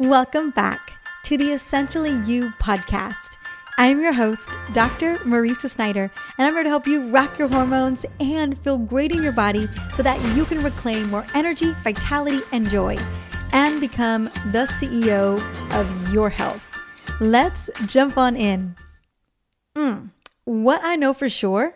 Welcome 0.00 0.48
back 0.48 0.92
to 1.24 1.36
the 1.36 1.52
Essentially 1.52 2.12
You 2.24 2.54
podcast. 2.58 3.36
I'm 3.76 4.00
your 4.00 4.14
host, 4.14 4.40
Dr. 4.72 5.16
Mariza 5.18 5.68
Snyder, 5.68 6.10
and 6.38 6.48
I'm 6.48 6.54
here 6.54 6.62
to 6.62 6.70
help 6.70 6.86
you 6.86 7.10
rock 7.10 7.38
your 7.38 7.48
hormones 7.48 8.06
and 8.18 8.58
feel 8.58 8.78
great 8.78 9.12
in 9.14 9.22
your 9.22 9.32
body 9.32 9.68
so 9.92 10.02
that 10.02 10.18
you 10.34 10.46
can 10.46 10.62
reclaim 10.62 11.10
more 11.10 11.26
energy, 11.34 11.72
vitality, 11.84 12.40
and 12.50 12.70
joy 12.70 12.96
and 13.52 13.78
become 13.78 14.24
the 14.52 14.66
CEO 14.80 15.38
of 15.78 16.14
your 16.14 16.30
health. 16.30 16.66
Let's 17.20 17.68
jump 17.84 18.16
on 18.16 18.36
in. 18.36 18.76
Mm, 19.76 20.12
what 20.44 20.80
I 20.82 20.96
know 20.96 21.12
for 21.12 21.28
sure 21.28 21.74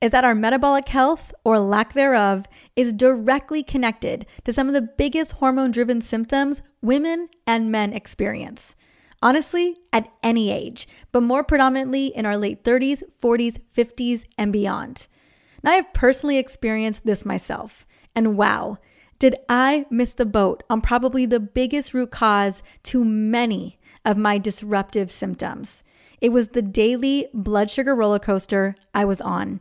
is 0.00 0.10
that 0.10 0.24
our 0.24 0.34
metabolic 0.34 0.88
health 0.88 1.34
or 1.44 1.58
lack 1.58 1.92
thereof 1.92 2.46
is 2.74 2.92
directly 2.92 3.62
connected 3.62 4.26
to 4.44 4.52
some 4.52 4.66
of 4.66 4.74
the 4.74 4.80
biggest 4.80 5.32
hormone 5.32 5.70
driven 5.70 6.00
symptoms 6.00 6.62
women 6.82 7.28
and 7.46 7.70
men 7.70 7.92
experience. 7.92 8.74
Honestly, 9.22 9.76
at 9.92 10.10
any 10.22 10.50
age, 10.50 10.88
but 11.12 11.22
more 11.22 11.44
predominantly 11.44 12.06
in 12.06 12.24
our 12.24 12.38
late 12.38 12.64
30s, 12.64 13.02
40s, 13.22 13.58
50s, 13.76 14.24
and 14.38 14.50
beyond. 14.50 15.08
Now, 15.62 15.72
I've 15.72 15.92
personally 15.92 16.38
experienced 16.38 17.04
this 17.04 17.26
myself, 17.26 17.86
and 18.14 18.38
wow, 18.38 18.78
did 19.18 19.34
I 19.50 19.84
miss 19.90 20.14
the 20.14 20.24
boat 20.24 20.62
on 20.70 20.80
probably 20.80 21.26
the 21.26 21.38
biggest 21.38 21.92
root 21.92 22.10
cause 22.10 22.62
to 22.84 23.04
many 23.04 23.78
of 24.04 24.16
my 24.16 24.38
disruptive 24.38 25.10
symptoms. 25.10 25.82
It 26.20 26.30
was 26.30 26.48
the 26.48 26.62
daily 26.62 27.28
blood 27.32 27.70
sugar 27.70 27.94
roller 27.94 28.18
coaster 28.18 28.74
I 28.94 29.04
was 29.04 29.20
on, 29.20 29.60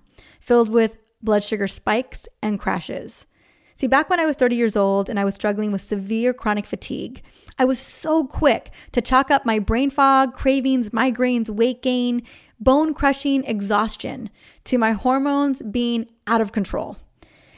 filled 0.49 0.70
with 0.70 0.98
blood 1.21 1.44
sugar 1.44 1.67
spikes 1.67 2.27
and 2.41 2.59
crashes. 2.59 3.27
See, 3.76 3.85
back 3.85 4.09
when 4.09 4.20
I 4.20 4.26
was 4.26 4.35
30 4.35 4.55
years 4.55 4.75
old 4.75 5.08
and 5.08 5.20
I 5.20 5.23
was 5.23 5.35
struggling 5.35 5.72
with 5.72 5.80
severe 5.80 6.34
chronic 6.34 6.66
fatigue, 6.66 7.22
I 7.59 7.66
was 7.66 7.77
so 7.77 8.25
quick 8.25 8.72
to 8.94 8.99
chalk 8.99 9.30
up 9.30 9.45
my 9.45 9.59
brain 9.59 9.91
fog, 9.91 10.33
cravings, 10.33 10.89
migraines, 10.89 11.52
weight 11.52 11.83
gain, 11.83 12.23
bone 12.59 12.95
crushing 12.95 13.44
exhaustion 13.44 14.31
to 14.64 14.80
my 14.80 14.94
hormones 14.94 15.61
being 15.61 16.08
out 16.25 16.42
of 16.42 16.52
control. 16.52 16.97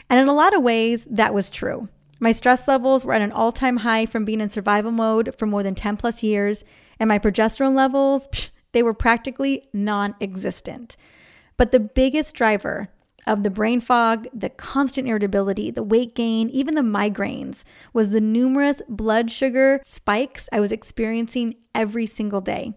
And 0.10 0.20
in 0.20 0.28
a 0.28 0.34
lot 0.34 0.54
of 0.54 0.62
ways, 0.62 1.08
that 1.10 1.34
was 1.34 1.50
true. 1.50 1.88
My 2.20 2.34
stress 2.34 2.68
levels 2.68 3.06
were 3.06 3.14
at 3.14 3.22
an 3.22 3.32
all 3.32 3.54
time 3.54 3.78
high 3.78 4.06
from 4.06 4.26
being 4.26 4.42
in 4.42 4.50
survival 4.50 4.92
mode 4.92 5.34
for 5.40 5.46
more 5.46 5.64
than 5.64 5.76
10 5.76 5.96
plus 5.96 6.24
years, 6.24 6.66
and 7.00 7.08
my 7.08 7.20
progesterone 7.20 7.74
levels, 7.74 8.28
psh, 8.28 8.50
they 8.74 8.84
were 8.84 8.94
practically 8.94 9.64
non 9.72 10.14
existent. 10.20 10.98
But 11.62 11.70
the 11.70 11.80
biggest 11.80 12.34
driver 12.34 12.88
of 13.28 13.44
the 13.44 13.52
brain 13.52 13.82
fog, 13.82 14.28
the 14.34 14.50
constant 14.50 15.08
irritability, 15.08 15.70
the 15.70 15.84
weight 15.84 16.16
gain, 16.16 16.50
even 16.50 16.74
the 16.74 16.82
migraines 16.82 17.62
was 17.94 18.10
the 18.10 18.20
numerous 18.20 18.82
blood 18.90 19.30
sugar 19.30 19.80
spikes 19.84 20.50
I 20.52 20.60
was 20.60 20.72
experiencing 20.72 21.54
every 21.76 22.08
single 22.08 22.42
day. 22.42 22.74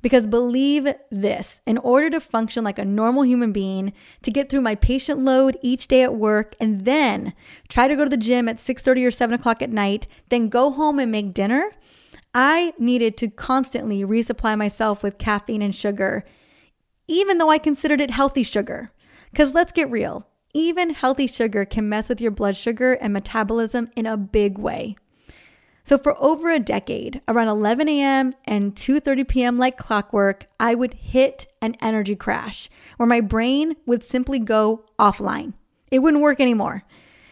Because 0.00 0.26
believe 0.26 0.88
this, 1.10 1.60
in 1.66 1.76
order 1.76 2.08
to 2.08 2.18
function 2.18 2.64
like 2.64 2.78
a 2.78 2.84
normal 2.86 3.26
human 3.26 3.52
being, 3.52 3.92
to 4.22 4.30
get 4.30 4.48
through 4.48 4.62
my 4.62 4.74
patient 4.74 5.20
load 5.20 5.58
each 5.60 5.86
day 5.86 6.02
at 6.02 6.14
work, 6.14 6.56
and 6.58 6.86
then 6.86 7.34
try 7.68 7.86
to 7.86 7.94
go 7.94 8.04
to 8.04 8.10
the 8.10 8.16
gym 8.16 8.48
at 8.48 8.56
6:30 8.56 9.04
or 9.04 9.10
7 9.10 9.34
o'clock 9.34 9.60
at 9.60 9.68
night, 9.68 10.06
then 10.30 10.48
go 10.48 10.70
home 10.70 10.98
and 10.98 11.12
make 11.12 11.34
dinner, 11.34 11.72
I 12.34 12.72
needed 12.78 13.18
to 13.18 13.28
constantly 13.28 14.02
resupply 14.02 14.56
myself 14.56 15.02
with 15.02 15.18
caffeine 15.18 15.60
and 15.60 15.74
sugar, 15.74 16.24
even 17.06 17.38
though 17.38 17.50
I 17.50 17.58
considered 17.58 18.00
it 18.00 18.10
healthy 18.10 18.42
sugar. 18.42 18.90
Because 19.30 19.52
let's 19.52 19.72
get 19.72 19.90
real, 19.90 20.26
even 20.54 20.90
healthy 20.90 21.26
sugar 21.26 21.64
can 21.64 21.88
mess 21.88 22.08
with 22.08 22.20
your 22.20 22.30
blood 22.30 22.56
sugar 22.56 22.92
and 22.94 23.12
metabolism 23.12 23.90
in 23.96 24.06
a 24.06 24.16
big 24.16 24.58
way. 24.58 24.96
So 25.82 25.98
for 25.98 26.16
over 26.18 26.50
a 26.50 26.58
decade, 26.58 27.20
around 27.28 27.48
11 27.48 27.88
a.m. 27.90 28.32
and 28.46 28.74
2:30 28.74 29.28
p.m. 29.28 29.58
like 29.58 29.76
clockwork, 29.76 30.46
I 30.58 30.74
would 30.74 30.94
hit 30.94 31.46
an 31.60 31.76
energy 31.80 32.16
crash 32.16 32.70
where 32.96 33.06
my 33.06 33.20
brain 33.20 33.76
would 33.84 34.02
simply 34.02 34.38
go 34.38 34.86
offline. 34.98 35.52
It 35.90 35.98
wouldn't 35.98 36.22
work 36.22 36.40
anymore. 36.40 36.84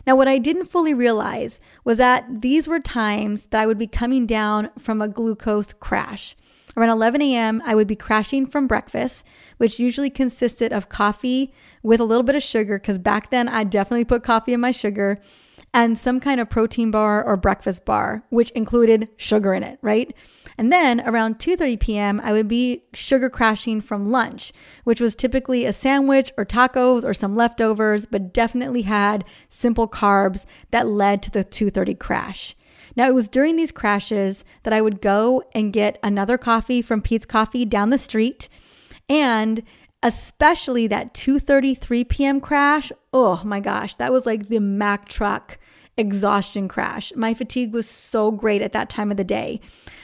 Now, 0.06 0.16
what 0.16 0.28
I 0.28 0.38
didn't 0.38 0.70
fully 0.70 0.92
realize 0.92 1.60
was 1.84 1.98
that 1.98 2.42
these 2.42 2.66
were 2.66 2.80
times 2.80 3.46
that 3.46 3.60
I 3.60 3.66
would 3.66 3.78
be 3.78 3.86
coming 3.86 4.26
down 4.26 4.70
from 4.78 5.00
a 5.00 5.08
glucose 5.08 5.72
crash. 5.72 6.36
Around 6.76 6.90
11 6.90 7.22
a.m., 7.22 7.62
I 7.64 7.74
would 7.74 7.86
be 7.86 7.96
crashing 7.96 8.46
from 8.46 8.66
breakfast, 8.66 9.24
which 9.58 9.78
usually 9.78 10.10
consisted 10.10 10.72
of 10.72 10.88
coffee 10.88 11.52
with 11.82 12.00
a 12.00 12.04
little 12.04 12.22
bit 12.22 12.34
of 12.34 12.42
sugar, 12.42 12.78
because 12.78 12.98
back 12.98 13.30
then 13.30 13.48
I 13.48 13.64
definitely 13.64 14.04
put 14.04 14.22
coffee 14.22 14.54
in 14.54 14.60
my 14.60 14.70
sugar, 14.70 15.20
and 15.74 15.98
some 15.98 16.20
kind 16.20 16.40
of 16.40 16.50
protein 16.50 16.90
bar 16.90 17.24
or 17.24 17.36
breakfast 17.36 17.84
bar, 17.84 18.24
which 18.30 18.50
included 18.50 19.08
sugar 19.16 19.54
in 19.54 19.62
it, 19.62 19.78
right? 19.82 20.14
And 20.58 20.70
then 20.70 21.00
around 21.00 21.38
2:30 21.38 21.80
p.m., 21.80 22.20
I 22.20 22.32
would 22.32 22.48
be 22.48 22.84
sugar 22.92 23.30
crashing 23.30 23.80
from 23.80 24.10
lunch, 24.10 24.52
which 24.84 25.00
was 25.00 25.14
typically 25.14 25.64
a 25.64 25.72
sandwich 25.72 26.32
or 26.36 26.44
tacos 26.44 27.04
or 27.04 27.14
some 27.14 27.34
leftovers, 27.36 28.04
but 28.06 28.34
definitely 28.34 28.82
had 28.82 29.24
simple 29.48 29.88
carbs 29.88 30.44
that 30.70 30.86
led 30.86 31.22
to 31.22 31.30
the 31.30 31.44
2:30 31.44 31.98
crash. 31.98 32.54
Now, 32.96 33.08
it 33.08 33.14
was 33.14 33.28
during 33.28 33.56
these 33.56 33.72
crashes 33.72 34.44
that 34.64 34.72
I 34.72 34.82
would 34.82 35.00
go 35.00 35.42
and 35.54 35.72
get 35.72 35.98
another 36.02 36.36
coffee 36.38 36.82
from 36.82 37.02
Peet's 37.02 37.26
Coffee 37.26 37.64
down 37.64 37.90
the 37.90 37.98
street. 37.98 38.48
And 39.08 39.62
especially 40.02 40.86
that 40.88 41.14
2:33 41.14 42.08
p.m. 42.08 42.40
crash, 42.40 42.92
oh 43.12 43.42
my 43.44 43.60
gosh, 43.60 43.94
that 43.94 44.12
was 44.12 44.26
like 44.26 44.48
the 44.48 44.58
Mack 44.58 45.08
truck 45.08 45.58
exhaustion 45.96 46.68
crash. 46.68 47.12
My 47.14 47.34
fatigue 47.34 47.72
was 47.72 47.88
so 47.88 48.30
great 48.30 48.62
at 48.62 48.72
that 48.72 48.88
time 48.88 49.10
of 49.10 49.16
the 49.16 49.24
day 49.24 49.60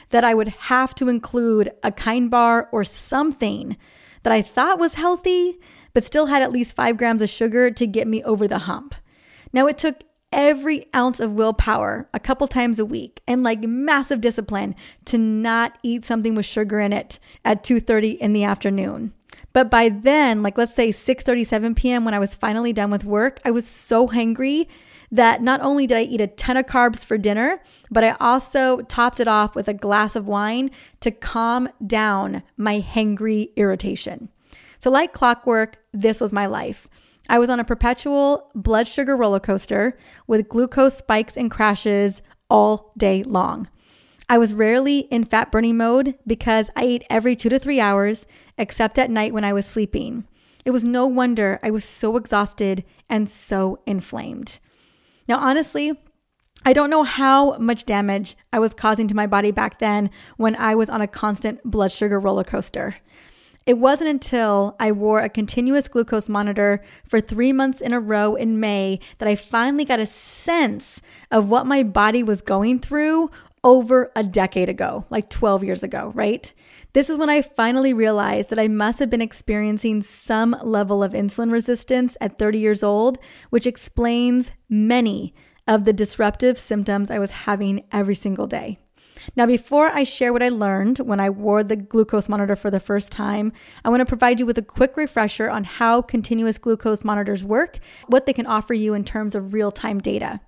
that 0.09 0.23
I 0.23 0.33
would 0.33 0.47
have 0.47 0.95
to 0.95 1.09
include 1.09 1.71
a 1.83 1.91
kind 1.91 2.29
bar 2.29 2.69
or 2.71 2.83
something 2.83 3.77
that 4.23 4.33
I 4.33 4.41
thought 4.41 4.79
was 4.79 4.95
healthy, 4.95 5.59
but 5.93 6.03
still 6.03 6.27
had 6.27 6.41
at 6.41 6.51
least 6.51 6.75
five 6.75 6.97
grams 6.97 7.21
of 7.21 7.29
sugar 7.29 7.71
to 7.71 7.87
get 7.87 8.07
me 8.07 8.23
over 8.23 8.47
the 8.47 8.59
hump. 8.59 8.95
Now, 9.51 9.67
it 9.67 9.77
took 9.77 10.03
every 10.31 10.87
ounce 10.95 11.19
of 11.19 11.33
willpower 11.33 12.07
a 12.13 12.19
couple 12.19 12.47
times 12.47 12.79
a 12.79 12.85
week 12.85 13.21
and 13.27 13.43
like 13.43 13.61
massive 13.61 14.21
discipline 14.21 14.75
to 15.05 15.17
not 15.17 15.77
eat 15.83 16.05
something 16.05 16.35
with 16.35 16.45
sugar 16.45 16.79
in 16.79 16.93
it 16.93 17.19
at 17.43 17.63
2:30 17.63 18.17
in 18.19 18.33
the 18.33 18.43
afternoon. 18.43 19.13
But 19.53 19.69
by 19.69 19.89
then, 19.89 20.43
like 20.43 20.57
let's 20.57 20.75
say 20.75 20.89
6:37 20.91 21.75
p.m. 21.75 22.05
when 22.05 22.13
I 22.13 22.19
was 22.19 22.35
finally 22.35 22.73
done 22.73 22.91
with 22.91 23.03
work, 23.03 23.39
I 23.43 23.51
was 23.51 23.67
so 23.67 24.07
hungry 24.07 24.67
that 25.11 25.41
not 25.41 25.61
only 25.61 25.87
did 25.87 25.97
I 25.97 26.01
eat 26.01 26.21
a 26.21 26.27
ton 26.27 26.57
of 26.57 26.65
carbs 26.67 27.03
for 27.03 27.17
dinner, 27.17 27.61
but 27.89 28.03
I 28.03 28.15
also 28.19 28.81
topped 28.81 29.19
it 29.19 29.27
off 29.27 29.55
with 29.55 29.67
a 29.67 29.73
glass 29.73 30.15
of 30.15 30.27
wine 30.27 30.69
to 30.99 31.09
calm 31.09 31.69
down 31.85 32.43
my 32.57 32.79
hangry 32.79 33.49
irritation. 33.55 34.29
So 34.77 34.89
like 34.89 35.13
clockwork, 35.13 35.77
this 35.93 36.21
was 36.21 36.31
my 36.31 36.45
life. 36.45 36.87
I 37.29 37.37
was 37.39 37.49
on 37.49 37.59
a 37.59 37.63
perpetual 37.63 38.49
blood 38.55 38.87
sugar 38.87 39.15
roller 39.15 39.39
coaster 39.39 39.95
with 40.27 40.49
glucose 40.49 40.97
spikes 40.97 41.37
and 41.37 41.51
crashes 41.51 42.23
all 42.49 42.91
day 42.97 43.23
long. 43.23 43.69
I 44.27 44.37
was 44.39 44.53
rarely 44.53 44.99
in 45.11 45.25
fat 45.25 45.51
burning 45.51 45.77
mode 45.77 46.15
because 46.25 46.69
I 46.75 46.83
ate 46.83 47.03
every 47.09 47.35
two 47.35 47.49
to 47.49 47.59
three 47.59 47.79
hours, 47.79 48.25
except 48.57 48.99
at 48.99 49.09
night 49.09 49.33
when 49.33 49.43
I 49.43 49.53
was 49.53 49.65
sleeping. 49.65 50.27
It 50.65 50.71
was 50.71 50.83
no 50.83 51.05
wonder 51.05 51.59
I 51.63 51.71
was 51.71 51.85
so 51.85 52.17
exhausted 52.17 52.83
and 53.09 53.29
so 53.29 53.79
inflamed. 53.85 54.59
Now, 55.27 55.37
honestly, 55.37 55.93
I 56.65 56.73
don't 56.73 56.89
know 56.89 57.03
how 57.03 57.57
much 57.57 57.85
damage 57.85 58.35
I 58.51 58.59
was 58.59 58.73
causing 58.73 59.07
to 59.07 59.15
my 59.15 59.27
body 59.27 59.51
back 59.51 59.79
then 59.79 60.09
when 60.37 60.55
I 60.55 60.75
was 60.75 60.89
on 60.89 61.01
a 61.01 61.07
constant 61.07 61.63
blood 61.63 61.91
sugar 61.91 62.19
roller 62.19 62.43
coaster. 62.43 62.97
It 63.69 63.77
wasn't 63.77 64.09
until 64.09 64.75
I 64.79 64.91
wore 64.91 65.19
a 65.19 65.29
continuous 65.29 65.87
glucose 65.87 66.27
monitor 66.27 66.81
for 67.07 67.21
three 67.21 67.53
months 67.53 67.81
in 67.81 67.93
a 67.93 67.99
row 67.99 68.33
in 68.33 68.59
May 68.59 68.99
that 69.19 69.29
I 69.29 69.35
finally 69.35 69.85
got 69.85 69.99
a 69.99 70.07
sense 70.07 71.01
of 71.29 71.49
what 71.49 71.67
my 71.67 71.83
body 71.83 72.23
was 72.23 72.41
going 72.41 72.79
through 72.79 73.29
over 73.63 74.11
a 74.15 74.23
decade 74.23 74.69
ago, 74.69 75.05
like 75.11 75.29
12 75.29 75.63
years 75.63 75.83
ago, 75.83 76.11
right? 76.15 76.51
This 76.93 77.11
is 77.11 77.17
when 77.19 77.29
I 77.29 77.43
finally 77.43 77.93
realized 77.93 78.49
that 78.49 78.57
I 78.57 78.67
must 78.67 78.97
have 78.97 79.11
been 79.11 79.21
experiencing 79.21 80.01
some 80.01 80.55
level 80.63 81.03
of 81.03 81.11
insulin 81.11 81.51
resistance 81.51 82.17
at 82.19 82.39
30 82.39 82.57
years 82.57 82.81
old, 82.81 83.19
which 83.51 83.67
explains 83.67 84.49
many 84.67 85.35
of 85.67 85.83
the 85.83 85.93
disruptive 85.93 86.57
symptoms 86.57 87.11
I 87.11 87.19
was 87.19 87.29
having 87.45 87.85
every 87.91 88.15
single 88.15 88.47
day. 88.47 88.79
Now, 89.35 89.45
before 89.45 89.89
I 89.89 90.03
share 90.03 90.33
what 90.33 90.43
I 90.43 90.49
learned 90.49 90.99
when 90.99 91.19
I 91.19 91.29
wore 91.29 91.63
the 91.63 91.75
glucose 91.75 92.29
monitor 92.29 92.55
for 92.55 92.71
the 92.71 92.79
first 92.79 93.11
time, 93.11 93.53
I 93.85 93.89
want 93.89 94.01
to 94.01 94.05
provide 94.05 94.39
you 94.39 94.45
with 94.45 94.57
a 94.57 94.63
quick 94.63 94.97
refresher 94.97 95.49
on 95.49 95.63
how 95.63 96.01
continuous 96.01 96.57
glucose 96.57 97.03
monitors 97.03 97.43
work, 97.43 97.79
what 98.07 98.25
they 98.25 98.33
can 98.33 98.45
offer 98.45 98.73
you 98.73 98.93
in 98.93 99.03
terms 99.03 99.35
of 99.35 99.53
real 99.53 99.71
time 99.71 99.99
data. 99.99 100.41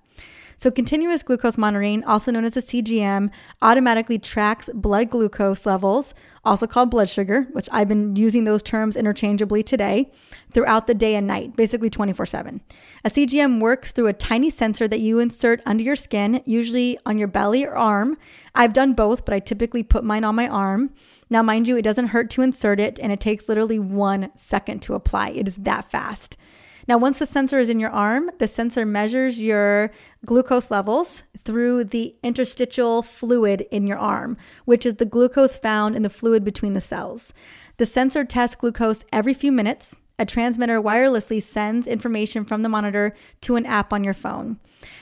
So, 0.61 0.69
continuous 0.69 1.23
glucose 1.23 1.57
monitoring, 1.57 2.03
also 2.03 2.29
known 2.29 2.45
as 2.45 2.55
a 2.55 2.61
CGM, 2.61 3.31
automatically 3.63 4.19
tracks 4.19 4.69
blood 4.75 5.09
glucose 5.09 5.65
levels, 5.65 6.13
also 6.45 6.67
called 6.67 6.91
blood 6.91 7.09
sugar, 7.09 7.47
which 7.53 7.67
I've 7.71 7.87
been 7.87 8.15
using 8.15 8.43
those 8.43 8.61
terms 8.61 8.95
interchangeably 8.95 9.63
today, 9.63 10.11
throughout 10.53 10.85
the 10.85 10.93
day 10.93 11.15
and 11.15 11.25
night, 11.25 11.55
basically 11.55 11.89
24 11.89 12.27
7. 12.27 12.61
A 13.03 13.09
CGM 13.09 13.59
works 13.59 13.91
through 13.91 14.05
a 14.05 14.13
tiny 14.13 14.51
sensor 14.51 14.87
that 14.87 14.99
you 14.99 15.17
insert 15.17 15.63
under 15.65 15.83
your 15.83 15.95
skin, 15.95 16.43
usually 16.45 16.99
on 17.07 17.17
your 17.17 17.27
belly 17.27 17.65
or 17.65 17.75
arm. 17.75 18.15
I've 18.53 18.73
done 18.73 18.93
both, 18.93 19.25
but 19.25 19.33
I 19.33 19.39
typically 19.39 19.81
put 19.81 20.03
mine 20.03 20.23
on 20.23 20.35
my 20.35 20.47
arm. 20.47 20.93
Now, 21.31 21.41
mind 21.41 21.67
you, 21.67 21.75
it 21.75 21.81
doesn't 21.81 22.09
hurt 22.09 22.29
to 22.31 22.43
insert 22.43 22.79
it, 22.79 22.99
and 22.99 23.11
it 23.11 23.19
takes 23.19 23.49
literally 23.49 23.79
one 23.79 24.29
second 24.35 24.83
to 24.83 24.93
apply. 24.93 25.29
It 25.29 25.47
is 25.47 25.55
that 25.55 25.89
fast. 25.89 26.37
Now, 26.88 26.98
once 26.98 27.19
the 27.19 27.25
sensor 27.25 27.60
is 27.60 27.69
in 27.69 27.80
your 27.80 27.92
arm, 27.92 28.31
the 28.39 28.48
sensor 28.48 28.86
measures 28.86 29.39
your 29.39 29.92
glucose 30.25 30.72
levels 30.72 31.24
through 31.44 31.86
the 31.86 32.16
interstitial 32.24 33.01
fluid 33.01 33.68
in 33.72 33.88
your 33.88 33.98
arm, 33.98 34.38
which 34.66 34.86
is 34.86 34.95
the 34.95 35.06
glucose 35.06 35.57
found 35.57 35.95
in 35.95 36.01
the 36.01 36.10
fluid 36.10 36.44
between 36.44 36.74
the 36.74 36.81
cells. 36.81 37.33
The 37.78 37.86
sensor 37.86 38.25
tests 38.25 38.56
glucose 38.56 39.06
every 39.12 39.33
few 39.33 39.51
minutes. 39.51 39.95
A 40.19 40.25
transmitter 40.25 40.81
wirelessly 40.81 41.41
sends 41.41 41.87
information 41.87 42.45
from 42.45 42.61
the 42.61 42.69
monitor 42.69 43.13
to 43.41 43.55
an 43.55 43.65
app 43.65 43.91
on 43.91 44.03
your 44.03 44.13
phone. 44.13 44.59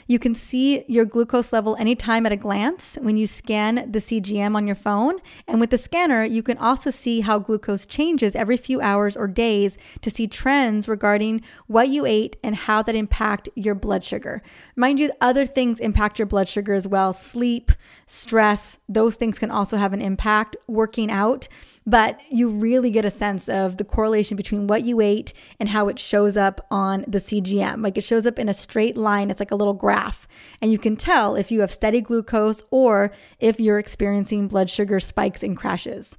You 0.08 0.20
can 0.20 0.36
see 0.36 0.84
your 0.88 1.06
glucose 1.06 1.54
level 1.54 1.76
anytime 1.78 2.26
at 2.26 2.32
a 2.32 2.38
glance 2.38 2.98
when 3.02 3.18
you 3.18 3.28
scan 3.28 3.90
the 3.90 4.00
CGM 4.00 4.56
on 4.56 4.68
your 4.68 4.76
phone. 4.76 5.20
And 5.48 5.60
with 5.60 5.70
the 5.70 5.78
scanner, 5.78 6.24
you 6.24 6.44
can 6.44 6.58
also 6.58 6.90
see 6.90 7.22
how 7.22 7.40
glucose 7.40 7.86
changes 7.86 8.36
every 8.36 8.58
few 8.58 8.82
hours 8.82 9.16
or 9.16 9.28
days 9.28 9.78
to 10.02 10.10
see 10.10 10.28
trends 10.28 10.88
regarding 10.88 11.42
what 11.68 11.90
you 11.90 12.06
ate 12.06 12.38
and 12.44 12.56
how 12.56 12.82
that 12.84 12.96
impact 12.96 13.50
your 13.56 13.76
blood 13.76 14.04
sugar. 14.04 14.42
Mind 14.76 15.00
you, 15.00 15.12
other 15.22 15.46
things 15.46 15.80
impact 15.80 16.20
your 16.20 16.26
blood 16.26 16.50
sugar 16.50 16.74
as 16.74 16.88
well. 16.88 17.14
Sleep, 17.14 17.72
stress, 18.06 18.80
those 18.88 19.16
things 19.16 19.40
can 19.40 19.52
also 19.52 19.78
have 19.78 19.94
an 19.94 20.02
impact. 20.02 20.56
Working 20.68 21.12
out 21.12 21.48
but 21.90 22.22
you 22.30 22.50
really 22.50 22.92
get 22.92 23.04
a 23.04 23.10
sense 23.10 23.50
of 23.50 23.78
the 23.78 23.84
correlation 23.84 24.38
between 24.38 24.68
what 24.68 24.84
you 24.84 25.02
ate 25.02 25.34
and 25.60 25.70
how 25.70 25.88
it 25.88 25.98
shows 25.98 26.38
up 26.38 26.66
on 26.70 27.04
the 27.08 27.18
CGM. 27.18 27.84
Like 27.84 27.98
it 27.98 28.04
shows 28.04 28.28
up 28.28 28.38
in 28.38 28.48
a 28.48 28.54
straight 28.54 28.96
line, 28.96 29.32
it's 29.32 29.40
like 29.40 29.50
a 29.50 29.56
little 29.56 29.74
graph. 29.74 30.28
And 30.62 30.72
you 30.72 30.78
can 30.78 30.96
tell 30.96 31.36
if 31.36 31.52
you 31.52 31.62
have 31.62 31.74
steady 31.74 32.00
glucose 32.00 32.62
or 32.70 33.12
if 33.40 33.60
you're 33.60 33.80
experiencing 33.80 34.48
blood 34.48 34.70
sugar 34.70 35.00
spikes 35.00 35.42
and 35.42 35.58
crashes. 35.58 36.16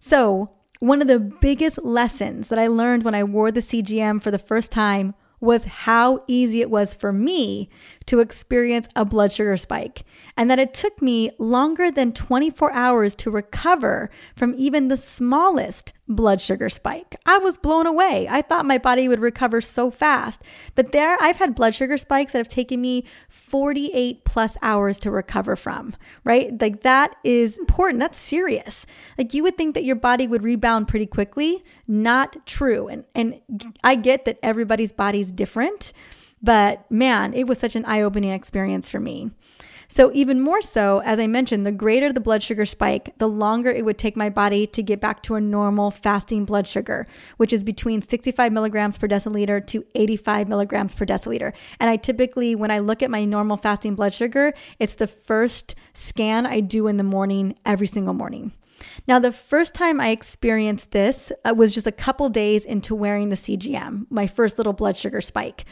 So, 0.00 0.50
one 0.80 1.00
of 1.00 1.08
the 1.08 1.20
biggest 1.20 1.78
lessons 1.82 2.48
that 2.48 2.58
I 2.58 2.66
learned 2.66 3.04
when 3.04 3.14
I 3.14 3.24
wore 3.24 3.50
the 3.50 3.60
CGM 3.60 4.20
for 4.20 4.30
the 4.30 4.38
first 4.38 4.70
time 4.70 5.14
was 5.40 5.64
how 5.64 6.24
easy 6.26 6.60
it 6.60 6.70
was 6.70 6.92
for 6.92 7.12
me 7.12 7.70
to 8.06 8.20
experience 8.20 8.88
a 8.94 9.04
blood 9.04 9.32
sugar 9.32 9.56
spike, 9.56 10.04
and 10.36 10.50
that 10.50 10.58
it 10.58 10.72
took 10.72 11.02
me 11.02 11.30
longer 11.38 11.90
than 11.90 12.12
24 12.12 12.72
hours 12.72 13.14
to 13.16 13.30
recover 13.30 14.10
from 14.36 14.54
even 14.56 14.88
the 14.88 14.96
smallest 14.96 15.92
blood 16.08 16.40
sugar 16.40 16.68
spike. 16.68 17.16
I 17.26 17.38
was 17.38 17.58
blown 17.58 17.86
away. 17.86 18.26
I 18.30 18.42
thought 18.42 18.64
my 18.64 18.78
body 18.78 19.08
would 19.08 19.20
recover 19.20 19.60
so 19.60 19.90
fast. 19.90 20.40
But 20.74 20.92
there, 20.92 21.16
I've 21.20 21.36
had 21.36 21.54
blood 21.54 21.74
sugar 21.74 21.98
spikes 21.98 22.32
that 22.32 22.38
have 22.38 22.48
taken 22.48 22.80
me 22.80 23.04
48 23.28 24.24
plus 24.24 24.56
hours 24.62 24.98
to 25.00 25.10
recover 25.10 25.56
from, 25.56 25.96
right? 26.24 26.60
Like 26.60 26.82
that 26.82 27.16
is 27.24 27.58
important. 27.58 28.00
That's 28.00 28.18
serious. 28.18 28.86
Like 29.18 29.34
you 29.34 29.42
would 29.42 29.56
think 29.56 29.74
that 29.74 29.84
your 29.84 29.96
body 29.96 30.26
would 30.26 30.44
rebound 30.44 30.88
pretty 30.88 31.06
quickly. 31.06 31.64
Not 31.88 32.46
true. 32.46 32.88
And, 32.88 33.04
and 33.14 33.40
I 33.82 33.96
get 33.96 34.24
that 34.26 34.38
everybody's 34.42 34.92
body's 34.92 35.32
different, 35.32 35.92
but 36.46 36.88
man, 36.88 37.34
it 37.34 37.48
was 37.48 37.58
such 37.58 37.74
an 37.74 37.84
eye 37.86 38.00
opening 38.00 38.30
experience 38.30 38.88
for 38.88 39.00
me. 39.00 39.32
So, 39.88 40.10
even 40.12 40.40
more 40.40 40.62
so, 40.62 41.00
as 41.04 41.18
I 41.18 41.26
mentioned, 41.26 41.66
the 41.66 41.72
greater 41.72 42.12
the 42.12 42.20
blood 42.20 42.42
sugar 42.42 42.66
spike, 42.66 43.14
the 43.18 43.28
longer 43.28 43.70
it 43.70 43.84
would 43.84 43.98
take 43.98 44.16
my 44.16 44.30
body 44.30 44.66
to 44.68 44.82
get 44.82 45.00
back 45.00 45.22
to 45.24 45.34
a 45.34 45.40
normal 45.40 45.90
fasting 45.90 46.44
blood 46.44 46.66
sugar, 46.66 47.06
which 47.36 47.52
is 47.52 47.64
between 47.64 48.06
65 48.06 48.52
milligrams 48.52 48.96
per 48.96 49.08
deciliter 49.08 49.64
to 49.66 49.84
85 49.94 50.48
milligrams 50.48 50.94
per 50.94 51.04
deciliter. 51.04 51.52
And 51.80 51.90
I 51.90 51.96
typically, 51.96 52.54
when 52.54 52.70
I 52.70 52.78
look 52.78 53.02
at 53.02 53.10
my 53.10 53.24
normal 53.24 53.56
fasting 53.56 53.94
blood 53.94 54.14
sugar, 54.14 54.54
it's 54.78 54.94
the 54.94 55.06
first 55.06 55.74
scan 55.94 56.46
I 56.46 56.60
do 56.60 56.86
in 56.86 56.96
the 56.96 57.04
morning 57.04 57.56
every 57.64 57.86
single 57.86 58.14
morning. 58.14 58.52
Now, 59.06 59.18
the 59.18 59.32
first 59.32 59.74
time 59.74 60.00
I 60.00 60.08
experienced 60.08 60.90
this 60.90 61.32
uh, 61.44 61.54
was 61.54 61.74
just 61.74 61.86
a 61.86 61.92
couple 61.92 62.28
days 62.28 62.64
into 62.64 62.94
wearing 62.94 63.28
the 63.28 63.36
CGM, 63.36 64.06
my 64.10 64.26
first 64.26 64.58
little 64.58 64.72
blood 64.72 64.96
sugar 64.96 65.20
spike. 65.20 65.64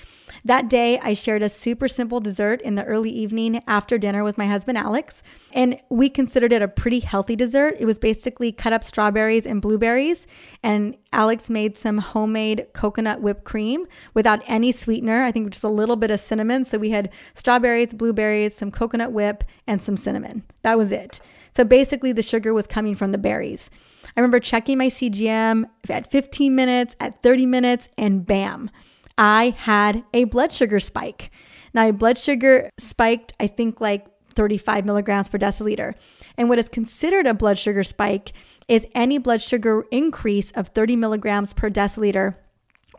That 0.44 0.68
day, 0.68 0.98
I 0.98 1.14
shared 1.14 1.42
a 1.42 1.48
super 1.48 1.88
simple 1.88 2.20
dessert 2.20 2.60
in 2.62 2.74
the 2.74 2.84
early 2.84 3.10
evening 3.10 3.62
after 3.66 3.96
dinner 3.96 4.22
with 4.22 4.36
my 4.36 4.46
husband, 4.46 4.76
Alex. 4.76 5.22
And 5.52 5.80
we 5.88 6.10
considered 6.10 6.52
it 6.52 6.60
a 6.60 6.68
pretty 6.68 7.00
healthy 7.00 7.34
dessert. 7.34 7.76
It 7.78 7.86
was 7.86 7.98
basically 7.98 8.52
cut 8.52 8.72
up 8.72 8.84
strawberries 8.84 9.46
and 9.46 9.62
blueberries. 9.62 10.26
And 10.62 10.96
Alex 11.12 11.48
made 11.48 11.78
some 11.78 11.98
homemade 11.98 12.66
coconut 12.74 13.22
whipped 13.22 13.44
cream 13.44 13.86
without 14.12 14.42
any 14.46 14.72
sweetener. 14.72 15.22
I 15.22 15.32
think 15.32 15.50
just 15.50 15.64
a 15.64 15.68
little 15.68 15.96
bit 15.96 16.10
of 16.10 16.20
cinnamon. 16.20 16.64
So 16.64 16.76
we 16.76 16.90
had 16.90 17.10
strawberries, 17.34 17.94
blueberries, 17.94 18.54
some 18.54 18.70
coconut 18.70 19.12
whip, 19.12 19.44
and 19.66 19.80
some 19.80 19.96
cinnamon. 19.96 20.44
That 20.62 20.76
was 20.76 20.92
it. 20.92 21.20
So 21.56 21.64
basically, 21.64 22.12
the 22.12 22.22
sugar 22.22 22.52
was 22.52 22.66
coming 22.66 22.93
from 22.94 23.12
the 23.12 23.18
berries. 23.18 23.70
I 24.16 24.20
remember 24.20 24.40
checking 24.40 24.78
my 24.78 24.88
CGM 24.88 25.64
at 25.88 26.10
15 26.10 26.54
minutes, 26.54 26.96
at 27.00 27.22
30 27.22 27.46
minutes, 27.46 27.88
and 27.98 28.26
bam. 28.26 28.70
I 29.16 29.54
had 29.56 30.04
a 30.12 30.24
blood 30.24 30.52
sugar 30.52 30.80
spike. 30.80 31.30
Now, 31.72 31.82
my 31.82 31.92
blood 31.92 32.18
sugar 32.18 32.70
spiked, 32.78 33.32
I 33.40 33.46
think, 33.46 33.80
like 33.80 34.06
35 34.34 34.84
milligrams 34.84 35.28
per 35.28 35.38
deciliter. 35.38 35.94
And 36.36 36.48
what 36.48 36.58
is 36.58 36.68
considered 36.68 37.26
a 37.26 37.34
blood 37.34 37.58
sugar 37.58 37.84
spike 37.84 38.32
is 38.68 38.86
any 38.94 39.18
blood 39.18 39.42
sugar 39.42 39.84
increase 39.90 40.50
of 40.52 40.68
30 40.68 40.96
milligrams 40.96 41.52
per 41.52 41.70
deciliter 41.70 42.36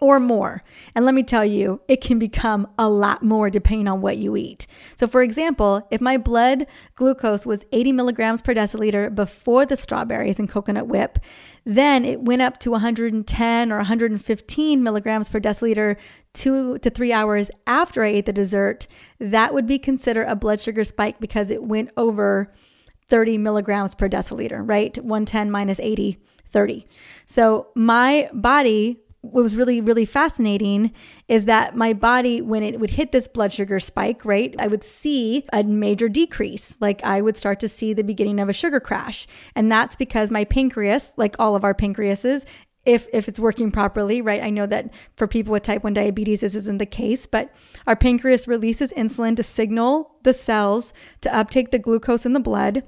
or 0.01 0.19
more. 0.19 0.63
And 0.94 1.06
let 1.06 1.13
me 1.13 1.24
tell 1.24 1.45
you, 1.45 1.81
it 1.88 2.01
can 2.01 2.19
become 2.19 2.68
a 2.77 2.89
lot 2.89 3.24
more 3.24 3.50
depending 3.50 3.88
on 3.88 4.01
what 4.01 4.18
you 4.18 4.36
eat. 4.36 4.68
So, 4.97 5.07
for 5.07 5.21
example, 5.21 5.88
if 5.92 6.01
my 6.01 6.18
blood 6.18 6.68
glucose 6.95 7.45
was 7.45 7.65
80 7.71 7.92
milligrams 7.94 8.42
per 8.42 8.53
deciliter 8.53 9.13
before 9.13 9.65
the 9.65 9.77
strawberries 9.77 10.39
and 10.39 10.50
coconut 10.50 10.88
whip, 10.88 11.19
then 11.65 12.06
it 12.06 12.21
went 12.21 12.42
up 12.42 12.59
to 12.59 12.71
110 12.71 13.71
or 13.71 13.77
115 13.77 14.83
milligrams 14.83 15.27
per 15.27 15.39
deciliter 15.39 15.98
two 16.33 16.77
to 16.80 16.89
three 16.89 17.12
hours 17.12 17.50
after 17.65 18.03
I 18.03 18.09
ate 18.09 18.25
the 18.25 18.33
dessert. 18.33 18.88
That 19.19 19.53
would 19.53 19.65
be 19.65 19.80
considered 19.80 20.27
a 20.27 20.36
blood 20.36 20.59
sugar 20.59 20.83
spike 20.83 21.19
because 21.19 21.50
it 21.50 21.63
went 21.63 21.89
over 21.98 22.51
30 23.07 23.38
milligrams 23.38 23.95
per 23.95 24.09
deciliter, 24.09 24.68
right? 24.68 24.95
110 24.98 25.50
minus 25.50 25.80
80, 25.80 26.19
30. 26.51 26.88
So 27.27 27.68
my 27.75 28.30
body 28.33 29.00
what 29.31 29.44
was 29.44 29.56
really, 29.56 29.81
really 29.81 30.06
fascinating 30.06 30.94
is 31.27 31.45
that 31.45 31.75
my 31.75 31.94
body, 31.94 32.42
when 32.42 32.63
it 32.63 32.80
would 32.80 32.92
hit 32.92 33.12
this 33.12 33.27
blood 33.27 33.51
sugar 33.51 33.80
spike, 33.80 34.24
right, 34.25 34.56
I 34.60 34.68
would 34.68 34.83
see 34.83 35.45
a 35.51 35.63
major 35.63 36.10
decrease. 36.10 36.75
Like 36.80 37.04
I 37.04 37.22
would 37.22 37.38
start 37.38 37.60
to 37.62 37.68
see 37.68 37.94
the 37.94 38.04
beginning 38.04 38.39
of 38.39 38.50
a 38.50 38.54
sugar 38.54 38.79
crash. 38.79 39.27
And 39.55 39.72
that's 39.72 39.96
because 39.96 40.32
my 40.32 40.46
pancreas, 40.46 41.13
like 41.17 41.36
all 41.39 41.55
of 41.55 41.63
our 41.63 41.74
pancreases, 41.74 42.46
if, 42.86 43.08
if 43.12 43.27
it's 43.27 43.39
working 43.39 43.72
properly, 43.72 44.22
right? 44.22 44.44
I 44.44 44.51
know 44.51 44.67
that 44.67 44.94
for 45.17 45.27
people 45.27 45.51
with 45.51 45.63
type 45.63 45.84
1 45.84 45.94
diabetes, 45.94 46.41
this 46.41 46.53
isn't 46.53 46.77
the 46.77 46.86
case, 46.86 47.25
but 47.25 47.51
our 47.88 47.96
pancreas 47.96 48.48
releases 48.48 48.91
insulin 48.91 49.36
to 49.38 49.44
signal 49.44 50.15
the 50.24 50.34
cells 50.34 50.94
to 51.22 51.36
uptake 51.36 51.72
the 51.72 51.79
glucose 51.79 52.25
in 52.25 52.34
the 52.34 52.39
blood. 52.39 52.84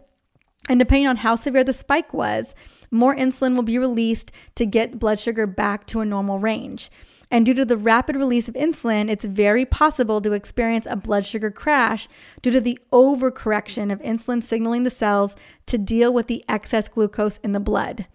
And 0.70 0.80
depending 0.80 1.08
on 1.08 1.18
how 1.18 1.36
severe 1.36 1.64
the 1.64 1.74
spike 1.74 2.14
was, 2.14 2.54
more 2.92 3.16
insulin 3.16 3.56
will 3.56 3.64
be 3.64 3.78
released 3.78 4.32
to 4.56 4.66
get 4.66 5.00
blood 5.00 5.20
sugar 5.20 5.48
back 5.48 5.86
to 5.88 6.00
a 6.00 6.06
normal 6.06 6.40
range. 6.40 6.90
And 7.30 7.46
due 7.46 7.54
to 7.56 7.66
the 7.66 7.78
rapid 7.78 8.16
release 8.16 8.48
of 8.48 8.54
insulin, 8.56 9.10
it's 9.10 9.26
very 9.26 9.66
possible 9.66 10.22
to 10.22 10.32
experience 10.32 10.88
a 10.90 10.96
blood 10.96 11.26
sugar 11.26 11.52
crash 11.52 12.08
due 12.42 12.52
to 12.52 12.62
the 12.62 12.80
overcorrection 12.94 13.92
of 13.92 14.02
insulin 14.02 14.42
signaling 14.42 14.84
the 14.84 14.90
cells 14.90 15.36
to 15.66 15.78
deal 15.78 16.14
with 16.14 16.28
the 16.28 16.46
excess 16.48 16.88
glucose 16.88 17.38
in 17.44 17.52
the 17.52 17.60
blood. 17.60 18.08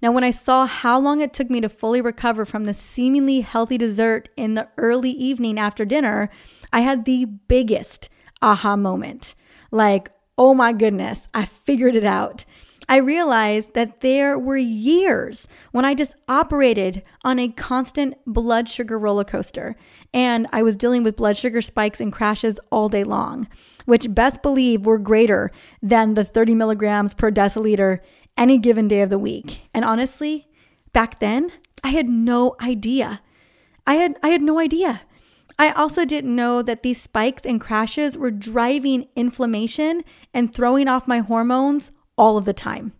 Now, 0.00 0.12
when 0.12 0.24
I 0.24 0.30
saw 0.30 0.66
how 0.66 1.00
long 1.00 1.20
it 1.20 1.32
took 1.32 1.50
me 1.50 1.60
to 1.60 1.68
fully 1.68 2.00
recover 2.00 2.44
from 2.44 2.64
the 2.64 2.74
seemingly 2.74 3.40
healthy 3.40 3.76
dessert 3.76 4.28
in 4.36 4.54
the 4.54 4.68
early 4.78 5.10
evening 5.10 5.58
after 5.58 5.84
dinner, 5.84 6.30
I 6.72 6.80
had 6.80 7.04
the 7.04 7.24
biggest 7.24 8.08
aha 8.40 8.76
moment. 8.76 9.34
Like, 9.72 10.10
oh 10.38 10.54
my 10.54 10.72
goodness, 10.72 11.28
I 11.34 11.44
figured 11.44 11.96
it 11.96 12.04
out. 12.04 12.44
I 12.90 12.96
realized 12.96 13.74
that 13.74 14.00
there 14.00 14.36
were 14.36 14.56
years 14.56 15.46
when 15.70 15.84
I 15.84 15.94
just 15.94 16.16
operated 16.26 17.04
on 17.22 17.38
a 17.38 17.46
constant 17.46 18.16
blood 18.26 18.68
sugar 18.68 18.98
roller 18.98 19.22
coaster, 19.22 19.76
and 20.12 20.48
I 20.52 20.64
was 20.64 20.76
dealing 20.76 21.04
with 21.04 21.14
blood 21.14 21.36
sugar 21.36 21.62
spikes 21.62 22.00
and 22.00 22.12
crashes 22.12 22.58
all 22.72 22.88
day 22.88 23.04
long, 23.04 23.46
which 23.84 24.12
best 24.12 24.42
believe 24.42 24.86
were 24.86 24.98
greater 24.98 25.52
than 25.80 26.14
the 26.14 26.24
30 26.24 26.56
milligrams 26.56 27.14
per 27.14 27.30
deciliter 27.30 28.00
any 28.36 28.58
given 28.58 28.88
day 28.88 29.02
of 29.02 29.10
the 29.10 29.20
week. 29.20 29.68
And 29.72 29.84
honestly, 29.84 30.48
back 30.92 31.20
then, 31.20 31.52
I 31.84 31.90
had 31.90 32.08
no 32.08 32.56
idea. 32.60 33.22
I 33.86 33.94
had 33.94 34.16
I 34.20 34.30
had 34.30 34.42
no 34.42 34.58
idea. 34.58 35.02
I 35.60 35.70
also 35.70 36.04
didn't 36.04 36.34
know 36.34 36.60
that 36.62 36.82
these 36.82 37.00
spikes 37.00 37.46
and 37.46 37.60
crashes 37.60 38.18
were 38.18 38.32
driving 38.32 39.06
inflammation 39.14 40.02
and 40.34 40.52
throwing 40.52 40.88
off 40.88 41.06
my 41.06 41.20
hormones 41.20 41.92
all 42.20 42.36
of 42.36 42.44
the 42.44 42.52
time. 42.52 42.92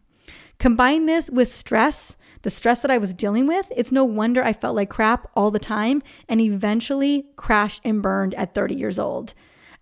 Combine 0.59 1.05
this 1.05 1.29
with 1.29 1.53
stress, 1.53 2.17
the 2.41 2.49
stress 2.49 2.81
that 2.81 2.91
I 2.91 2.97
was 2.97 3.13
dealing 3.13 3.47
with, 3.47 3.71
it's 3.77 3.93
no 3.93 4.03
wonder 4.03 4.43
I 4.43 4.55
felt 4.55 4.75
like 4.75 4.89
crap 4.89 5.31
all 5.37 5.51
the 5.51 5.59
time 5.59 6.03
and 6.27 6.41
eventually 6.41 7.27
crashed 7.37 7.83
and 7.85 8.01
burned 8.01 8.33
at 8.35 8.55
30 8.55 8.75
years 8.75 8.99
old. 8.99 9.35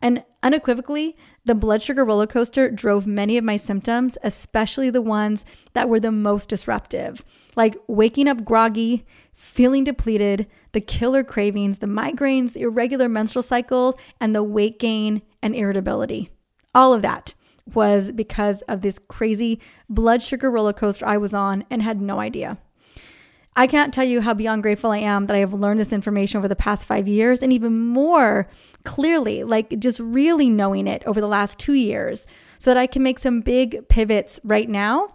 And 0.02 0.25
unequivocally, 0.42 1.16
the 1.45 1.54
blood 1.54 1.83
sugar 1.83 2.04
roller 2.04 2.26
coaster 2.26 2.68
drove 2.68 3.07
many 3.07 3.38
of 3.38 3.45
my 3.45 3.57
symptoms, 3.57 4.18
especially 4.25 4.90
the 4.90 5.02
ones 5.02 5.45
that 5.73 5.88
were 5.88 6.00
the 6.00 6.11
most 6.11 6.49
disruptive, 6.49 7.25
like 7.54 7.76
waking 7.87 8.26
up 8.26 8.45
groggy, 8.45 9.07
feeling 9.35 9.85
depleted, 9.85 10.49
the 10.73 10.80
killer 10.80 11.23
cravings, 11.23 11.78
the 11.78 11.87
migraines, 11.87 12.54
the 12.54 12.62
irregular 12.62 13.09
menstrual 13.09 13.45
cycles, 13.45 13.95
and 14.21 14.35
the 14.35 14.42
weight 14.42 14.80
gain 14.80 15.23
and 15.40 15.54
irritability. 15.54 16.28
All 16.75 16.92
of 16.92 17.02
that 17.02 17.35
was 17.75 18.10
because 18.12 18.62
of 18.62 18.80
this 18.80 18.98
crazy 19.08 19.60
blood 19.88 20.22
sugar 20.22 20.50
roller 20.50 20.72
coaster 20.72 21.06
I 21.06 21.16
was 21.16 21.34
on 21.34 21.64
and 21.70 21.82
had 21.82 22.00
no 22.00 22.20
idea. 22.20 22.58
I 23.56 23.66
can't 23.66 23.92
tell 23.92 24.04
you 24.04 24.20
how 24.20 24.34
beyond 24.34 24.62
grateful 24.62 24.92
I 24.92 24.98
am 24.98 25.26
that 25.26 25.34
I 25.34 25.40
have 25.40 25.52
learned 25.52 25.80
this 25.80 25.92
information 25.92 26.38
over 26.38 26.46
the 26.46 26.54
past 26.54 26.84
five 26.84 27.08
years 27.08 27.40
and 27.40 27.52
even 27.52 27.80
more 27.88 28.48
clearly, 28.84 29.42
like 29.42 29.80
just 29.80 29.98
really 29.98 30.48
knowing 30.48 30.87
it 30.87 31.02
over 31.06 31.20
the 31.20 31.26
last 31.26 31.58
two 31.58 31.72
years 31.72 32.25
so 32.58 32.70
that 32.70 32.76
I 32.76 32.87
can 32.87 33.02
make 33.02 33.18
some 33.18 33.40
big 33.40 33.88
pivots 33.88 34.38
right 34.44 34.68
now 34.68 35.08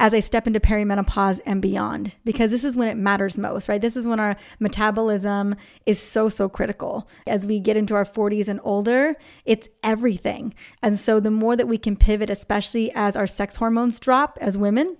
as 0.00 0.14
I 0.14 0.20
step 0.20 0.46
into 0.46 0.58
perimenopause 0.58 1.40
and 1.44 1.60
beyond, 1.60 2.16
because 2.24 2.50
this 2.50 2.64
is 2.64 2.74
when 2.74 2.88
it 2.88 2.96
matters 2.96 3.36
most, 3.36 3.68
right? 3.68 3.80
This 3.80 3.96
is 3.96 4.06
when 4.06 4.18
our 4.18 4.34
metabolism 4.58 5.54
is 5.84 6.00
so, 6.00 6.30
so 6.30 6.48
critical. 6.48 7.06
As 7.26 7.46
we 7.46 7.60
get 7.60 7.76
into 7.76 7.94
our 7.94 8.06
40s 8.06 8.48
and 8.48 8.60
older, 8.64 9.14
it's 9.44 9.68
everything. 9.84 10.54
And 10.82 10.98
so 10.98 11.20
the 11.20 11.30
more 11.30 11.54
that 11.54 11.68
we 11.68 11.76
can 11.76 11.96
pivot, 11.96 12.30
especially 12.30 12.90
as 12.94 13.14
our 13.14 13.26
sex 13.26 13.56
hormones 13.56 14.00
drop 14.00 14.38
as 14.40 14.56
women, 14.56 14.96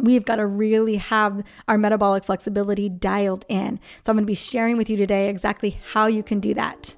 we've 0.00 0.24
got 0.24 0.36
to 0.36 0.46
really 0.46 0.96
have 0.96 1.44
our 1.68 1.78
metabolic 1.78 2.24
flexibility 2.24 2.88
dialed 2.88 3.44
in. 3.48 3.78
So, 4.04 4.10
I'm 4.10 4.16
going 4.16 4.24
to 4.24 4.26
be 4.26 4.34
sharing 4.34 4.76
with 4.76 4.90
you 4.90 4.96
today 4.96 5.28
exactly 5.28 5.78
how 5.92 6.06
you 6.06 6.24
can 6.24 6.40
do 6.40 6.52
that. 6.54 6.96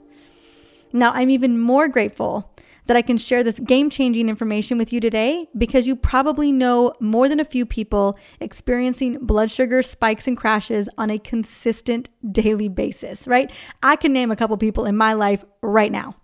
Now, 0.95 1.11
I'm 1.13 1.29
even 1.29 1.61
more 1.61 1.89
grateful 1.89 2.54
that 2.87 2.97
I 2.97 3.03
can 3.03 3.17
share 3.17 3.43
this 3.43 3.59
game 3.61 3.91
changing 3.91 4.29
information 4.29 4.79
with 4.79 4.93
you 4.93 5.01
today 5.01 5.49
because 5.57 5.87
you 5.87 5.97
probably 5.97 6.53
know 6.53 6.93
more 7.01 7.29
than 7.29 7.41
a 7.41 7.45
few 7.45 7.65
people 7.67 8.19
experiencing 8.41 9.19
blood 9.21 9.51
sugar 9.51 9.83
spikes 9.83 10.27
and 10.27 10.37
crashes 10.37 10.89
on 10.99 11.11
a 11.11 11.19
consistent 11.19 12.09
daily 12.31 12.69
basis, 12.69 13.27
right? 13.27 13.51
I 13.83 13.97
can 13.97 14.13
name 14.13 14.31
a 14.31 14.37
couple 14.37 14.57
people 14.57 14.85
in 14.85 14.97
my 14.97 15.13
life 15.13 15.45
right 15.63 15.93
now. 15.93 16.17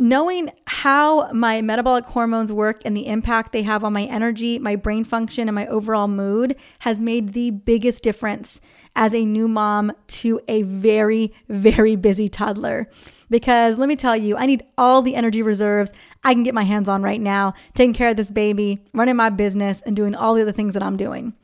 Knowing 0.00 0.48
how 0.68 1.28
my 1.32 1.60
metabolic 1.60 2.04
hormones 2.04 2.52
work 2.52 2.80
and 2.84 2.96
the 2.96 3.08
impact 3.08 3.50
they 3.50 3.64
have 3.64 3.82
on 3.82 3.92
my 3.92 4.04
energy, 4.04 4.56
my 4.56 4.76
brain 4.76 5.02
function, 5.02 5.48
and 5.48 5.56
my 5.56 5.66
overall 5.66 6.06
mood 6.06 6.54
has 6.80 7.00
made 7.00 7.32
the 7.32 7.50
biggest 7.50 8.00
difference 8.00 8.60
as 8.94 9.12
a 9.12 9.24
new 9.24 9.48
mom 9.48 9.90
to 10.06 10.40
a 10.46 10.62
very, 10.62 11.34
very 11.48 11.96
busy 11.96 12.28
toddler. 12.28 12.88
Because 13.30 13.76
let 13.76 13.88
me 13.88 13.96
tell 13.96 14.16
you, 14.16 14.36
I 14.36 14.46
need 14.46 14.64
all 14.76 15.02
the 15.02 15.14
energy 15.14 15.42
reserves 15.42 15.92
I 16.24 16.34
can 16.34 16.42
get 16.42 16.54
my 16.54 16.64
hands 16.64 16.88
on 16.88 17.02
right 17.02 17.20
now, 17.20 17.54
taking 17.74 17.94
care 17.94 18.08
of 18.08 18.16
this 18.16 18.30
baby, 18.30 18.82
running 18.92 19.16
my 19.16 19.30
business, 19.30 19.82
and 19.86 19.94
doing 19.94 20.14
all 20.14 20.34
the 20.34 20.42
other 20.42 20.52
things 20.52 20.74
that 20.74 20.82
I'm 20.82 20.96
doing. 20.96 21.34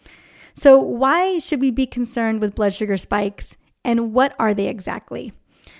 So, 0.54 0.78
why 0.78 1.38
should 1.38 1.60
we 1.60 1.70
be 1.70 1.86
concerned 1.86 2.40
with 2.40 2.54
blood 2.54 2.74
sugar 2.74 2.96
spikes 2.96 3.56
and 3.84 4.12
what 4.12 4.34
are 4.38 4.54
they 4.54 4.68
exactly? 4.68 5.32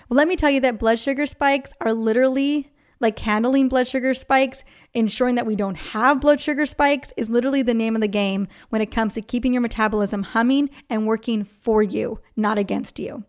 Well, 0.08 0.16
let 0.16 0.28
me 0.28 0.36
tell 0.36 0.50
you 0.50 0.60
that 0.60 0.78
blood 0.78 0.98
sugar 0.98 1.26
spikes 1.26 1.72
are 1.80 1.92
literally 1.92 2.70
like 3.00 3.18
handling 3.18 3.68
blood 3.68 3.86
sugar 3.86 4.14
spikes, 4.14 4.64
ensuring 4.94 5.34
that 5.34 5.46
we 5.46 5.56
don't 5.56 5.76
have 5.76 6.20
blood 6.20 6.40
sugar 6.40 6.64
spikes 6.64 7.12
is 7.16 7.28
literally 7.28 7.62
the 7.62 7.74
name 7.74 7.94
of 7.94 8.00
the 8.00 8.08
game 8.08 8.46
when 8.70 8.80
it 8.80 8.90
comes 8.90 9.14
to 9.14 9.20
keeping 9.20 9.52
your 9.52 9.60
metabolism 9.60 10.22
humming 10.22 10.70
and 10.88 11.06
working 11.06 11.44
for 11.44 11.82
you, 11.82 12.18
not 12.36 12.56
against 12.56 12.98
you. 12.98 13.24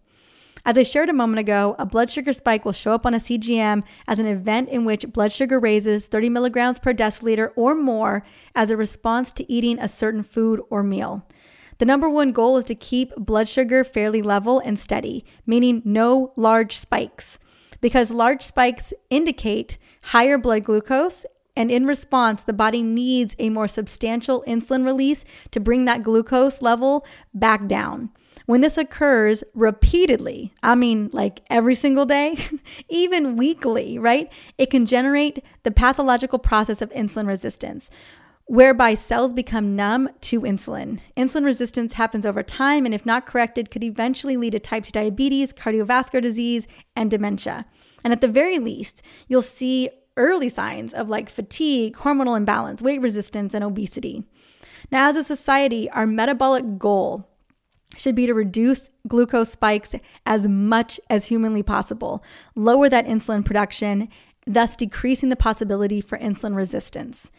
As 0.68 0.80
I 0.80 0.84
shared 0.84 1.10
a 1.10 1.14
moment 1.14 1.38
ago, 1.38 1.76
a 1.78 1.86
blood 1.86 2.10
sugar 2.10 2.34
spike 2.34 2.66
will 2.66 2.72
show 2.72 2.96
up 2.96 3.06
on 3.06 3.14
a 3.14 3.20
CGM 3.20 3.84
as 4.08 4.18
an 4.18 4.26
event 4.26 4.68
in 4.70 4.84
which 4.84 5.14
blood 5.14 5.32
sugar 5.32 5.60
raises 5.60 6.08
30 6.08 6.30
milligrams 6.30 6.80
per 6.80 6.92
deciliter 6.92 7.52
or 7.56 7.76
more 7.76 8.24
as 8.56 8.72
a 8.72 8.78
response 8.78 9.32
to 9.34 9.52
eating 9.52 9.78
a 9.78 9.88
certain 9.88 10.24
food 10.24 10.60
or 10.72 10.82
meal. 10.82 11.28
The 11.78 11.86
number 11.86 12.10
one 12.10 12.32
goal 12.32 12.58
is 12.58 12.66
to 12.66 12.74
keep 12.74 13.16
blood 13.16 13.48
sugar 13.48 13.84
fairly 13.84 14.24
level 14.24 14.60
and 14.60 14.80
steady, 14.80 15.24
meaning 15.46 15.84
no 15.86 16.34
large 16.36 16.76
spikes, 16.76 17.38
because 17.80 18.10
large 18.10 18.42
spikes 18.42 18.92
indicate 19.12 19.78
higher 20.02 20.40
blood 20.40 20.64
glucose. 20.64 21.28
And 21.56 21.70
in 21.70 21.86
response, 21.86 22.44
the 22.44 22.54
body 22.54 22.82
needs 22.82 23.36
a 23.38 23.50
more 23.50 23.68
substantial 23.68 24.44
insulin 24.48 24.84
release 24.84 25.26
to 25.52 25.60
bring 25.60 25.86
that 25.86 26.02
glucose 26.02 26.62
level 26.62 27.06
back 27.36 27.68
down. 27.68 28.10
When 28.46 28.62
this 28.62 28.78
occurs 28.78 29.44
repeatedly, 29.54 30.54
I 30.62 30.76
mean, 30.76 31.10
like 31.12 31.42
every 31.50 31.76
single 31.76 32.06
day, 32.06 32.38
even 32.90 33.38
weekly, 33.38 33.98
right? 33.98 34.32
It 34.58 34.70
can 34.70 34.86
generate 34.86 35.44
the 35.64 35.72
pathological 35.72 36.38
process 36.38 36.82
of 36.82 36.92
insulin 36.92 37.28
resistance, 37.28 37.90
whereby 38.46 38.94
cells 38.94 39.34
become 39.34 39.76
numb 39.76 40.10
to 40.22 40.42
insulin. 40.42 41.00
Insulin 41.18 41.44
resistance 41.44 41.94
happens 41.94 42.26
over 42.26 42.44
time, 42.44 42.86
and 42.86 42.94
if 42.94 43.06
not 43.06 43.26
corrected, 43.26 43.72
could 43.72 43.84
eventually 43.84 44.38
lead 44.38 44.52
to 44.52 44.60
type 44.60 44.86
2 44.86 44.92
diabetes, 44.92 45.52
cardiovascular 45.52 46.22
disease, 46.22 46.68
and 46.96 47.10
dementia. 47.10 47.66
And 48.04 48.14
at 48.14 48.22
the 48.22 48.28
very 48.28 48.60
least, 48.60 49.02
you'll 49.28 49.42
see 49.42 49.90
early 50.18 50.50
signs 50.50 50.94
of 50.94 51.10
like 51.10 51.30
fatigue, 51.30 51.96
hormonal 51.98 52.38
imbalance, 52.38 52.82
weight 52.82 53.02
resistance, 53.02 53.56
and 53.56 53.64
obesity. 53.64 54.24
Now, 54.92 55.10
as 55.10 55.16
a 55.16 55.24
society, 55.24 55.90
our 55.90 56.06
metabolic 56.06 56.78
goal 56.78 57.28
should 57.96 58.16
be 58.16 58.26
to 58.26 58.34
reduce 58.34 58.90
glucose 59.08 59.52
spikes 59.52 59.96
as 60.26 60.48
much 60.48 61.00
as 61.10 61.28
humanly 61.28 61.64
possible, 61.64 62.24
lower 62.56 62.90
that 62.90 63.08
insulin 63.08 63.46
production, 63.46 64.10
thus 64.46 64.76
decreasing 64.76 65.30
the 65.30 65.36
possibility 65.36 66.02
for 66.02 66.18
insulin 66.18 66.56
resistance. 66.56 67.32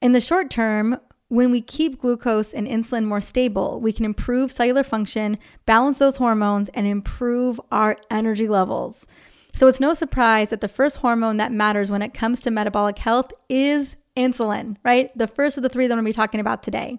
In 0.00 0.12
the 0.12 0.20
short 0.20 0.50
term, 0.50 0.98
when 1.28 1.50
we 1.50 1.60
keep 1.60 1.98
glucose 1.98 2.52
and 2.52 2.66
insulin 2.66 3.06
more 3.06 3.20
stable, 3.20 3.80
we 3.80 3.92
can 3.92 4.04
improve 4.04 4.52
cellular 4.52 4.82
function, 4.82 5.38
balance 5.66 5.98
those 5.98 6.16
hormones, 6.16 6.68
and 6.74 6.86
improve 6.86 7.60
our 7.72 7.96
energy 8.10 8.46
levels. 8.46 9.06
So 9.54 9.66
it's 9.68 9.80
no 9.80 9.94
surprise 9.94 10.50
that 10.50 10.60
the 10.60 10.68
first 10.68 10.98
hormone 10.98 11.36
that 11.38 11.52
matters 11.52 11.90
when 11.90 12.02
it 12.02 12.12
comes 12.12 12.40
to 12.40 12.50
metabolic 12.50 12.98
health 12.98 13.32
is 13.48 13.96
insulin, 14.16 14.76
right? 14.84 15.16
The 15.16 15.26
first 15.26 15.56
of 15.56 15.62
the 15.62 15.68
three 15.68 15.86
that 15.86 15.94
I'm 15.94 15.98
gonna 15.98 16.08
be 16.08 16.12
talking 16.12 16.40
about 16.40 16.62
today. 16.62 16.98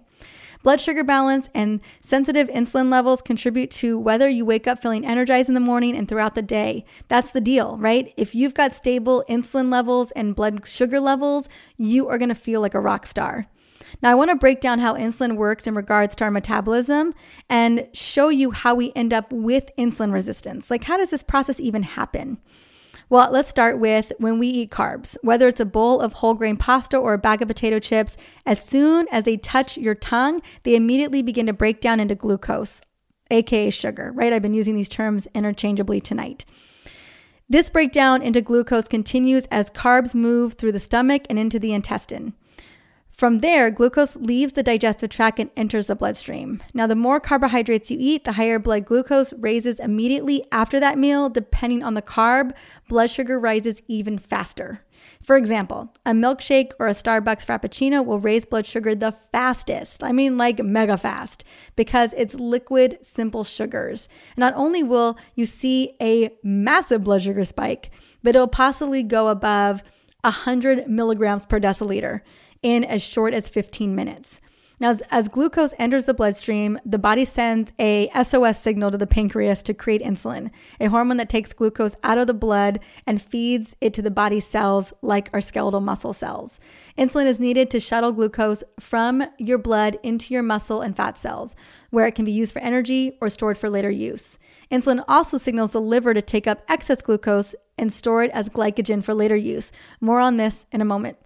Blood 0.66 0.80
sugar 0.80 1.04
balance 1.04 1.48
and 1.54 1.80
sensitive 2.02 2.48
insulin 2.48 2.90
levels 2.90 3.22
contribute 3.22 3.70
to 3.70 3.96
whether 3.96 4.28
you 4.28 4.44
wake 4.44 4.66
up 4.66 4.82
feeling 4.82 5.06
energized 5.06 5.48
in 5.48 5.54
the 5.54 5.60
morning 5.60 5.96
and 5.96 6.08
throughout 6.08 6.34
the 6.34 6.42
day. 6.42 6.84
That's 7.06 7.30
the 7.30 7.40
deal, 7.40 7.76
right? 7.76 8.12
If 8.16 8.34
you've 8.34 8.52
got 8.52 8.74
stable 8.74 9.24
insulin 9.28 9.70
levels 9.70 10.10
and 10.16 10.34
blood 10.34 10.66
sugar 10.66 10.98
levels, 10.98 11.48
you 11.76 12.08
are 12.08 12.18
going 12.18 12.30
to 12.30 12.34
feel 12.34 12.60
like 12.60 12.74
a 12.74 12.80
rock 12.80 13.06
star. 13.06 13.46
Now, 14.02 14.10
I 14.10 14.16
want 14.16 14.30
to 14.30 14.36
break 14.36 14.60
down 14.60 14.80
how 14.80 14.94
insulin 14.94 15.36
works 15.36 15.68
in 15.68 15.76
regards 15.76 16.16
to 16.16 16.24
our 16.24 16.32
metabolism 16.32 17.14
and 17.48 17.86
show 17.92 18.28
you 18.28 18.50
how 18.50 18.74
we 18.74 18.92
end 18.96 19.14
up 19.14 19.32
with 19.32 19.70
insulin 19.78 20.12
resistance. 20.12 20.68
Like, 20.68 20.82
how 20.82 20.96
does 20.96 21.10
this 21.10 21.22
process 21.22 21.60
even 21.60 21.84
happen? 21.84 22.40
Well, 23.08 23.30
let's 23.30 23.48
start 23.48 23.78
with 23.78 24.10
when 24.18 24.40
we 24.40 24.48
eat 24.48 24.72
carbs, 24.72 25.16
whether 25.22 25.46
it's 25.46 25.60
a 25.60 25.64
bowl 25.64 26.00
of 26.00 26.14
whole 26.14 26.34
grain 26.34 26.56
pasta 26.56 26.96
or 26.96 27.14
a 27.14 27.18
bag 27.18 27.40
of 27.40 27.46
potato 27.46 27.78
chips, 27.78 28.16
as 28.44 28.60
soon 28.60 29.06
as 29.12 29.22
they 29.22 29.36
touch 29.36 29.78
your 29.78 29.94
tongue, 29.94 30.42
they 30.64 30.74
immediately 30.74 31.22
begin 31.22 31.46
to 31.46 31.52
break 31.52 31.80
down 31.80 32.00
into 32.00 32.16
glucose, 32.16 32.80
aka 33.30 33.70
sugar, 33.70 34.10
right? 34.12 34.32
I've 34.32 34.42
been 34.42 34.54
using 34.54 34.74
these 34.74 34.88
terms 34.88 35.28
interchangeably 35.34 36.00
tonight. 36.00 36.44
This 37.48 37.70
breakdown 37.70 38.22
into 38.22 38.40
glucose 38.40 38.88
continues 38.88 39.46
as 39.52 39.70
carbs 39.70 40.12
move 40.12 40.54
through 40.54 40.72
the 40.72 40.80
stomach 40.80 41.22
and 41.30 41.38
into 41.38 41.60
the 41.60 41.72
intestine. 41.72 42.34
From 43.16 43.38
there, 43.38 43.70
glucose 43.70 44.14
leaves 44.16 44.52
the 44.52 44.62
digestive 44.62 45.08
tract 45.08 45.38
and 45.38 45.48
enters 45.56 45.86
the 45.86 45.96
bloodstream. 45.96 46.62
Now, 46.74 46.86
the 46.86 46.94
more 46.94 47.18
carbohydrates 47.18 47.90
you 47.90 47.96
eat, 47.98 48.24
the 48.24 48.32
higher 48.32 48.58
blood 48.58 48.84
glucose 48.84 49.32
raises 49.32 49.80
immediately 49.80 50.44
after 50.52 50.78
that 50.80 50.98
meal. 50.98 51.30
Depending 51.30 51.82
on 51.82 51.94
the 51.94 52.02
carb, 52.02 52.52
blood 52.90 53.10
sugar 53.10 53.40
rises 53.40 53.80
even 53.88 54.18
faster. 54.18 54.82
For 55.22 55.34
example, 55.34 55.94
a 56.04 56.10
milkshake 56.10 56.72
or 56.78 56.88
a 56.88 56.92
Starbucks 56.92 57.46
Frappuccino 57.46 58.04
will 58.04 58.20
raise 58.20 58.44
blood 58.44 58.66
sugar 58.66 58.94
the 58.94 59.16
fastest. 59.32 60.04
I 60.04 60.12
mean, 60.12 60.36
like 60.36 60.62
mega 60.62 60.98
fast, 60.98 61.42
because 61.74 62.12
it's 62.18 62.34
liquid, 62.34 62.98
simple 63.00 63.44
sugars. 63.44 64.10
Not 64.36 64.52
only 64.56 64.82
will 64.82 65.16
you 65.34 65.46
see 65.46 65.96
a 66.02 66.36
massive 66.42 67.04
blood 67.04 67.22
sugar 67.22 67.44
spike, 67.44 67.90
but 68.22 68.36
it'll 68.36 68.46
possibly 68.46 69.02
go 69.02 69.28
above 69.28 69.82
100 70.20 70.88
milligrams 70.88 71.46
per 71.46 71.60
deciliter 71.60 72.20
in 72.66 72.82
as 72.82 73.00
short 73.00 73.32
as 73.32 73.48
15 73.48 73.94
minutes. 73.94 74.40
Now, 74.80 74.90
as, 74.90 75.02
as, 75.10 75.28
glucose 75.28 75.72
enters 75.78 76.04
the 76.04 76.12
bloodstream, 76.12 76.80
the 76.84 76.98
body 76.98 77.24
sends 77.24 77.72
a 77.78 78.10
SOS 78.22 78.60
signal 78.60 78.90
to 78.90 78.98
the 78.98 79.06
pancreas 79.06 79.62
to 79.62 79.72
create 79.72 80.02
insulin, 80.02 80.50
a 80.80 80.86
hormone 80.86 81.16
that 81.16 81.30
takes 81.30 81.52
glucose 81.52 81.94
out 82.02 82.18
of 82.18 82.26
the 82.26 82.34
blood 82.34 82.80
and 83.06 83.22
feeds 83.22 83.76
it 83.80 83.94
to 83.94 84.02
the 84.02 84.10
body's 84.10 84.44
cells, 84.44 84.92
like 85.00 85.30
our 85.32 85.40
skeletal 85.40 85.80
muscle 85.80 86.12
cells. 86.12 86.58
Insulin 86.98 87.26
is 87.26 87.38
needed 87.38 87.70
to 87.70 87.80
shuttle 87.80 88.12
glucose 88.12 88.64
from 88.80 89.24
your 89.38 89.58
blood 89.58 89.96
into 90.02 90.34
your 90.34 90.42
muscle 90.42 90.82
and 90.82 90.96
fat 90.96 91.16
cells, 91.16 91.54
where 91.90 92.06
it 92.06 92.16
can 92.16 92.24
be 92.24 92.32
used 92.32 92.52
for 92.52 92.58
energy 92.58 93.16
or 93.20 93.30
stored 93.30 93.56
for 93.56 93.70
later 93.70 93.90
use. 93.90 94.38
Insulin 94.72 95.04
also 95.06 95.38
signals 95.38 95.70
the 95.70 95.80
liver 95.80 96.12
to 96.12 96.20
take 96.20 96.48
up 96.48 96.64
excess 96.68 97.00
glucose 97.00 97.54
and 97.78 97.92
store 97.92 98.24
it 98.24 98.30
as 98.32 98.48
glycogen 98.48 99.04
for 99.04 99.14
later 99.14 99.36
use. 99.36 99.70
More 100.00 100.18
on 100.18 100.36
this 100.36 100.66
in 100.72 100.80
a 100.80 100.84
moment. 100.84 101.16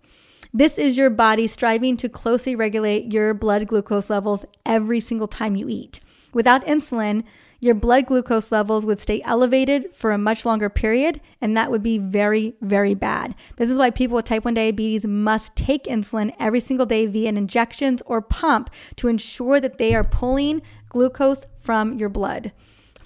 This 0.52 0.78
is 0.78 0.96
your 0.96 1.10
body 1.10 1.46
striving 1.46 1.96
to 1.98 2.08
closely 2.08 2.56
regulate 2.56 3.12
your 3.12 3.34
blood 3.34 3.68
glucose 3.68 4.10
levels 4.10 4.44
every 4.66 4.98
single 4.98 5.28
time 5.28 5.54
you 5.54 5.68
eat. 5.68 6.00
Without 6.32 6.66
insulin, 6.66 7.22
your 7.60 7.76
blood 7.76 8.06
glucose 8.06 8.50
levels 8.50 8.84
would 8.84 8.98
stay 8.98 9.22
elevated 9.22 9.94
for 9.94 10.10
a 10.10 10.18
much 10.18 10.44
longer 10.44 10.68
period, 10.68 11.20
and 11.40 11.56
that 11.56 11.70
would 11.70 11.84
be 11.84 11.98
very, 11.98 12.54
very 12.60 12.94
bad. 12.94 13.36
This 13.58 13.70
is 13.70 13.78
why 13.78 13.90
people 13.90 14.16
with 14.16 14.24
type 14.24 14.44
1 14.44 14.54
diabetes 14.54 15.06
must 15.06 15.54
take 15.54 15.84
insulin 15.84 16.34
every 16.40 16.58
single 16.58 16.86
day 16.86 17.06
via 17.06 17.28
injections 17.28 18.02
or 18.06 18.20
pump 18.20 18.70
to 18.96 19.06
ensure 19.06 19.60
that 19.60 19.78
they 19.78 19.94
are 19.94 20.02
pulling 20.02 20.62
glucose 20.88 21.44
from 21.60 21.96
your 21.96 22.08
blood. 22.08 22.50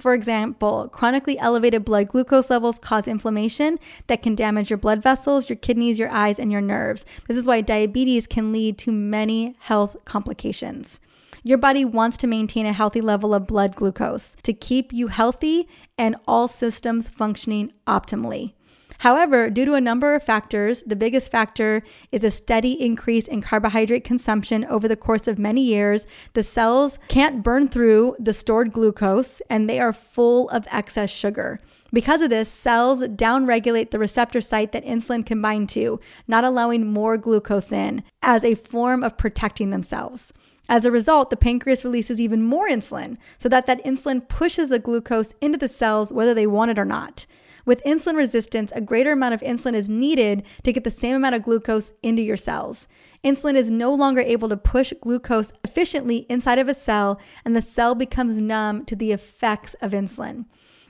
For 0.04 0.12
example, 0.12 0.90
chronically 0.92 1.38
elevated 1.38 1.82
blood 1.82 2.08
glucose 2.08 2.50
levels 2.50 2.78
cause 2.78 3.08
inflammation 3.08 3.78
that 4.06 4.22
can 4.22 4.34
damage 4.34 4.68
your 4.68 4.76
blood 4.76 5.02
vessels, 5.02 5.48
your 5.48 5.56
kidneys, 5.56 5.98
your 5.98 6.10
eyes, 6.10 6.38
and 6.38 6.52
your 6.52 6.60
nerves. 6.60 7.06
This 7.26 7.38
is 7.38 7.46
why 7.46 7.62
diabetes 7.62 8.26
can 8.26 8.52
lead 8.52 8.76
to 8.80 8.92
many 8.92 9.56
health 9.60 9.96
complications. 10.04 11.00
Your 11.42 11.56
body 11.56 11.86
wants 11.86 12.18
to 12.18 12.26
maintain 12.26 12.66
a 12.66 12.74
healthy 12.74 13.00
level 13.00 13.32
of 13.32 13.46
blood 13.46 13.76
glucose 13.76 14.36
to 14.42 14.52
keep 14.52 14.92
you 14.92 15.06
healthy 15.06 15.66
and 15.96 16.16
all 16.28 16.48
systems 16.48 17.08
functioning 17.08 17.72
optimally. 17.86 18.52
However, 18.98 19.50
due 19.50 19.64
to 19.64 19.74
a 19.74 19.80
number 19.80 20.14
of 20.14 20.22
factors, 20.22 20.82
the 20.86 20.96
biggest 20.96 21.30
factor 21.30 21.82
is 22.12 22.24
a 22.24 22.30
steady 22.30 22.72
increase 22.72 23.28
in 23.28 23.42
carbohydrate 23.42 24.04
consumption 24.04 24.64
over 24.66 24.88
the 24.88 24.96
course 24.96 25.26
of 25.26 25.38
many 25.38 25.62
years. 25.62 26.06
The 26.32 26.42
cells 26.42 26.98
can't 27.08 27.42
burn 27.42 27.68
through 27.68 28.16
the 28.18 28.32
stored 28.32 28.72
glucose 28.72 29.40
and 29.50 29.68
they 29.68 29.80
are 29.80 29.92
full 29.92 30.48
of 30.50 30.66
excess 30.70 31.10
sugar. 31.10 31.60
Because 31.92 32.22
of 32.22 32.30
this, 32.30 32.48
cells 32.48 33.02
downregulate 33.02 33.90
the 33.90 34.00
receptor 34.00 34.40
site 34.40 34.72
that 34.72 34.84
insulin 34.84 35.24
can 35.24 35.40
bind 35.40 35.68
to, 35.70 36.00
not 36.26 36.42
allowing 36.42 36.92
more 36.92 37.16
glucose 37.16 37.70
in 37.70 38.02
as 38.20 38.42
a 38.42 38.56
form 38.56 39.04
of 39.04 39.16
protecting 39.16 39.70
themselves. 39.70 40.32
As 40.68 40.84
a 40.84 40.90
result, 40.90 41.30
the 41.30 41.36
pancreas 41.36 41.84
releases 41.84 42.20
even 42.20 42.42
more 42.42 42.68
insulin 42.68 43.16
so 43.38 43.48
that 43.48 43.66
that 43.66 43.84
insulin 43.84 44.26
pushes 44.26 44.70
the 44.70 44.78
glucose 44.78 45.34
into 45.40 45.58
the 45.58 45.68
cells 45.68 46.12
whether 46.12 46.34
they 46.34 46.46
want 46.46 46.70
it 46.70 46.78
or 46.78 46.84
not. 46.84 47.26
With 47.64 47.82
insulin 47.84 48.16
resistance, 48.16 48.72
a 48.74 48.80
greater 48.80 49.12
amount 49.12 49.34
of 49.34 49.40
insulin 49.40 49.74
is 49.74 49.88
needed 49.88 50.42
to 50.62 50.72
get 50.72 50.84
the 50.84 50.90
same 50.90 51.16
amount 51.16 51.34
of 51.34 51.42
glucose 51.42 51.92
into 52.02 52.22
your 52.22 52.36
cells. 52.36 52.86
Insulin 53.24 53.54
is 53.54 53.70
no 53.70 53.92
longer 53.92 54.20
able 54.20 54.48
to 54.50 54.56
push 54.56 54.92
glucose 55.00 55.52
efficiently 55.64 56.26
inside 56.28 56.58
of 56.58 56.68
a 56.68 56.74
cell, 56.74 57.18
and 57.44 57.56
the 57.56 57.62
cell 57.62 57.94
becomes 57.94 58.40
numb 58.40 58.84
to 58.84 58.96
the 58.96 59.12
effects 59.12 59.74
of 59.80 59.92
insulin. 59.92 60.44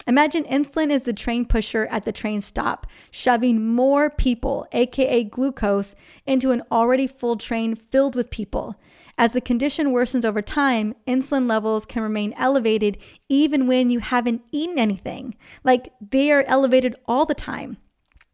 Imagine 0.07 0.45
insulin 0.45 0.91
is 0.91 1.03
the 1.03 1.15
train 1.15 1.47
pusher 1.47 1.87
at 1.91 2.05
the 2.05 2.13
train 2.13 2.41
stop, 2.43 2.87
shoving 3.11 3.67
more 3.67 4.11
people, 4.11 4.67
aka 4.73 5.25
glucose, 5.25 5.95
into 6.27 6.51
an 6.51 6.63
already 6.71 7.07
full 7.07 7.37
train 7.37 7.75
filled 7.75 8.15
with 8.15 8.31
people. 8.31 8.77
As 9.17 9.33
the 9.33 9.41
condition 9.41 9.93
worsens 9.93 10.25
over 10.25 10.43
time, 10.43 10.95
insulin 11.07 11.49
levels 11.49 11.87
can 11.87 12.03
remain 12.03 12.35
elevated 12.37 12.99
even 13.29 13.67
when 13.67 13.91
you 13.91 14.01
haven't 14.01 14.43
eaten 14.51 14.79
anything. 14.79 15.35
Like 15.63 15.93
they 16.01 16.33
are 16.33 16.45
elevated 16.47 16.97
all 17.07 17.25
the 17.25 17.35
time. 17.35 17.77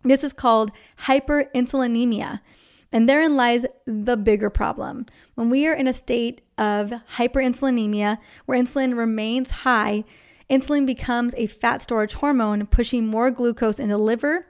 This 0.03 0.25
is 0.25 0.33
called 0.33 0.71
hyperinsulinemia. 1.03 2.41
And 2.93 3.09
therein 3.09 3.37
lies 3.37 3.67
the 3.87 4.17
bigger 4.17 4.51
problem. 4.51 5.07
When 5.35 5.51
we 5.51 5.67
are 5.67 5.75
in 5.75 5.87
a 5.87 5.93
state 5.93 6.41
of 6.59 6.93
hyperinsulinemia, 7.17 8.19
where 8.47 8.61
insulin 8.61 8.97
remains 8.97 9.51
high, 9.51 10.05
insulin 10.49 10.87
becomes 10.87 11.35
a 11.37 11.47
fat 11.47 11.83
storage 11.83 12.15
hormone, 12.15 12.67
pushing 12.67 13.07
more 13.07 13.31
glucose 13.31 13.79
into 13.79 13.95
the 13.95 13.99
liver, 13.99 14.47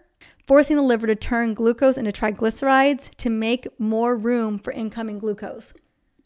forcing 0.47 0.77
the 0.77 0.83
liver 0.83 1.07
to 1.07 1.15
turn 1.15 1.53
glucose 1.53 1.99
into 1.99 2.13
triglycerides 2.13 3.11
to 3.17 3.29
make 3.29 3.69
more 3.79 4.17
room 4.17 4.59
for 4.59 4.73
incoming 4.73 5.19
glucose. 5.19 5.75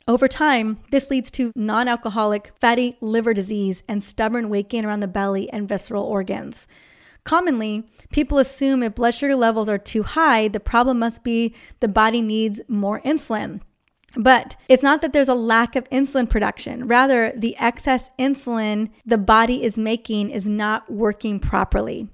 Over 0.06 0.28
time, 0.28 0.78
this 0.90 1.10
leads 1.10 1.30
to 1.32 1.50
non 1.56 1.88
alcoholic 1.88 2.52
fatty 2.60 2.96
liver 3.00 3.32
disease 3.32 3.82
and 3.88 4.04
stubborn 4.04 4.50
weight 4.50 4.68
gain 4.68 4.84
around 4.84 5.00
the 5.00 5.06
belly 5.06 5.50
and 5.50 5.68
visceral 5.68 6.04
organs. 6.04 6.66
Commonly, 7.24 7.88
people 8.10 8.38
assume 8.38 8.82
if 8.82 8.94
blood 8.94 9.14
sugar 9.14 9.34
levels 9.34 9.66
are 9.66 9.78
too 9.78 10.02
high, 10.02 10.46
the 10.48 10.60
problem 10.60 10.98
must 10.98 11.24
be 11.24 11.54
the 11.80 11.88
body 11.88 12.20
needs 12.20 12.60
more 12.68 13.00
insulin. 13.00 13.62
But 14.14 14.56
it's 14.68 14.82
not 14.82 15.00
that 15.00 15.14
there's 15.14 15.28
a 15.28 15.34
lack 15.34 15.74
of 15.74 15.88
insulin 15.88 16.28
production. 16.28 16.86
Rather, 16.86 17.32
the 17.34 17.56
excess 17.58 18.10
insulin 18.18 18.90
the 19.06 19.18
body 19.18 19.64
is 19.64 19.78
making 19.78 20.30
is 20.30 20.46
not 20.46 20.92
working 20.92 21.40
properly. 21.40 22.08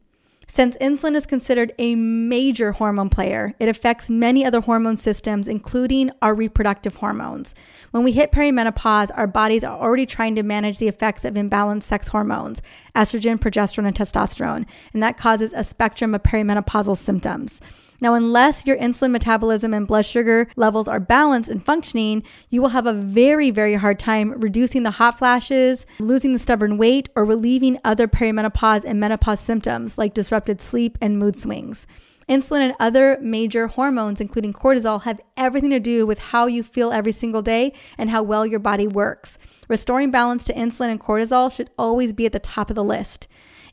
Since 0.53 0.77
insulin 0.79 1.15
is 1.15 1.27
considered 1.27 1.73
a 1.79 1.95
major 1.95 2.73
hormone 2.73 3.09
player, 3.09 3.55
it 3.61 3.69
affects 3.69 4.11
many 4.11 4.45
other 4.45 4.61
hormone 4.61 4.97
systems, 4.97 5.47
including 5.47 6.11
our 6.21 6.35
reproductive 6.35 6.97
hormones. 6.97 7.55
When 7.93 8.03
we 8.03 8.11
hit 8.11 8.33
perimenopause, 8.33 9.13
our 9.15 9.29
bodies 9.29 9.63
are 9.63 9.79
already 9.79 10.07
trying 10.07 10.35
to 10.35 10.43
manage 10.43 10.79
the 10.79 10.89
effects 10.89 11.25
of 11.25 11.35
imbalanced 11.35 11.85
sex 11.85 12.09
hormones, 12.09 12.61
estrogen, 12.97 13.39
progesterone, 13.39 13.87
and 13.87 13.95
testosterone, 13.95 14.67
and 14.93 15.01
that 15.05 15.17
causes 15.17 15.53
a 15.55 15.63
spectrum 15.63 16.17
of 16.17 16.25
perimenopausal 16.25 16.99
symptoms. 16.99 17.61
Now, 18.01 18.15
unless 18.15 18.67
your 18.67 18.79
insulin 18.79 19.11
metabolism 19.11 19.75
and 19.75 19.87
blood 19.87 20.07
sugar 20.07 20.49
levels 20.57 20.89
are 20.89 21.01
balanced 21.01 21.51
and 21.51 21.65
functioning, 21.65 22.23
you 22.49 22.63
will 22.63 22.71
have 22.71 22.87
a 22.87 22.95
very, 22.95 23.51
very 23.51 23.75
hard 23.75 23.99
time 23.99 24.33
reducing 24.41 24.85
the 24.85 24.93
hot 24.93 25.19
flashes, 25.19 25.85
losing 25.99 26.33
the 26.33 26.39
stubborn 26.39 26.79
weight, 26.79 27.11
or 27.15 27.25
relieving 27.25 27.79
other 27.85 28.09
perimenopause 28.09 28.85
and 28.85 28.99
menopause 28.99 29.41
symptoms 29.41 29.99
like 29.99 30.15
disrupted 30.15 30.63
sleep 30.63 30.97
and 31.01 31.19
mood 31.19 31.39
swings. 31.39 31.87
Insulin 32.29 32.61
and 32.61 32.75
other 32.79 33.19
major 33.21 33.67
hormones, 33.67 34.21
including 34.21 34.53
cortisol, 34.53 35.03
have 35.03 35.21
everything 35.37 35.71
to 35.71 35.81
do 35.81 36.07
with 36.07 36.21
how 36.21 36.47
you 36.47 36.63
feel 36.63 36.93
every 36.93 37.13
single 37.13 37.43
day 37.43 37.73
and 37.99 38.09
how 38.09 38.23
well 38.23 38.47
your 38.47 38.61
body 38.61 38.87
works. 38.87 39.37
Restoring 39.69 40.11
balance 40.11 40.45
to 40.45 40.55
insulin 40.55 40.91
and 40.91 41.01
cortisol 41.01 41.51
should 41.53 41.71
always 41.77 42.13
be 42.13 42.27
at 42.27 42.33
the 42.33 42.39
top 42.39 42.71
of 42.71 42.77
the 42.77 42.85
list. 42.85 43.27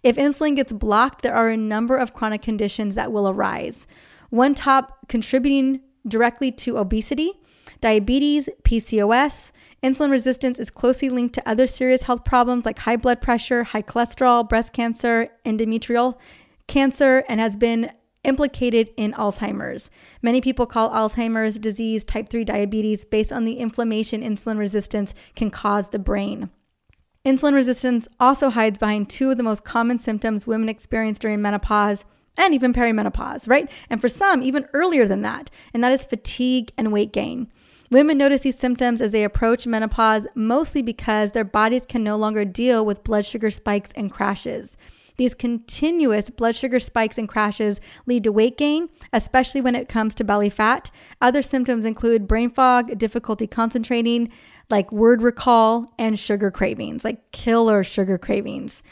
If 0.04 0.16
insulin 0.16 0.56
gets 0.56 0.72
blocked, 0.72 1.22
there 1.22 1.36
are 1.36 1.50
a 1.50 1.58
number 1.58 1.98
of 1.98 2.14
chronic 2.14 2.42
conditions 2.42 2.96
that 2.96 3.12
will 3.12 3.30
arise. 3.30 3.88
One 4.30 4.56
top 4.56 5.08
contributing 5.08 5.82
directly 6.08 6.52
to 6.52 6.78
obesity, 6.78 7.34
diabetes, 7.82 8.50
PCOS. 8.64 9.52
Insulin 9.84 10.12
resistance 10.12 10.60
is 10.60 10.70
closely 10.70 11.10
linked 11.10 11.36
to 11.36 11.50
other 11.50 11.68
serious 11.68 12.04
health 12.04 12.24
problems 12.24 12.66
like 12.66 12.80
high 12.80 12.96
blood 12.96 13.22
pressure, 13.22 13.64
high 13.64 13.82
cholesterol, 13.82 14.48
breast 14.48 14.74
cancer, 14.74 15.30
endometrial 15.46 16.18
cancer, 16.68 17.24
and 17.30 17.40
has 17.40 17.56
been 17.56 17.92
implicated 18.24 18.90
in 18.98 19.14
Alzheimer's. 19.14 19.90
Many 20.22 20.42
people 20.42 20.66
call 20.66 20.90
Alzheimer's 20.90 21.60
disease 21.60 22.04
type 22.04 22.30
3 22.30 22.44
diabetes 22.44 23.06
based 23.06 23.32
on 23.32 23.46
the 23.46 23.60
inflammation 23.60 24.22
insulin 24.22 24.58
resistance 24.58 25.14
can 25.36 25.50
cause 25.50 25.90
the 25.90 26.00
brain. 26.00 26.50
Insulin 27.26 27.54
resistance 27.54 28.08
also 28.20 28.50
hides 28.50 28.80
behind 28.80 29.10
two 29.10 29.32
of 29.32 29.38
the 29.38 29.44
most 29.44 29.64
common 29.64 30.00
symptoms 30.00 30.48
women 30.48 30.70
experience 30.70 31.20
during 31.20 31.42
menopause 31.42 32.06
and 32.38 32.54
even 32.54 32.74
perimenopause, 32.74 33.48
right? 33.48 33.70
And 33.90 34.00
for 34.00 34.08
some, 34.08 34.44
even 34.44 34.68
earlier 34.74 35.08
than 35.08 35.22
that, 35.24 35.50
and 35.74 35.84
that 35.84 35.92
is 35.92 36.06
fatigue 36.06 36.72
and 36.78 36.94
weight 36.94 37.12
gain. 37.12 37.52
Women 37.90 38.18
notice 38.18 38.42
these 38.42 38.60
symptoms 38.60 39.02
as 39.02 39.12
they 39.12 39.24
approach 39.24 39.66
menopause 39.66 40.28
mostly 40.36 40.82
because 40.82 41.32
their 41.32 41.46
bodies 41.46 41.86
can 41.88 42.04
no 42.04 42.18
longer 42.18 42.44
deal 42.44 42.86
with 42.86 43.04
blood 43.04 43.26
sugar 43.26 43.50
spikes 43.50 43.92
and 43.96 44.12
crashes. 44.12 44.76
These 45.16 45.34
continuous 45.34 46.30
blood 46.30 46.56
sugar 46.56 46.80
spikes 46.80 47.18
and 47.18 47.28
crashes 47.28 47.80
lead 48.06 48.24
to 48.26 48.32
weight 48.32 48.58
gain, 48.58 48.90
especially 49.12 49.62
when 49.62 49.76
it 49.76 49.90
comes 49.90 50.14
to 50.16 50.24
belly 50.24 50.50
fat. 50.50 50.92
Other 51.22 51.42
symptoms 51.42 51.86
include 51.86 52.28
brain 52.28 52.50
fog, 52.50 52.98
difficulty 53.00 53.48
concentrating, 53.48 54.32
like 54.70 54.92
word 54.92 55.24
recall, 55.24 55.92
and 55.98 56.20
sugar 56.20 56.52
cravings, 56.52 57.04
like 57.04 57.32
killer 57.32 57.84
sugar 57.84 58.18
cravings. 58.18 58.84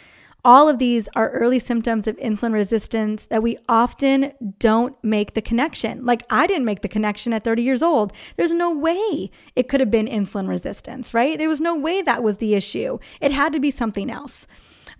All 0.45 0.69
of 0.69 0.77
these 0.77 1.09
are 1.15 1.31
early 1.31 1.57
symptoms 1.57 2.05
of 2.05 2.17
insulin 2.17 2.53
resistance 2.53 3.25
that 3.25 3.41
we 3.41 3.57
often 3.67 4.31
don't 4.59 4.95
make 5.03 5.33
the 5.33 5.41
connection. 5.41 6.05
Like 6.05 6.21
I 6.29 6.45
didn't 6.45 6.65
make 6.65 6.83
the 6.83 6.87
connection 6.87 7.33
at 7.33 7.43
30 7.43 7.63
years 7.63 7.81
old. 7.81 8.13
There's 8.37 8.53
no 8.53 8.71
way 8.71 9.31
it 9.55 9.67
could 9.67 9.79
have 9.79 9.89
been 9.89 10.05
insulin 10.05 10.47
resistance, 10.47 11.15
right? 11.15 11.39
There 11.39 11.49
was 11.49 11.61
no 11.61 11.75
way 11.75 12.03
that 12.03 12.21
was 12.21 12.37
the 12.37 12.53
issue. 12.53 12.99
It 13.19 13.31
had 13.31 13.53
to 13.53 13.59
be 13.59 13.71
something 13.71 14.11
else. 14.11 14.45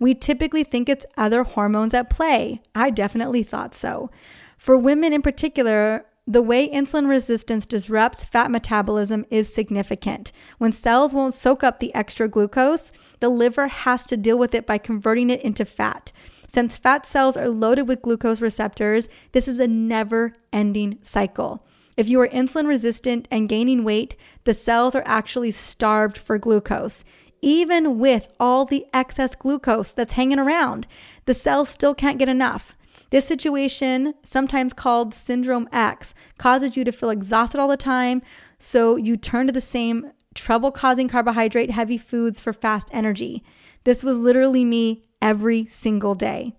We 0.00 0.16
typically 0.16 0.64
think 0.64 0.88
it's 0.88 1.06
other 1.16 1.44
hormones 1.44 1.94
at 1.94 2.10
play. 2.10 2.60
I 2.74 2.90
definitely 2.90 3.44
thought 3.44 3.72
so. 3.72 4.10
For 4.58 4.76
women 4.76 5.12
in 5.12 5.22
particular, 5.22 6.06
the 6.26 6.42
way 6.42 6.68
insulin 6.68 7.08
resistance 7.08 7.66
disrupts 7.66 8.24
fat 8.24 8.50
metabolism 8.50 9.24
is 9.30 9.52
significant. 9.52 10.32
When 10.58 10.72
cells 10.72 11.14
won't 11.14 11.34
soak 11.34 11.62
up 11.62 11.78
the 11.78 11.94
extra 11.94 12.26
glucose, 12.26 12.90
the 13.20 13.28
liver 13.28 13.68
has 13.68 14.06
to 14.06 14.16
deal 14.16 14.36
with 14.36 14.54
it 14.54 14.66
by 14.66 14.78
converting 14.78 15.30
it 15.30 15.40
into 15.42 15.64
fat. 15.64 16.10
Since 16.48 16.78
fat 16.78 17.06
cells 17.06 17.36
are 17.36 17.48
loaded 17.48 17.86
with 17.86 18.02
glucose 18.02 18.40
receptors, 18.40 19.08
this 19.32 19.46
is 19.46 19.60
a 19.60 19.68
never 19.68 20.32
ending 20.52 20.98
cycle. 21.02 21.64
If 21.96 22.08
you 22.08 22.20
are 22.20 22.28
insulin 22.28 22.66
resistant 22.66 23.28
and 23.30 23.48
gaining 23.48 23.84
weight, 23.84 24.16
the 24.44 24.54
cells 24.54 24.94
are 24.94 25.04
actually 25.06 25.52
starved 25.52 26.18
for 26.18 26.38
glucose. 26.38 27.04
Even 27.40 27.98
with 27.98 28.32
all 28.40 28.64
the 28.64 28.86
excess 28.92 29.34
glucose 29.34 29.92
that's 29.92 30.14
hanging 30.14 30.38
around, 30.38 30.86
the 31.26 31.34
cells 31.34 31.68
still 31.68 31.94
can't 31.94 32.18
get 32.18 32.28
enough. 32.28 32.75
This 33.10 33.26
situation, 33.26 34.14
sometimes 34.22 34.72
called 34.72 35.14
syndrome 35.14 35.68
X, 35.72 36.14
causes 36.38 36.76
you 36.76 36.84
to 36.84 36.92
feel 36.92 37.10
exhausted 37.10 37.60
all 37.60 37.68
the 37.68 37.76
time, 37.76 38.22
so 38.58 38.96
you 38.96 39.16
turn 39.16 39.46
to 39.46 39.52
the 39.52 39.60
same 39.60 40.10
trouble 40.34 40.70
causing 40.70 41.08
carbohydrate 41.08 41.70
heavy 41.70 41.98
foods 41.98 42.40
for 42.40 42.52
fast 42.52 42.88
energy. 42.92 43.42
This 43.84 44.02
was 44.02 44.18
literally 44.18 44.64
me 44.64 45.04
every 45.22 45.66
single 45.66 46.14
day. 46.14 46.54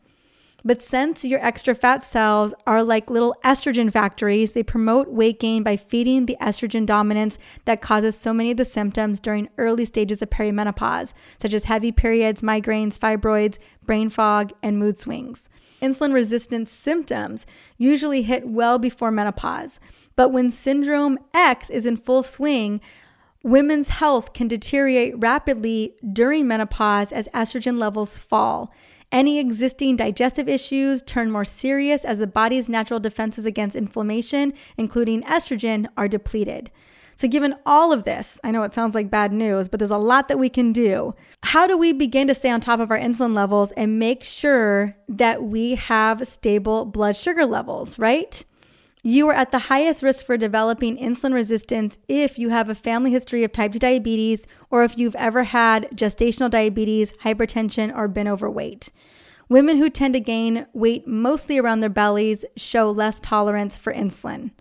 But 0.65 0.81
since 0.81 1.23
your 1.23 1.45
extra 1.45 1.75
fat 1.75 2.03
cells 2.03 2.53
are 2.65 2.83
like 2.83 3.09
little 3.09 3.35
estrogen 3.45 3.91
factories, 3.91 4.51
they 4.51 4.63
promote 4.63 5.07
weight 5.07 5.39
gain 5.39 5.63
by 5.63 5.77
feeding 5.77 6.25
the 6.25 6.35
estrogen 6.41 6.85
dominance 6.85 7.37
that 7.65 7.81
causes 7.81 8.17
so 8.17 8.33
many 8.33 8.51
of 8.51 8.57
the 8.57 8.65
symptoms 8.65 9.19
during 9.19 9.49
early 9.57 9.85
stages 9.85 10.21
of 10.21 10.29
perimenopause, 10.29 11.13
such 11.41 11.53
as 11.53 11.65
heavy 11.65 11.91
periods, 11.91 12.41
migraines, 12.41 12.97
fibroids, 12.97 13.59
brain 13.85 14.09
fog, 14.09 14.51
and 14.63 14.79
mood 14.79 14.99
swings. 14.99 15.46
Insulin 15.81 16.13
resistance 16.13 16.71
symptoms 16.71 17.45
usually 17.77 18.23
hit 18.23 18.47
well 18.47 18.79
before 18.79 19.11
menopause, 19.11 19.79
but 20.15 20.29
when 20.29 20.51
syndrome 20.51 21.19
X 21.33 21.69
is 21.69 21.85
in 21.85 21.97
full 21.97 22.23
swing, 22.23 22.81
women's 23.43 23.89
health 23.89 24.33
can 24.33 24.47
deteriorate 24.47 25.13
rapidly 25.17 25.95
during 26.11 26.47
menopause 26.47 27.11
as 27.11 27.27
estrogen 27.29 27.77
levels 27.77 28.17
fall. 28.17 28.73
Any 29.11 29.39
existing 29.39 29.95
digestive 29.95 30.49
issues 30.49 31.01
turn 31.01 31.31
more 31.31 31.45
serious 31.45 32.03
as 32.03 32.19
the 32.19 32.27
body's 32.27 32.67
natural 32.67 32.99
defenses 32.99 33.45
against 33.45 33.75
inflammation, 33.75 34.53
including 34.77 35.21
estrogen, 35.23 35.87
are 35.95 36.09
depleted. 36.09 36.71
So, 37.17 37.27
given 37.27 37.55
all 37.65 37.91
of 37.91 38.03
this, 38.03 38.39
I 38.43 38.51
know 38.51 38.61
it 38.61 38.75
sounds 38.75 38.93
like 38.93 39.09
bad 39.09 39.33
news, 39.33 39.67
but 39.67 39.79
there's 39.79 39.89
a 39.89 39.97
lot 39.97 40.27
that 40.27 40.37
we 40.37 40.49
can 40.49 40.71
do. 40.71 41.15
How 41.41 41.65
do 41.65 41.75
we 41.75 41.91
begin 41.91 42.27
to 42.27 42.35
stay 42.35 42.51
on 42.51 42.61
top 42.61 42.79
of 42.79 42.91
our 42.91 42.99
insulin 42.99 43.33
levels 43.33 43.71
and 43.71 43.97
make 43.97 44.23
sure 44.23 44.95
that 45.09 45.41
we 45.41 45.73
have 45.73 46.27
stable 46.27 46.85
blood 46.85 47.15
sugar 47.15 47.43
levels, 47.43 47.97
right? 47.97 48.45
You 49.01 49.27
are 49.29 49.33
at 49.33 49.49
the 49.49 49.57
highest 49.57 50.03
risk 50.03 50.27
for 50.27 50.37
developing 50.37 50.95
insulin 50.95 51.33
resistance 51.33 51.97
if 52.07 52.37
you 52.37 52.49
have 52.49 52.69
a 52.69 52.75
family 52.75 53.09
history 53.09 53.43
of 53.43 53.51
type 53.51 53.71
2 53.71 53.79
diabetes 53.79 54.45
or 54.69 54.83
if 54.83 54.95
you've 54.95 55.15
ever 55.15 55.45
had 55.45 55.89
gestational 55.95 56.51
diabetes, 56.51 57.13
hypertension, 57.23 57.95
or 57.95 58.07
been 58.07 58.27
overweight. 58.27 58.91
Women 59.49 59.77
who 59.77 59.89
tend 59.89 60.13
to 60.13 60.19
gain 60.19 60.67
weight 60.73 61.07
mostly 61.07 61.57
around 61.57 61.79
their 61.79 61.89
bellies 61.89 62.45
show 62.57 62.91
less 62.91 63.19
tolerance 63.19 63.75
for 63.75 63.91
insulin. 63.91 64.51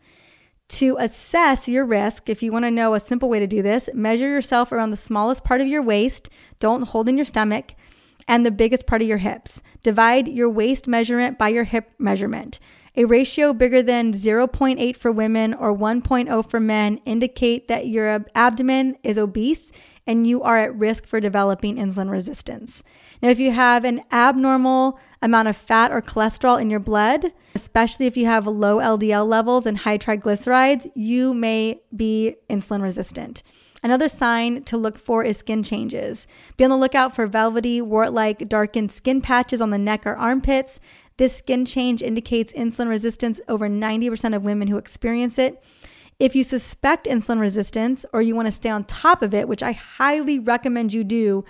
To 0.68 0.96
assess 0.98 1.68
your 1.68 1.84
risk, 1.84 2.28
if 2.28 2.42
you 2.42 2.50
want 2.50 2.64
to 2.64 2.70
know 2.70 2.94
a 2.94 3.00
simple 3.00 3.28
way 3.28 3.38
to 3.38 3.46
do 3.46 3.62
this, 3.62 3.88
measure 3.94 4.28
yourself 4.28 4.72
around 4.72 4.90
the 4.90 4.96
smallest 4.96 5.44
part 5.44 5.60
of 5.60 5.68
your 5.68 5.82
waist, 5.82 6.28
don't 6.58 6.82
hold 6.82 7.08
in 7.08 7.16
your 7.16 7.24
stomach, 7.24 7.74
and 8.26 8.44
the 8.44 8.50
biggest 8.50 8.86
part 8.86 9.00
of 9.00 9.08
your 9.08 9.18
hips. 9.18 9.62
Divide 9.82 10.26
your 10.26 10.50
waist 10.50 10.88
measurement 10.88 11.38
by 11.38 11.48
your 11.48 11.64
hip 11.64 11.92
measurement. 11.98 12.58
A 12.96 13.04
ratio 13.04 13.52
bigger 13.52 13.82
than 13.82 14.12
0.8 14.12 14.96
for 14.96 15.12
women 15.12 15.54
or 15.54 15.76
1.0 15.76 16.50
for 16.50 16.60
men 16.60 16.98
indicate 17.04 17.68
that 17.68 17.86
your 17.86 18.24
abdomen 18.34 18.96
is 19.02 19.18
obese 19.18 19.70
and 20.06 20.26
you 20.26 20.42
are 20.42 20.58
at 20.58 20.74
risk 20.74 21.06
for 21.06 21.20
developing 21.20 21.76
insulin 21.76 22.10
resistance. 22.10 22.82
Now, 23.22 23.30
if 23.30 23.38
you 23.38 23.50
have 23.52 23.84
an 23.84 24.02
abnormal 24.12 24.98
amount 25.22 25.48
of 25.48 25.56
fat 25.56 25.92
or 25.92 26.02
cholesterol 26.02 26.60
in 26.60 26.70
your 26.70 26.80
blood, 26.80 27.32
especially 27.54 28.06
if 28.06 28.16
you 28.16 28.26
have 28.26 28.46
low 28.46 28.76
LDL 28.78 29.26
levels 29.26 29.66
and 29.66 29.78
high 29.78 29.98
triglycerides, 29.98 30.90
you 30.94 31.32
may 31.34 31.80
be 31.94 32.36
insulin 32.50 32.82
resistant. 32.82 33.42
Another 33.82 34.08
sign 34.08 34.64
to 34.64 34.76
look 34.76 34.98
for 34.98 35.22
is 35.22 35.36
skin 35.36 35.62
changes. 35.62 36.26
Be 36.56 36.64
on 36.64 36.70
the 36.70 36.76
lookout 36.76 37.14
for 37.14 37.26
velvety, 37.26 37.80
wart 37.80 38.12
like, 38.12 38.48
darkened 38.48 38.90
skin 38.90 39.20
patches 39.20 39.60
on 39.60 39.70
the 39.70 39.78
neck 39.78 40.06
or 40.06 40.16
armpits. 40.16 40.80
This 41.18 41.36
skin 41.36 41.64
change 41.64 42.02
indicates 42.02 42.52
insulin 42.52 42.88
resistance 42.88 43.40
over 43.48 43.68
90% 43.68 44.34
of 44.34 44.42
women 44.42 44.68
who 44.68 44.76
experience 44.76 45.38
it. 45.38 45.62
If 46.18 46.34
you 46.34 46.44
suspect 46.44 47.06
insulin 47.06 47.40
resistance 47.40 48.04
or 48.12 48.22
you 48.22 48.34
want 48.34 48.46
to 48.46 48.52
stay 48.52 48.70
on 48.70 48.84
top 48.84 49.22
of 49.22 49.34
it, 49.34 49.48
which 49.48 49.62
I 49.62 49.72
highly 49.72 50.38
recommend 50.38 50.92
you 50.92 51.04
do, 51.04 51.44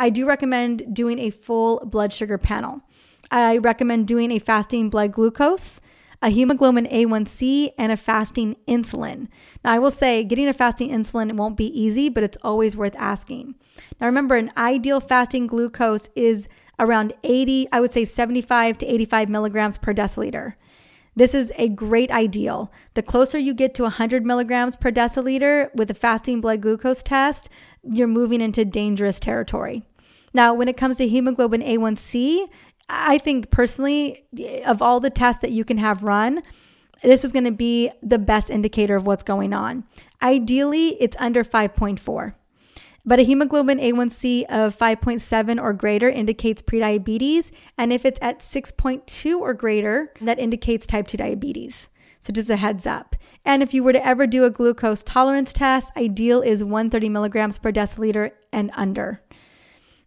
I 0.00 0.08
do 0.08 0.26
recommend 0.26 0.94
doing 0.94 1.18
a 1.18 1.28
full 1.28 1.82
blood 1.84 2.10
sugar 2.10 2.38
panel. 2.38 2.80
I 3.30 3.58
recommend 3.58 4.08
doing 4.08 4.32
a 4.32 4.38
fasting 4.38 4.88
blood 4.88 5.12
glucose, 5.12 5.78
a 6.22 6.30
hemoglobin 6.30 6.86
A1C, 6.86 7.72
and 7.76 7.92
a 7.92 7.98
fasting 7.98 8.56
insulin. 8.66 9.28
Now, 9.62 9.72
I 9.72 9.78
will 9.78 9.90
say 9.90 10.24
getting 10.24 10.48
a 10.48 10.54
fasting 10.54 10.88
insulin 10.88 11.36
won't 11.36 11.58
be 11.58 11.66
easy, 11.78 12.08
but 12.08 12.24
it's 12.24 12.38
always 12.42 12.78
worth 12.78 12.96
asking. 12.96 13.56
Now, 14.00 14.06
remember, 14.06 14.36
an 14.36 14.50
ideal 14.56 15.00
fasting 15.00 15.46
glucose 15.46 16.08
is 16.16 16.48
around 16.78 17.12
80, 17.22 17.68
I 17.70 17.80
would 17.80 17.92
say 17.92 18.06
75 18.06 18.78
to 18.78 18.86
85 18.86 19.28
milligrams 19.28 19.76
per 19.76 19.92
deciliter. 19.92 20.54
This 21.14 21.34
is 21.34 21.52
a 21.56 21.68
great 21.68 22.10
ideal. 22.10 22.72
The 22.94 23.02
closer 23.02 23.38
you 23.38 23.52
get 23.52 23.74
to 23.74 23.82
100 23.82 24.24
milligrams 24.24 24.76
per 24.76 24.90
deciliter 24.90 25.68
with 25.74 25.90
a 25.90 25.94
fasting 25.94 26.40
blood 26.40 26.62
glucose 26.62 27.02
test, 27.02 27.50
you're 27.82 28.06
moving 28.06 28.40
into 28.40 28.64
dangerous 28.64 29.20
territory. 29.20 29.84
Now, 30.32 30.54
when 30.54 30.68
it 30.68 30.76
comes 30.76 30.96
to 30.96 31.08
hemoglobin 31.08 31.62
A1C, 31.62 32.48
I 32.88 33.18
think 33.18 33.50
personally, 33.50 34.24
of 34.66 34.82
all 34.82 35.00
the 35.00 35.10
tests 35.10 35.42
that 35.42 35.52
you 35.52 35.64
can 35.64 35.78
have 35.78 36.02
run, 36.02 36.42
this 37.02 37.24
is 37.24 37.32
going 37.32 37.44
to 37.44 37.50
be 37.50 37.90
the 38.02 38.18
best 38.18 38.50
indicator 38.50 38.96
of 38.96 39.06
what's 39.06 39.22
going 39.22 39.52
on. 39.52 39.84
Ideally, 40.22 41.00
it's 41.00 41.16
under 41.18 41.44
5.4. 41.44 42.34
But 43.06 43.18
a 43.18 43.22
hemoglobin 43.22 43.78
A1C 43.78 44.44
of 44.44 44.76
5.7 44.76 45.60
or 45.60 45.72
greater 45.72 46.10
indicates 46.10 46.60
prediabetes. 46.60 47.50
And 47.78 47.92
if 47.92 48.04
it's 48.04 48.18
at 48.20 48.40
6.2 48.40 49.40
or 49.40 49.54
greater, 49.54 50.12
that 50.20 50.38
indicates 50.38 50.86
type 50.86 51.06
2 51.06 51.16
diabetes. 51.16 51.88
So 52.20 52.34
just 52.34 52.50
a 52.50 52.56
heads 52.56 52.86
up. 52.86 53.16
And 53.46 53.62
if 53.62 53.72
you 53.72 53.82
were 53.82 53.94
to 53.94 54.06
ever 54.06 54.26
do 54.26 54.44
a 54.44 54.50
glucose 54.50 55.02
tolerance 55.02 55.54
test, 55.54 55.90
ideal 55.96 56.42
is 56.42 56.62
130 56.62 57.08
milligrams 57.08 57.56
per 57.56 57.72
deciliter 57.72 58.32
and 58.52 58.70
under. 58.74 59.22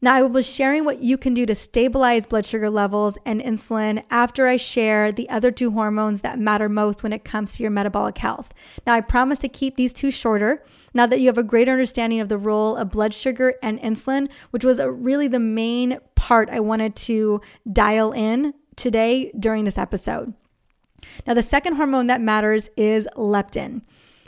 Now, 0.03 0.15
I 0.15 0.21
will 0.21 0.27
be 0.27 0.43
sharing 0.43 0.83
what 0.83 1.01
you 1.01 1.17
can 1.17 1.33
do 1.33 1.45
to 1.45 1.55
stabilize 1.55 2.25
blood 2.25 2.45
sugar 2.45 2.69
levels 2.69 3.17
and 3.25 3.39
insulin 3.39 4.03
after 4.09 4.47
I 4.47 4.57
share 4.57 5.13
the 5.13 5.29
other 5.29 5.49
two 5.49 5.71
hormones 5.71 6.19
that 6.19 6.37
matter 6.37 6.67
most 6.67 7.03
when 7.03 7.13
it 7.13 7.23
comes 7.23 7.53
to 7.53 7.63
your 7.63 7.71
metabolic 7.71 8.17
health. 8.17 8.53
Now, 8.85 8.95
I 8.95 8.99
promise 8.99 9.39
to 9.39 9.47
keep 9.47 9.77
these 9.77 9.93
two 9.93 10.11
shorter 10.11 10.61
now 10.93 11.05
that 11.05 11.21
you 11.21 11.27
have 11.27 11.37
a 11.37 11.41
greater 11.43 11.71
understanding 11.71 12.19
of 12.19 12.27
the 12.27 12.37
role 12.37 12.75
of 12.75 12.91
blood 12.91 13.13
sugar 13.13 13.53
and 13.63 13.79
insulin, 13.79 14.29
which 14.51 14.65
was 14.65 14.77
uh, 14.77 14.91
really 14.91 15.29
the 15.29 15.39
main 15.39 15.99
part 16.15 16.49
I 16.49 16.59
wanted 16.59 16.97
to 16.97 17.39
dial 17.71 18.11
in 18.11 18.55
today 18.75 19.31
during 19.39 19.63
this 19.63 19.77
episode. 19.77 20.33
Now, 21.25 21.33
the 21.33 21.41
second 21.41 21.75
hormone 21.75 22.07
that 22.07 22.19
matters 22.19 22.69
is 22.75 23.07
leptin. 23.15 23.83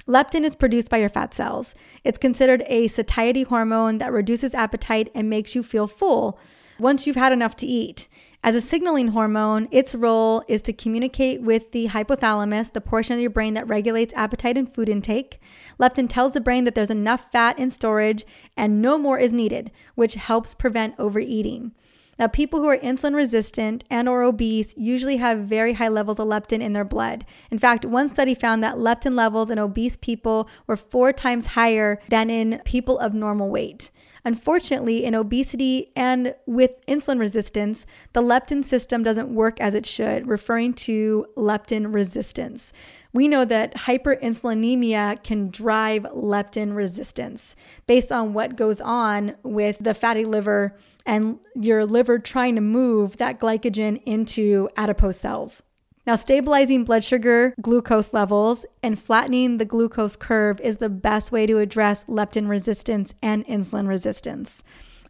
Leptin 0.07 0.43
is 0.43 0.55
produced 0.55 0.89
by 0.89 0.97
your 0.97 1.09
fat 1.09 1.33
cells. 1.33 1.73
It's 2.03 2.19
considered 2.19 2.63
a 2.67 2.87
satiety 2.87 3.41
hormone 3.41 3.97
that 3.97 4.13
reduces 4.13 4.53
appetite 4.53 5.11
and 5.15 5.29
makes 5.29 5.55
you 5.55 5.63
feel 5.63 5.87
full 5.87 6.39
once 6.77 7.07
you've 7.07 7.15
had 7.15 7.31
enough 7.31 7.55
to 7.55 7.65
eat. 7.65 8.07
As 8.43 8.53
a 8.53 8.61
signaling 8.61 9.09
hormone, 9.09 9.67
its 9.71 9.95
role 9.95 10.43
is 10.47 10.61
to 10.63 10.73
communicate 10.73 11.41
with 11.41 11.71
the 11.71 11.87
hypothalamus, 11.87 12.71
the 12.71 12.81
portion 12.81 13.15
of 13.15 13.19
your 13.19 13.31
brain 13.31 13.55
that 13.55 13.67
regulates 13.67 14.13
appetite 14.13 14.57
and 14.57 14.71
food 14.71 14.89
intake. 14.89 15.39
Leptin 15.79 16.07
tells 16.07 16.33
the 16.33 16.41
brain 16.41 16.65
that 16.65 16.75
there's 16.75 16.91
enough 16.91 17.31
fat 17.31 17.57
in 17.57 17.71
storage 17.71 18.25
and 18.55 18.83
no 18.83 18.99
more 18.99 19.17
is 19.17 19.33
needed, 19.33 19.71
which 19.95 20.13
helps 20.13 20.53
prevent 20.53 20.93
overeating. 20.99 21.71
Now, 22.17 22.27
people 22.27 22.61
who 22.61 22.69
are 22.69 22.77
insulin 22.77 23.13
resistant 23.13 23.83
and 23.89 24.07
or 24.07 24.23
obese 24.23 24.73
usually 24.77 25.17
have 25.17 25.39
very 25.39 25.73
high 25.73 25.89
levels 25.89 26.17
of 26.17 26.27
leptin 26.27 26.61
in 26.61 26.71
their 26.71 26.85
blood. 26.85 27.25
In 27.51 27.59
fact, 27.59 27.83
one 27.83 28.07
study 28.07 28.33
found 28.33 28.63
that 28.63 28.77
leptin 28.77 29.15
levels 29.15 29.49
in 29.49 29.59
obese 29.59 29.97
people 29.97 30.47
were 30.65 30.77
4 30.77 31.11
times 31.11 31.47
higher 31.47 31.99
than 32.07 32.29
in 32.29 32.61
people 32.63 32.97
of 32.99 33.13
normal 33.13 33.51
weight. 33.51 33.91
Unfortunately, 34.23 35.03
in 35.03 35.13
obesity 35.13 35.91
and 35.95 36.33
with 36.45 36.83
insulin 36.87 37.19
resistance, 37.19 37.85
the 38.13 38.21
leptin 38.21 38.63
system 38.63 39.03
doesn't 39.03 39.35
work 39.35 39.59
as 39.59 39.73
it 39.73 39.85
should, 39.85 40.27
referring 40.27 40.73
to 40.73 41.25
leptin 41.35 41.93
resistance. 41.93 42.71
We 43.13 43.27
know 43.27 43.45
that 43.45 43.75
hyperinsulinemia 43.75 45.21
can 45.23 45.49
drive 45.49 46.03
leptin 46.13 46.75
resistance 46.75 47.55
based 47.87 48.11
on 48.11 48.33
what 48.33 48.55
goes 48.55 48.81
on 48.81 49.35
with 49.43 49.77
the 49.79 49.93
fatty 49.93 50.25
liver 50.25 50.75
and 51.05 51.39
your 51.55 51.85
liver 51.85 52.19
trying 52.19 52.55
to 52.55 52.61
move 52.61 53.17
that 53.17 53.39
glycogen 53.39 54.01
into 54.05 54.69
adipose 54.75 55.17
cells. 55.17 55.63
Now, 56.07 56.15
stabilizing 56.15 56.83
blood 56.83 57.03
sugar 57.03 57.55
glucose 57.59 58.13
levels 58.13 58.65
and 58.83 58.99
flattening 58.99 59.57
the 59.57 59.65
glucose 59.65 60.15
curve 60.15 60.61
is 60.61 60.77
the 60.77 60.89
best 60.89 61.31
way 61.31 61.47
to 61.47 61.57
address 61.57 62.05
leptin 62.05 62.47
resistance 62.47 63.13
and 63.23 63.45
insulin 63.47 63.87
resistance. 63.87 64.61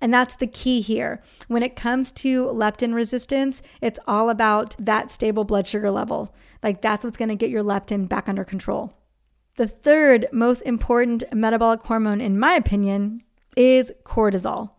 And 0.01 0.13
that's 0.13 0.35
the 0.35 0.47
key 0.47 0.81
here. 0.81 1.21
When 1.47 1.63
it 1.63 1.75
comes 1.75 2.11
to 2.11 2.45
leptin 2.45 2.93
resistance, 2.93 3.61
it's 3.81 3.99
all 4.07 4.29
about 4.29 4.75
that 4.79 5.11
stable 5.11 5.43
blood 5.43 5.67
sugar 5.67 5.91
level. 5.91 6.33
Like 6.63 6.81
that's 6.81 7.03
what's 7.03 7.17
going 7.17 7.29
to 7.29 7.35
get 7.35 7.49
your 7.49 7.63
leptin 7.63 8.07
back 8.07 8.29
under 8.29 8.43
control. 8.43 8.93
The 9.57 9.67
third 9.67 10.27
most 10.31 10.61
important 10.61 11.23
metabolic 11.33 11.81
hormone, 11.83 12.21
in 12.21 12.39
my 12.39 12.53
opinion, 12.53 13.23
is 13.55 13.91
cortisol. 14.03 14.71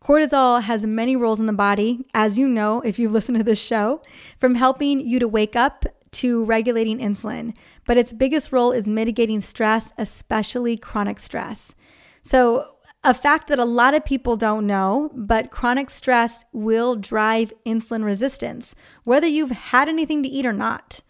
Cortisol 0.00 0.62
has 0.62 0.86
many 0.86 1.16
roles 1.16 1.40
in 1.40 1.46
the 1.46 1.52
body, 1.52 2.06
as 2.14 2.38
you 2.38 2.48
know 2.48 2.80
if 2.82 2.98
you've 2.98 3.12
listened 3.18 3.38
to 3.38 3.44
this 3.44 3.60
show, 3.60 4.00
from 4.38 4.54
helping 4.54 5.00
you 5.00 5.18
to 5.18 5.28
wake 5.28 5.56
up 5.56 5.84
to 6.10 6.44
regulating 6.44 6.98
insulin. 6.98 7.54
But 7.86 7.96
its 7.96 8.12
biggest 8.12 8.52
role 8.52 8.72
is 8.72 8.86
mitigating 8.86 9.40
stress, 9.40 9.92
especially 9.98 10.76
chronic 10.76 11.20
stress. 11.20 11.74
So, 12.22 12.74
a 13.04 13.14
fact 13.14 13.46
that 13.48 13.60
a 13.60 13.64
lot 13.64 13.94
of 13.94 14.04
people 14.04 14.36
don't 14.36 14.66
know, 14.66 15.10
but 15.14 15.52
chronic 15.52 15.88
stress 15.88 16.44
will 16.52 16.96
drive 16.96 17.52
insulin 17.64 18.04
resistance, 18.04 18.74
whether 19.04 19.26
you've 19.26 19.52
had 19.52 19.88
anything 19.88 20.22
to 20.24 20.28
eat 20.28 20.44
or 20.44 20.52
not. 20.52 21.00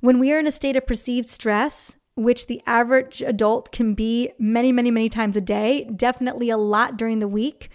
When 0.00 0.18
we 0.18 0.32
are 0.32 0.38
in 0.38 0.46
a 0.46 0.52
state 0.52 0.76
of 0.76 0.86
perceived 0.86 1.28
stress, 1.28 1.94
which 2.14 2.46
the 2.46 2.60
average 2.66 3.22
adult 3.22 3.72
can 3.72 3.94
be 3.94 4.32
many, 4.38 4.72
many, 4.72 4.90
many 4.90 5.08
times 5.08 5.36
a 5.36 5.40
day, 5.40 5.88
definitely 5.96 6.50
a 6.50 6.58
lot 6.58 6.98
during 6.98 7.20
the 7.20 7.28
week, 7.28 7.70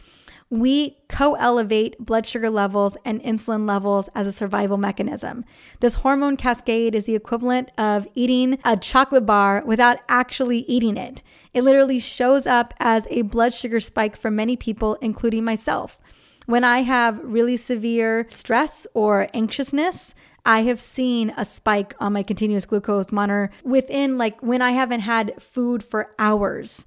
we 0.49 0.97
co 1.09 1.33
elevate 1.35 1.97
blood 1.99 2.25
sugar 2.25 2.49
levels 2.49 2.95
and 3.03 3.21
insulin 3.21 3.67
levels 3.67 4.09
as 4.15 4.27
a 4.27 4.31
survival 4.31 4.77
mechanism. 4.77 5.43
This 5.79 5.95
hormone 5.95 6.37
cascade 6.37 6.95
is 6.95 7.05
the 7.05 7.15
equivalent 7.15 7.71
of 7.77 8.07
eating 8.15 8.59
a 8.63 8.77
chocolate 8.77 9.25
bar 9.25 9.63
without 9.65 9.99
actually 10.07 10.59
eating 10.59 10.97
it. 10.97 11.21
It 11.53 11.63
literally 11.63 11.99
shows 11.99 12.47
up 12.47 12.73
as 12.79 13.07
a 13.09 13.23
blood 13.23 13.53
sugar 13.53 13.79
spike 13.79 14.15
for 14.15 14.31
many 14.31 14.55
people, 14.55 14.95
including 15.01 15.43
myself. 15.43 15.99
When 16.45 16.63
I 16.63 16.83
have 16.83 17.19
really 17.23 17.57
severe 17.57 18.25
stress 18.29 18.87
or 18.93 19.27
anxiousness, 19.33 20.15
I 20.45 20.63
have 20.63 20.79
seen 20.79 21.33
a 21.35 21.43
spike 21.43 21.93
on 21.99 22.13
my 22.13 22.23
continuous 22.23 22.65
glucose 22.65 23.11
monitor 23.11 23.51
within 23.65 24.17
like 24.17 24.39
when 24.41 24.61
I 24.61 24.71
haven't 24.71 25.01
had 25.01 25.41
food 25.41 25.83
for 25.83 26.11
hours. 26.17 26.85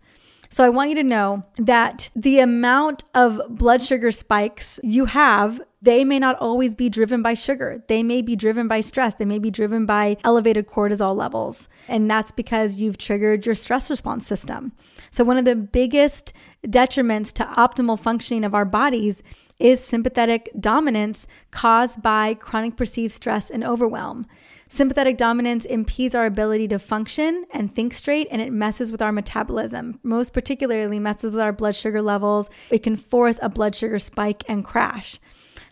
So 0.50 0.64
I 0.64 0.68
want 0.68 0.90
you 0.90 0.96
to 0.96 1.04
know 1.04 1.44
that 1.58 2.10
the 2.14 2.40
amount 2.40 3.04
of 3.14 3.40
blood 3.48 3.82
sugar 3.82 4.10
spikes 4.10 4.80
you 4.82 5.04
have 5.06 5.60
they 5.82 6.04
may 6.04 6.18
not 6.18 6.36
always 6.40 6.74
be 6.74 6.90
driven 6.90 7.22
by 7.22 7.34
sugar. 7.34 7.82
They 7.88 8.02
may 8.02 8.20
be 8.20 8.36
driven 8.36 8.68
by 8.68 8.82
stress. 8.82 9.14
They 9.14 9.24
may 9.24 9.38
be 9.38 9.50
driven 9.50 9.86
by 9.86 10.18
elevated 10.24 10.66
cortisol 10.66 11.16
levels. 11.16 11.68
And 11.88 12.10
that's 12.10 12.30
because 12.30 12.76
you've 12.76 12.98
triggered 12.98 13.46
your 13.46 13.54
stress 13.54 13.88
response 13.88 14.26
system. 14.26 14.72
So, 15.10 15.24
one 15.24 15.38
of 15.38 15.46
the 15.46 15.56
biggest 15.56 16.32
detriments 16.66 17.32
to 17.34 17.44
optimal 17.44 17.98
functioning 17.98 18.44
of 18.44 18.54
our 18.54 18.66
bodies 18.66 19.22
is 19.58 19.82
sympathetic 19.82 20.50
dominance 20.58 21.26
caused 21.50 22.02
by 22.02 22.34
chronic 22.34 22.76
perceived 22.76 23.12
stress 23.12 23.50
and 23.50 23.64
overwhelm. 23.64 24.26
Sympathetic 24.72 25.16
dominance 25.16 25.64
impedes 25.64 26.14
our 26.14 26.26
ability 26.26 26.68
to 26.68 26.78
function 26.78 27.44
and 27.50 27.74
think 27.74 27.92
straight, 27.92 28.28
and 28.30 28.40
it 28.40 28.52
messes 28.52 28.92
with 28.92 29.02
our 29.02 29.10
metabolism. 29.10 29.98
Most 30.04 30.32
particularly, 30.32 31.00
messes 31.00 31.32
with 31.32 31.40
our 31.40 31.52
blood 31.52 31.74
sugar 31.74 32.00
levels. 32.00 32.48
It 32.70 32.84
can 32.84 32.94
force 32.94 33.40
a 33.42 33.48
blood 33.48 33.74
sugar 33.74 33.98
spike 33.98 34.44
and 34.48 34.64
crash. 34.64 35.18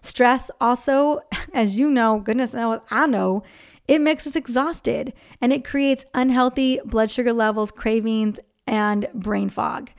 Stress 0.03 0.51
also, 0.61 1.21
as 1.55 1.79
you 1.79 1.89
know, 1.89 2.19
goodness 2.19 2.53
knows, 2.53 2.81
I 2.91 3.07
know, 3.07 3.45
it 3.87 4.01
makes 4.01 4.27
us 4.27 4.37
exhausted 4.37 5.15
and 5.41 5.53
it 5.53 5.65
creates 5.65 6.05
unhealthy 6.13 6.81
blood 6.85 7.11
sugar 7.11 7.33
levels, 7.33 7.71
cravings, 7.71 8.41
and 8.67 9.09
brain 9.15 9.49
fog. 9.49 9.91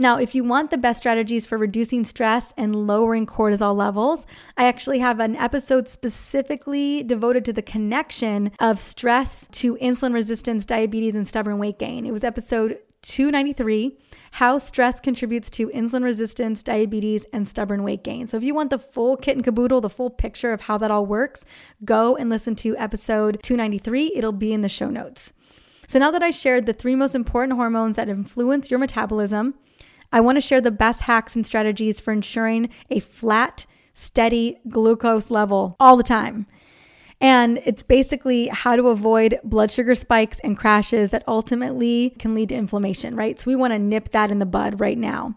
Now, 0.00 0.16
if 0.16 0.34
you 0.34 0.44
want 0.44 0.70
the 0.70 0.78
best 0.78 0.98
strategies 0.98 1.44
for 1.44 1.58
reducing 1.58 2.04
stress 2.04 2.54
and 2.56 2.74
lowering 2.74 3.26
cortisol 3.26 3.76
levels, 3.76 4.24
I 4.56 4.64
actually 4.64 5.00
have 5.00 5.20
an 5.20 5.36
episode 5.36 5.90
specifically 5.90 7.02
devoted 7.02 7.44
to 7.44 7.52
the 7.52 7.60
connection 7.60 8.50
of 8.60 8.80
stress 8.80 9.46
to 9.52 9.76
insulin 9.76 10.14
resistance, 10.14 10.64
diabetes, 10.64 11.14
and 11.14 11.28
stubborn 11.28 11.58
weight 11.58 11.78
gain. 11.78 12.06
It 12.06 12.12
was 12.12 12.24
episode 12.24 12.78
293 13.02 13.98
How 14.30 14.56
Stress 14.56 15.00
Contributes 15.00 15.50
to 15.50 15.68
Insulin 15.68 16.02
Resistance, 16.02 16.62
Diabetes, 16.62 17.26
and 17.34 17.46
Stubborn 17.46 17.82
Weight 17.82 18.02
Gain. 18.02 18.26
So, 18.26 18.38
if 18.38 18.42
you 18.42 18.54
want 18.54 18.70
the 18.70 18.78
full 18.78 19.18
kit 19.18 19.36
and 19.36 19.44
caboodle, 19.44 19.82
the 19.82 19.90
full 19.90 20.08
picture 20.08 20.54
of 20.54 20.62
how 20.62 20.78
that 20.78 20.90
all 20.90 21.04
works, 21.04 21.44
go 21.84 22.16
and 22.16 22.30
listen 22.30 22.54
to 22.56 22.74
episode 22.78 23.38
293. 23.42 24.12
It'll 24.16 24.32
be 24.32 24.54
in 24.54 24.62
the 24.62 24.68
show 24.70 24.88
notes. 24.88 25.34
So, 25.88 25.98
now 25.98 26.10
that 26.10 26.22
I 26.22 26.30
shared 26.30 26.64
the 26.64 26.72
three 26.72 26.94
most 26.94 27.14
important 27.14 27.58
hormones 27.58 27.96
that 27.96 28.08
influence 28.08 28.70
your 28.70 28.80
metabolism, 28.80 29.56
I 30.12 30.20
want 30.20 30.36
to 30.36 30.40
share 30.40 30.60
the 30.60 30.70
best 30.70 31.02
hacks 31.02 31.36
and 31.36 31.46
strategies 31.46 32.00
for 32.00 32.12
ensuring 32.12 32.68
a 32.90 33.00
flat, 33.00 33.66
steady 33.94 34.58
glucose 34.68 35.30
level 35.30 35.76
all 35.78 35.96
the 35.96 36.02
time. 36.02 36.46
And 37.20 37.60
it's 37.66 37.82
basically 37.82 38.48
how 38.48 38.76
to 38.76 38.88
avoid 38.88 39.38
blood 39.44 39.70
sugar 39.70 39.94
spikes 39.94 40.40
and 40.40 40.56
crashes 40.56 41.10
that 41.10 41.22
ultimately 41.28 42.16
can 42.18 42.34
lead 42.34 42.48
to 42.48 42.54
inflammation, 42.54 43.14
right? 43.14 43.38
So 43.38 43.50
we 43.50 43.56
want 43.56 43.74
to 43.74 43.78
nip 43.78 44.08
that 44.10 44.30
in 44.30 44.38
the 44.38 44.46
bud 44.46 44.80
right 44.80 44.96
now. 44.96 45.36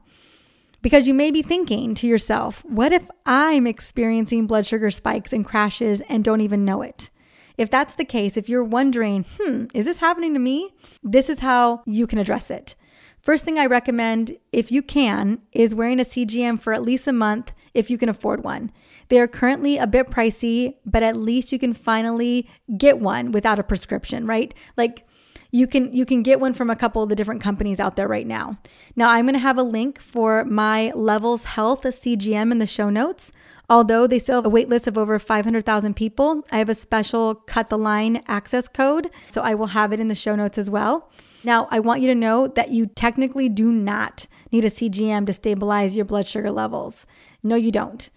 Because 0.82 1.08
you 1.08 1.14
may 1.14 1.30
be 1.32 1.42
thinking 1.42 1.94
to 1.96 2.08
yourself, 2.08 2.64
what 2.66 2.92
if 2.92 3.06
I'm 3.26 3.68
experiencing 3.68 4.48
blood 4.48 4.66
sugar 4.66 4.92
spikes 4.92 5.34
and 5.34 5.46
crashes 5.46 6.02
and 6.10 6.24
don't 6.24 6.42
even 6.42 6.66
know 6.66 6.82
it? 6.82 7.10
If 7.58 7.70
that's 7.70 7.96
the 7.96 8.06
case, 8.06 8.38
if 8.38 8.50
you're 8.50 8.64
wondering, 8.64 9.26
hmm, 9.40 9.66
is 9.74 9.86
this 9.86 9.98
happening 9.98 10.34
to 10.34 10.40
me? 10.40 10.72
This 11.04 11.30
is 11.30 11.40
how 11.40 11.84
you 11.86 12.08
can 12.08 12.18
address 12.18 12.50
it. 12.50 12.76
First 13.24 13.46
thing 13.46 13.58
I 13.58 13.68
recommend, 13.68 14.38
if 14.52 14.70
you 14.70 14.82
can, 14.82 15.40
is 15.54 15.74
wearing 15.74 16.02
a 16.02 16.04
CGM 16.04 16.60
for 16.60 16.74
at 16.74 16.84
least 16.84 17.08
a 17.08 17.14
month 17.14 17.54
if 17.74 17.90
you 17.90 17.98
can 17.98 18.10
afford 18.10 18.44
one. 18.44 18.70
They 19.08 19.18
are 19.18 19.30
currently 19.30 19.78
a 19.78 19.88
bit 19.88 20.10
pricey, 20.10 20.76
but 20.86 21.04
at 21.04 21.16
least 21.16 21.54
you 21.54 21.58
can 21.58 21.74
finally 21.74 22.50
get 22.78 23.00
one 23.00 23.32
without 23.32 23.60
a 23.60 23.64
prescription, 23.64 24.28
right? 24.28 24.54
Like 24.76 25.08
you 25.52 25.68
can 25.68 25.94
you 25.94 26.06
can 26.06 26.22
get 26.22 26.42
one 26.42 26.54
from 26.54 26.70
a 26.70 26.76
couple 26.76 27.02
of 27.02 27.08
the 27.08 27.16
different 27.16 27.42
companies 27.42 27.80
out 27.80 27.96
there 27.96 28.10
right 28.10 28.28
now. 28.28 28.60
Now 28.98 29.10
I'm 29.10 29.24
going 29.24 29.36
to 29.36 29.40
have 29.40 29.58
a 29.58 29.64
link 29.64 30.02
for 30.02 30.44
my 30.44 30.92
Levels 30.94 31.46
Health 31.46 31.84
CGM 31.84 32.52
in 32.52 32.60
the 32.60 32.68
show 32.68 32.90
notes. 32.90 33.32
Although 33.70 34.06
they 34.06 34.20
still 34.20 34.36
have 34.36 34.46
a 34.46 34.50
wait 34.50 34.68
list 34.68 34.86
of 34.86 34.98
over 34.98 35.18
500,000 35.18 35.96
people, 35.96 36.44
I 36.52 36.58
have 36.58 36.68
a 36.68 36.76
special 36.76 37.36
cut 37.36 37.70
the 37.70 37.78
line 37.78 38.22
access 38.28 38.68
code, 38.68 39.10
so 39.30 39.42
I 39.42 39.56
will 39.56 39.68
have 39.68 39.94
it 39.94 40.02
in 40.02 40.10
the 40.10 40.16
show 40.16 40.36
notes 40.36 40.58
as 40.58 40.70
well. 40.70 41.10
Now, 41.44 41.68
I 41.72 41.80
want 41.80 42.02
you 42.02 42.08
to 42.08 42.16
know 42.16 42.48
that 42.48 42.70
you 42.70 42.86
technically 42.86 43.50
do 43.50 43.72
not 43.72 44.28
need 44.52 44.66
a 44.66 44.70
CGM 44.72 45.26
to 45.28 45.34
stabilize 45.34 45.96
your 45.96 46.06
blood 46.06 46.28
sugar 46.28 46.52
levels. 46.52 47.06
No, 47.42 47.56
you 47.56 47.72
don't. 47.72 48.10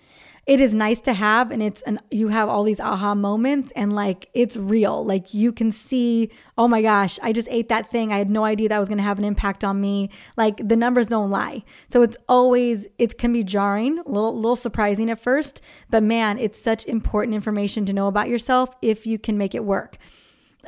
It 0.46 0.60
is 0.60 0.72
nice 0.72 1.00
to 1.00 1.12
have, 1.12 1.50
and 1.50 1.60
it's 1.60 1.82
an 1.82 1.98
you 2.08 2.28
have 2.28 2.48
all 2.48 2.62
these 2.62 2.78
aha 2.78 3.16
moments, 3.16 3.72
and 3.74 3.92
like 3.92 4.30
it's 4.32 4.56
real. 4.56 5.04
Like 5.04 5.34
you 5.34 5.50
can 5.50 5.72
see, 5.72 6.30
oh 6.56 6.68
my 6.68 6.82
gosh, 6.82 7.18
I 7.20 7.32
just 7.32 7.48
ate 7.50 7.68
that 7.68 7.90
thing. 7.90 8.12
I 8.12 8.18
had 8.18 8.30
no 8.30 8.44
idea 8.44 8.68
that 8.68 8.78
was 8.78 8.86
going 8.86 8.98
to 8.98 9.04
have 9.04 9.18
an 9.18 9.24
impact 9.24 9.64
on 9.64 9.80
me. 9.80 10.08
Like 10.36 10.68
the 10.68 10.76
numbers 10.76 11.08
don't 11.08 11.30
lie. 11.30 11.64
So 11.90 12.02
it's 12.02 12.16
always 12.28 12.86
it 12.96 13.18
can 13.18 13.32
be 13.32 13.42
jarring, 13.42 13.98
a 13.98 14.08
little, 14.08 14.36
little 14.36 14.54
surprising 14.54 15.10
at 15.10 15.18
first, 15.18 15.60
but 15.90 16.04
man, 16.04 16.38
it's 16.38 16.62
such 16.62 16.86
important 16.86 17.34
information 17.34 17.84
to 17.86 17.92
know 17.92 18.06
about 18.06 18.28
yourself 18.28 18.70
if 18.80 19.04
you 19.04 19.18
can 19.18 19.36
make 19.36 19.52
it 19.52 19.64
work. 19.64 19.98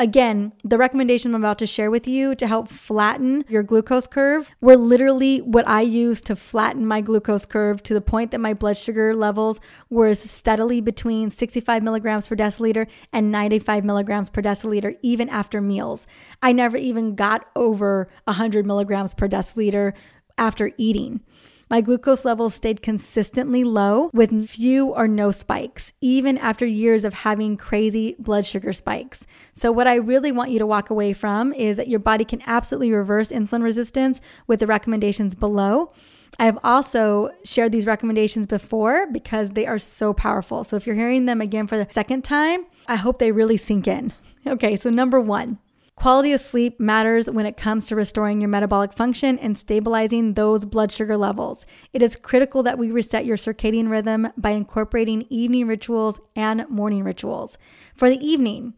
Again, 0.00 0.52
the 0.62 0.78
recommendation 0.78 1.34
I'm 1.34 1.42
about 1.42 1.58
to 1.58 1.66
share 1.66 1.90
with 1.90 2.06
you 2.06 2.36
to 2.36 2.46
help 2.46 2.68
flatten 2.68 3.44
your 3.48 3.64
glucose 3.64 4.06
curve 4.06 4.48
were 4.60 4.76
literally 4.76 5.38
what 5.38 5.66
I 5.66 5.80
used 5.80 6.24
to 6.26 6.36
flatten 6.36 6.86
my 6.86 7.00
glucose 7.00 7.44
curve 7.44 7.82
to 7.82 7.94
the 7.94 8.00
point 8.00 8.30
that 8.30 8.38
my 8.38 8.54
blood 8.54 8.76
sugar 8.76 9.12
levels 9.12 9.58
were 9.90 10.14
steadily 10.14 10.80
between 10.80 11.30
65 11.30 11.82
milligrams 11.82 12.28
per 12.28 12.36
deciliter 12.36 12.86
and 13.12 13.32
95 13.32 13.84
milligrams 13.84 14.30
per 14.30 14.40
deciliter, 14.40 14.96
even 15.02 15.28
after 15.28 15.60
meals. 15.60 16.06
I 16.42 16.52
never 16.52 16.76
even 16.76 17.16
got 17.16 17.46
over 17.56 18.08
100 18.24 18.66
milligrams 18.66 19.14
per 19.14 19.26
deciliter 19.26 19.94
after 20.38 20.70
eating. 20.78 21.20
My 21.70 21.82
glucose 21.82 22.24
levels 22.24 22.54
stayed 22.54 22.80
consistently 22.80 23.62
low 23.62 24.08
with 24.14 24.48
few 24.48 24.86
or 24.86 25.06
no 25.06 25.30
spikes, 25.30 25.92
even 26.00 26.38
after 26.38 26.64
years 26.64 27.04
of 27.04 27.12
having 27.12 27.58
crazy 27.58 28.16
blood 28.18 28.46
sugar 28.46 28.72
spikes. 28.72 29.26
So, 29.52 29.70
what 29.70 29.86
I 29.86 29.96
really 29.96 30.32
want 30.32 30.50
you 30.50 30.58
to 30.60 30.66
walk 30.66 30.88
away 30.88 31.12
from 31.12 31.52
is 31.52 31.76
that 31.76 31.88
your 31.88 32.00
body 32.00 32.24
can 32.24 32.40
absolutely 32.46 32.90
reverse 32.92 33.28
insulin 33.28 33.62
resistance 33.62 34.18
with 34.46 34.60
the 34.60 34.66
recommendations 34.66 35.34
below. 35.34 35.90
I 36.38 36.46
have 36.46 36.58
also 36.64 37.32
shared 37.44 37.72
these 37.72 37.86
recommendations 37.86 38.46
before 38.46 39.06
because 39.12 39.50
they 39.50 39.66
are 39.66 39.78
so 39.78 40.14
powerful. 40.14 40.64
So, 40.64 40.76
if 40.76 40.86
you're 40.86 40.96
hearing 40.96 41.26
them 41.26 41.42
again 41.42 41.66
for 41.66 41.76
the 41.76 41.88
second 41.90 42.24
time, 42.24 42.64
I 42.86 42.96
hope 42.96 43.18
they 43.18 43.32
really 43.32 43.58
sink 43.58 43.86
in. 43.86 44.12
Okay, 44.46 44.76
so 44.76 44.88
number 44.88 45.20
one, 45.20 45.58
Quality 45.98 46.30
of 46.30 46.40
sleep 46.40 46.78
matters 46.78 47.28
when 47.28 47.44
it 47.44 47.56
comes 47.56 47.86
to 47.86 47.96
restoring 47.96 48.40
your 48.40 48.48
metabolic 48.48 48.92
function 48.92 49.36
and 49.40 49.58
stabilizing 49.58 50.34
those 50.34 50.64
blood 50.64 50.92
sugar 50.92 51.16
levels. 51.16 51.66
It 51.92 52.02
is 52.02 52.14
critical 52.14 52.62
that 52.62 52.78
we 52.78 52.92
reset 52.92 53.26
your 53.26 53.36
circadian 53.36 53.90
rhythm 53.90 54.28
by 54.36 54.50
incorporating 54.50 55.26
evening 55.28 55.66
rituals 55.66 56.20
and 56.36 56.64
morning 56.68 57.02
rituals. 57.02 57.58
For 57.96 58.08
the 58.08 58.24
evening, 58.24 58.74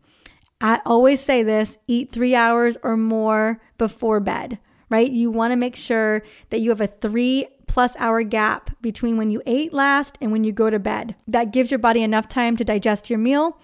I 0.62 0.80
always 0.86 1.20
say 1.20 1.42
this 1.42 1.76
eat 1.86 2.10
three 2.10 2.34
hours 2.34 2.78
or 2.82 2.96
more 2.96 3.60
before 3.76 4.20
bed, 4.20 4.58
right? 4.88 5.10
You 5.10 5.30
want 5.30 5.52
to 5.52 5.56
make 5.56 5.76
sure 5.76 6.22
that 6.48 6.60
you 6.60 6.70
have 6.70 6.80
a 6.80 6.86
three 6.86 7.48
plus 7.66 7.92
hour 7.98 8.22
gap 8.22 8.70
between 8.80 9.18
when 9.18 9.30
you 9.30 9.42
ate 9.44 9.74
last 9.74 10.16
and 10.22 10.32
when 10.32 10.42
you 10.42 10.52
go 10.52 10.70
to 10.70 10.78
bed. 10.78 11.16
That 11.28 11.52
gives 11.52 11.70
your 11.70 11.80
body 11.80 12.02
enough 12.02 12.28
time 12.28 12.56
to 12.56 12.64
digest 12.64 13.10
your 13.10 13.18
meal 13.18 13.60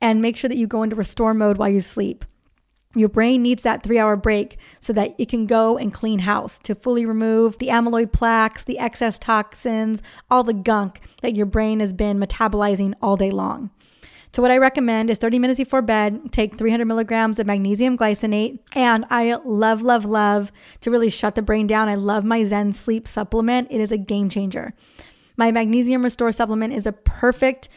and 0.00 0.22
make 0.22 0.38
sure 0.38 0.48
that 0.48 0.56
you 0.56 0.66
go 0.66 0.82
into 0.82 0.96
restore 0.96 1.34
mode 1.34 1.58
while 1.58 1.68
you 1.68 1.82
sleep. 1.82 2.24
Your 2.94 3.08
brain 3.08 3.42
needs 3.42 3.62
that 3.64 3.82
three 3.82 3.98
hour 3.98 4.16
break 4.16 4.56
so 4.80 4.92
that 4.92 5.14
it 5.18 5.28
can 5.28 5.46
go 5.46 5.76
and 5.76 5.92
clean 5.92 6.20
house 6.20 6.58
to 6.62 6.74
fully 6.74 7.04
remove 7.04 7.58
the 7.58 7.68
amyloid 7.68 8.12
plaques, 8.12 8.64
the 8.64 8.78
excess 8.78 9.18
toxins, 9.18 10.02
all 10.30 10.44
the 10.44 10.54
gunk 10.54 11.00
that 11.22 11.34
your 11.34 11.46
brain 11.46 11.80
has 11.80 11.92
been 11.92 12.20
metabolizing 12.20 12.94
all 13.02 13.16
day 13.16 13.30
long. 13.30 13.70
So, 14.32 14.42
what 14.42 14.50
I 14.50 14.58
recommend 14.58 15.10
is 15.10 15.18
30 15.18 15.38
minutes 15.38 15.58
before 15.58 15.82
bed, 15.82 16.32
take 16.32 16.56
300 16.56 16.84
milligrams 16.86 17.38
of 17.38 17.46
magnesium 17.46 17.96
glycinate. 17.96 18.58
And 18.72 19.06
I 19.08 19.34
love, 19.44 19.82
love, 19.82 20.04
love 20.04 20.50
to 20.80 20.90
really 20.90 21.10
shut 21.10 21.36
the 21.36 21.42
brain 21.42 21.68
down. 21.68 21.88
I 21.88 21.94
love 21.94 22.24
my 22.24 22.44
Zen 22.44 22.72
sleep 22.72 23.06
supplement, 23.06 23.68
it 23.70 23.80
is 23.80 23.92
a 23.92 23.98
game 23.98 24.28
changer. 24.28 24.74
My 25.36 25.52
magnesium 25.52 26.02
restore 26.02 26.32
supplement 26.32 26.72
is 26.72 26.86
a 26.86 26.92
perfect 26.92 27.68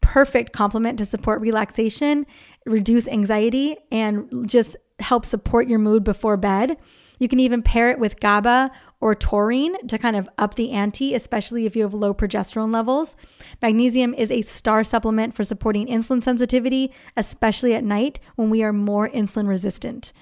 perfect 0.00 0.52
complement 0.52 0.98
to 0.98 1.04
support 1.04 1.40
relaxation, 1.40 2.24
reduce 2.66 3.08
anxiety, 3.08 3.76
and 3.90 4.48
just 4.48 4.76
help 4.98 5.26
support 5.26 5.68
your 5.68 5.78
mood 5.78 6.04
before 6.04 6.36
bed. 6.36 6.76
You 7.18 7.28
can 7.28 7.40
even 7.40 7.62
pair 7.62 7.90
it 7.90 7.98
with 7.98 8.20
GABA 8.20 8.70
or 9.00 9.14
taurine 9.14 9.86
to 9.88 9.98
kind 9.98 10.16
of 10.16 10.28
up 10.36 10.54
the 10.54 10.72
ante, 10.72 11.14
especially 11.14 11.64
if 11.64 11.74
you 11.74 11.82
have 11.82 11.94
low 11.94 12.12
progesterone 12.12 12.72
levels. 12.72 13.16
Magnesium 13.62 14.12
is 14.14 14.30
a 14.30 14.42
star 14.42 14.84
supplement 14.84 15.34
for 15.34 15.44
supporting 15.44 15.86
insulin 15.86 16.22
sensitivity, 16.22 16.92
especially 17.16 17.74
at 17.74 17.84
night 17.84 18.20
when 18.36 18.50
we 18.50 18.62
are 18.62 18.72
more 18.72 19.08
insulin 19.08 19.48
resistant. 19.48 20.12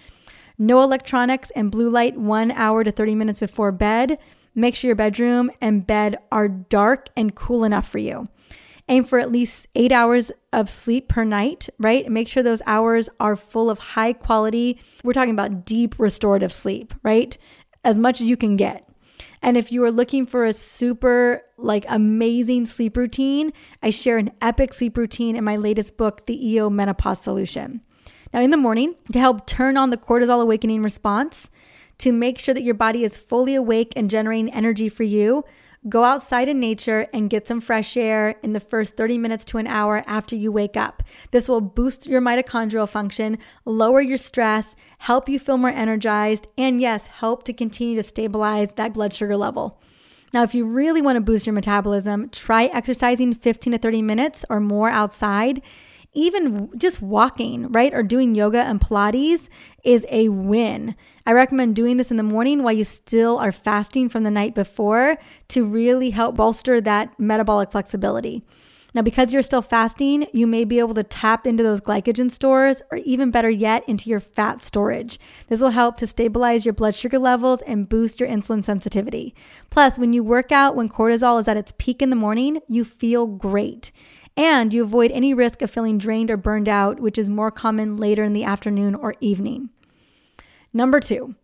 No 0.57 0.83
electronics 0.83 1.51
and 1.57 1.71
blue 1.71 1.91
light 1.91 2.17
one 2.17 2.53
hour 2.53 2.85
to 2.85 2.93
30 2.93 3.17
minutes 3.17 3.41
before 3.41 3.73
bed. 3.73 4.19
Make 4.55 4.77
sure 4.77 4.89
your 4.89 4.97
bedroom 4.97 5.51
and 5.61 5.85
bed 5.85 6.17
are 6.31 6.47
dark 6.47 7.09
and 7.17 7.35
cool 7.35 7.65
enough 7.65 7.89
for 7.89 7.99
you. 7.99 8.29
Aim 8.89 9.05
for 9.05 9.19
at 9.19 9.33
least 9.33 9.67
eight 9.75 9.93
hours 9.93 10.31
of 10.53 10.69
sleep 10.69 11.09
per 11.09 11.25
night, 11.25 11.69
right? 11.79 12.11
Make 12.11 12.29
sure 12.29 12.43
those 12.43 12.63
hours 12.67 13.09
are 13.19 13.35
full 13.35 13.71
of 13.71 13.79
high 13.79 14.13
quality. 14.13 14.79
We're 15.03 15.15
talking 15.15 15.33
about 15.33 15.65
deep 15.65 15.99
restorative 15.99 16.53
sleep, 16.53 16.95
right? 17.03 17.37
As 17.83 17.99
much 17.99 18.21
as 18.21 18.27
you 18.27 18.37
can 18.37 18.57
get. 18.57 18.87
And 19.41 19.57
if 19.57 19.71
you 19.71 19.85
are 19.85 19.91
looking 19.91 20.27
for 20.27 20.45
a 20.45 20.53
super, 20.53 21.43
like, 21.59 21.85
amazing 21.89 22.67
sleep 22.67 22.97
routine, 22.97 23.53
I 23.83 23.91
share 23.91 24.19
an 24.19 24.33
epic 24.41 24.73
sleep 24.73 24.97
routine 24.97 25.37
in 25.37 25.45
my 25.45 25.57
latest 25.57 25.97
book, 25.97 26.27
The 26.27 26.53
EO 26.53 26.71
Menopause 26.71 27.21
Solution. 27.21 27.83
Now, 28.33 28.41
in 28.41 28.51
the 28.51 28.57
morning, 28.57 28.97
to 29.13 29.19
help 29.19 29.47
turn 29.47 29.77
on 29.77 29.91
the 29.91 29.97
cortisol 29.97 30.41
awakening 30.41 30.83
response, 30.83 31.51
to 31.99 32.11
make 32.11 32.39
sure 32.39 32.55
that 32.55 32.65
your 32.65 32.75
body 32.75 33.05
is 33.05 33.19
fully 33.19 33.55
awake 33.55 33.93
and 33.97 34.11
generating 34.11 34.53
energy 34.53 34.89
for 34.89 35.05
you, 35.05 35.45
Go 35.87 36.05
outside 36.05 36.49
in 36.49 36.61
nature 36.61 37.09
and 37.13 37.29
get 37.29 37.47
some 37.47 37.61
fresh 37.61 37.95
air 37.95 38.37
in 38.43 38.55
the 38.55 38.61
first 38.61 38.97
30 38.97 39.19
minutes 39.19 39.45
to 39.47 39.59
an 39.59 39.67
hour 39.67 40.03
after 40.07 40.35
you 40.35 40.51
wake 40.51 40.79
up. 40.79 41.03
This 41.31 41.47
will 41.47 41.61
boost 41.61 42.07
your 42.07 42.23
mitochondrial 42.23 42.89
function, 42.89 43.37
lower 43.67 44.01
your 44.01 44.17
stress, 44.17 44.75
help 44.99 45.29
you 45.29 45.39
feel 45.39 45.59
more 45.59 45.69
energized, 45.69 46.47
and 46.57 46.81
yes, 46.81 47.07
help 47.09 47.45
to 47.45 47.53
continue 47.53 47.97
to 47.97 48.03
stabilize 48.03 48.73
that 48.75 48.95
blood 48.95 49.15
sugar 49.15 49.37
level. 49.37 49.79
Now, 50.33 50.43
if 50.43 50.55
you 50.55 50.65
really 50.65 51.03
want 51.03 51.17
to 51.17 51.21
boost 51.21 51.47
your 51.47 51.53
metabolism, 51.53 52.31
try 52.31 52.65
exercising 52.65 53.35
15 53.35 53.75
to 53.75 53.79
30 53.79 54.01
minutes 54.01 54.45
or 54.49 54.61
more 54.61 54.89
outside 54.89 55.61
even 56.15 56.71
just 56.77 57.03
walking, 57.03 57.71
right, 57.73 57.93
or 57.93 58.03
doing 58.03 58.35
yoga 58.35 58.63
and 58.63 58.81
Pilates 58.81 59.49
is 59.83 60.07
a 60.11 60.29
win. 60.29 60.95
I 61.27 61.33
recommend 61.33 61.77
doing 61.77 61.97
this 61.97 62.11
in 62.11 62.17
the 62.17 62.23
morning 62.23 62.63
while 62.63 62.73
you 62.73 62.85
still 62.85 63.39
are 63.39 63.53
fasting 63.53 64.09
from 64.09 64.23
the 64.23 64.31
night 64.31 64.55
before 64.55 65.19
to 65.49 65.65
really 65.65 66.11
help 66.11 66.37
bolster 66.37 66.81
that 66.81 67.19
metabolic 67.19 67.71
flexibility. 67.73 68.45
Now, 68.95 69.03
because 69.03 69.33
you're 69.33 69.43
still 69.43 69.61
fasting, 69.61 70.29
you 70.33 70.47
may 70.47 70.65
be 70.65 70.79
able 70.79 70.95
to 70.95 71.03
tap 71.03 71.49
into 71.49 71.65
those 71.65 71.81
glycogen 71.81 72.31
stores 72.31 72.81
or 72.93 72.99
even 72.99 73.33
better 73.33 73.51
yet, 73.51 73.83
into 73.89 74.09
your 74.09 74.21
fat 74.21 74.63
storage. 74.63 75.19
This 75.49 75.61
will 75.61 75.71
help 75.71 75.97
to 75.97 76.07
stabilize 76.07 76.65
your 76.65 76.75
blood 76.75 76.95
sugar 76.95 77.19
levels 77.19 77.61
and 77.63 77.89
boost 77.89 78.21
your 78.21 78.29
insulin 78.29 78.65
sensitivity. 78.65 79.35
Plus, 79.69 79.99
when 79.99 80.13
you 80.13 80.23
work 80.23 80.53
out 80.53 80.77
when 80.77 80.89
cortisol 80.89 81.41
is 81.41 81.49
at 81.49 81.57
its 81.57 81.73
peak 81.77 82.03
in 82.03 82.11
the 82.11 82.17
morning, 82.17 82.61
you 82.69 82.85
feel 82.85 83.27
great 83.27 83.91
and 84.37 84.75
you 84.75 84.83
avoid 84.83 85.11
any 85.13 85.33
risk 85.33 85.63
of 85.63 85.71
feeling 85.71 85.99
drained 85.99 86.31
or 86.31 86.37
burned 86.37 86.69
out, 86.69 87.01
which 87.01 87.19
is 87.19 87.29
more 87.29 87.51
common 87.51 87.97
later 87.97 88.25
in 88.25 88.33
the 88.33 88.45
afternoon 88.45 88.95
or 88.95 89.15
evening. 89.21 89.71
Number 90.73 90.99
two, 90.99 91.37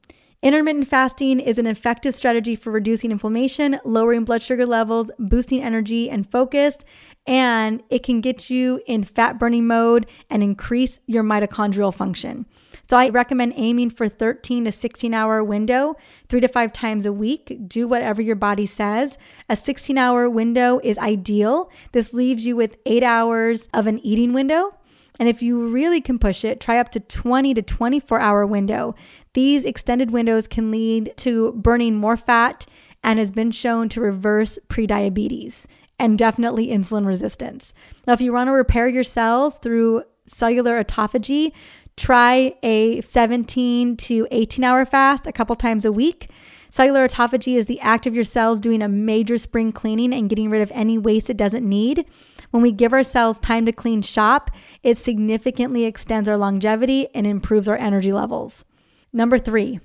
intermittent 0.43 0.89
fasting 0.89 1.39
is 1.39 1.59
an 1.59 1.67
effective 1.67 2.15
strategy 2.15 2.57
for 2.57 2.73
reducing 2.73 3.13
inflammation, 3.13 3.79
lowering 3.85 4.25
blood 4.25 4.43
sugar 4.43 4.67
levels, 4.67 5.11
boosting 5.19 5.63
energy 5.63 6.11
and 6.11 6.31
focus, 6.31 6.79
and 7.27 7.83
it 7.91 8.03
can 8.03 8.21
get 8.21 8.51
you 8.51 8.81
in 8.87 9.05
fat 9.05 9.39
burning 9.39 9.67
mode 9.67 10.07
and 10.29 10.43
increase 10.43 10.99
your 11.07 11.23
mitochondrial 11.23 11.95
function. 11.95 12.47
So 12.91 12.97
I 12.97 13.09
recommend 13.09 13.53
aiming 13.55 13.91
for 13.91 14.09
13 14.09 14.65
to 14.65 14.73
16 14.73 15.15
hour 15.15 15.45
window, 15.45 15.95
three 16.29 16.41
to 16.41 16.49
five 16.49 16.73
times 16.73 17.07
a 17.07 17.13
week. 17.13 17.57
Do 17.69 17.87
whatever 17.87 18.21
your 18.21 18.35
body 18.35 18.67
says. 18.67 19.17
A 19.49 19.55
16 19.55 19.97
hour 19.97 20.29
window 20.29 20.81
is 20.83 20.99
ideal. 20.99 21.71
This 21.93 22.13
leaves 22.13 22.45
you 22.45 22.57
with 22.57 22.79
eight 22.87 23.05
hours 23.05 23.69
of 23.73 23.87
an 23.87 24.01
eating 24.01 24.33
window. 24.33 24.75
And 25.21 25.29
if 25.29 25.41
you 25.41 25.69
really 25.69 26.01
can 26.01 26.19
push 26.19 26.45
it, 26.45 26.61
try 26.61 26.79
up 26.79 26.89
to 26.89 26.99
20 26.99 27.55
to 27.55 27.63
24 27.63 28.19
hour 28.19 28.45
window. 28.45 28.97
These 29.35 29.65
extended 29.65 30.11
windows 30.11 30.49
can 30.49 30.73
lead 30.73 31.13
to 31.19 31.53
burning 31.53 31.95
more 31.95 32.17
fat 32.17 32.67
and 33.05 33.21
has 33.21 33.31
been 33.31 33.53
shown 33.53 33.89
to 33.91 34.01
reverse 34.01 34.59
prediabetes 34.67 35.67
and 36.01 36.19
definitely 36.19 36.67
insulin 36.67 37.07
resistance. 37.07 37.73
Now, 38.09 38.15
if 38.15 38.21
you 38.21 38.33
want 38.33 38.49
to 38.49 38.53
repair 38.53 38.89
your 38.89 39.05
cells 39.05 39.59
through 39.59 40.03
cellular 40.31 40.83
autophagy, 40.83 41.53
Try 42.01 42.55
a 42.63 43.03
17 43.03 43.99
to 43.99 44.27
18 44.31 44.65
hour 44.65 44.87
fast 44.87 45.27
a 45.27 45.33
couple 45.33 45.55
times 45.55 45.85
a 45.85 45.93
week. 45.93 46.31
Cellular 46.71 47.07
autophagy 47.07 47.59
is 47.59 47.67
the 47.67 47.79
act 47.81 48.07
of 48.07 48.15
your 48.15 48.25
cells 48.25 48.59
doing 48.59 48.81
a 48.81 48.89
major 48.89 49.37
spring 49.37 49.71
cleaning 49.71 50.15
and 50.15 50.31
getting 50.31 50.49
rid 50.49 50.63
of 50.63 50.73
any 50.75 50.97
waste 50.97 51.29
it 51.29 51.37
doesn't 51.37 51.69
need. 51.69 52.07
When 52.53 52.63
we 52.63 52.73
give 52.73 52.95
our 52.95 53.03
cells 53.03 53.39
time 53.39 53.67
to 53.67 53.73
clean 53.73 54.01
shop, 54.01 54.51
it 54.83 54.97
significantly 54.97 55.85
extends 55.85 56.27
our 56.27 56.39
longevity 56.39 57.09
and 57.15 57.27
improves 57.27 57.69
our 57.69 57.77
energy 57.77 58.13
levels. 58.13 58.65
Number 59.13 59.39
three, 59.39 59.81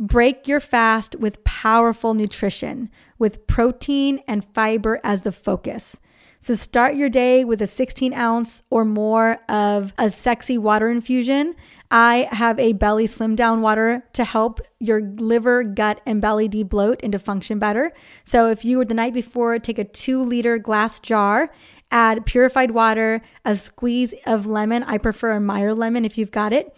break 0.00 0.48
your 0.48 0.60
fast 0.60 1.16
with 1.16 1.44
powerful 1.44 2.14
nutrition, 2.14 2.88
with 3.18 3.46
protein 3.46 4.22
and 4.26 4.42
fiber 4.54 5.00
as 5.04 5.20
the 5.20 5.32
focus. 5.32 5.98
So 6.40 6.54
start 6.54 6.94
your 6.94 7.08
day 7.08 7.44
with 7.44 7.60
a 7.60 7.66
16 7.66 8.14
ounce 8.14 8.62
or 8.70 8.84
more 8.84 9.38
of 9.48 9.92
a 9.98 10.08
sexy 10.08 10.56
water 10.56 10.88
infusion. 10.88 11.56
I 11.90 12.28
have 12.30 12.58
a 12.60 12.74
belly 12.74 13.08
slim 13.08 13.34
down 13.34 13.60
water 13.60 14.04
to 14.12 14.24
help 14.24 14.60
your 14.78 15.00
liver, 15.00 15.64
gut, 15.64 16.00
and 16.06 16.20
belly 16.20 16.48
debloat 16.48 17.00
and 17.02 17.12
to 17.12 17.18
function 17.18 17.58
better. 17.58 17.92
So 18.24 18.50
if 18.50 18.64
you 18.64 18.78
were 18.78 18.84
the 18.84 18.94
night 18.94 19.14
before, 19.14 19.58
take 19.58 19.78
a 19.78 19.84
two 19.84 20.22
liter 20.22 20.58
glass 20.58 21.00
jar, 21.00 21.50
add 21.90 22.24
purified 22.24 22.70
water, 22.70 23.20
a 23.44 23.56
squeeze 23.56 24.14
of 24.24 24.46
lemon. 24.46 24.84
I 24.84 24.98
prefer 24.98 25.32
a 25.32 25.40
Meyer 25.40 25.74
lemon 25.74 26.04
if 26.04 26.16
you've 26.16 26.30
got 26.30 26.52
it. 26.52 26.76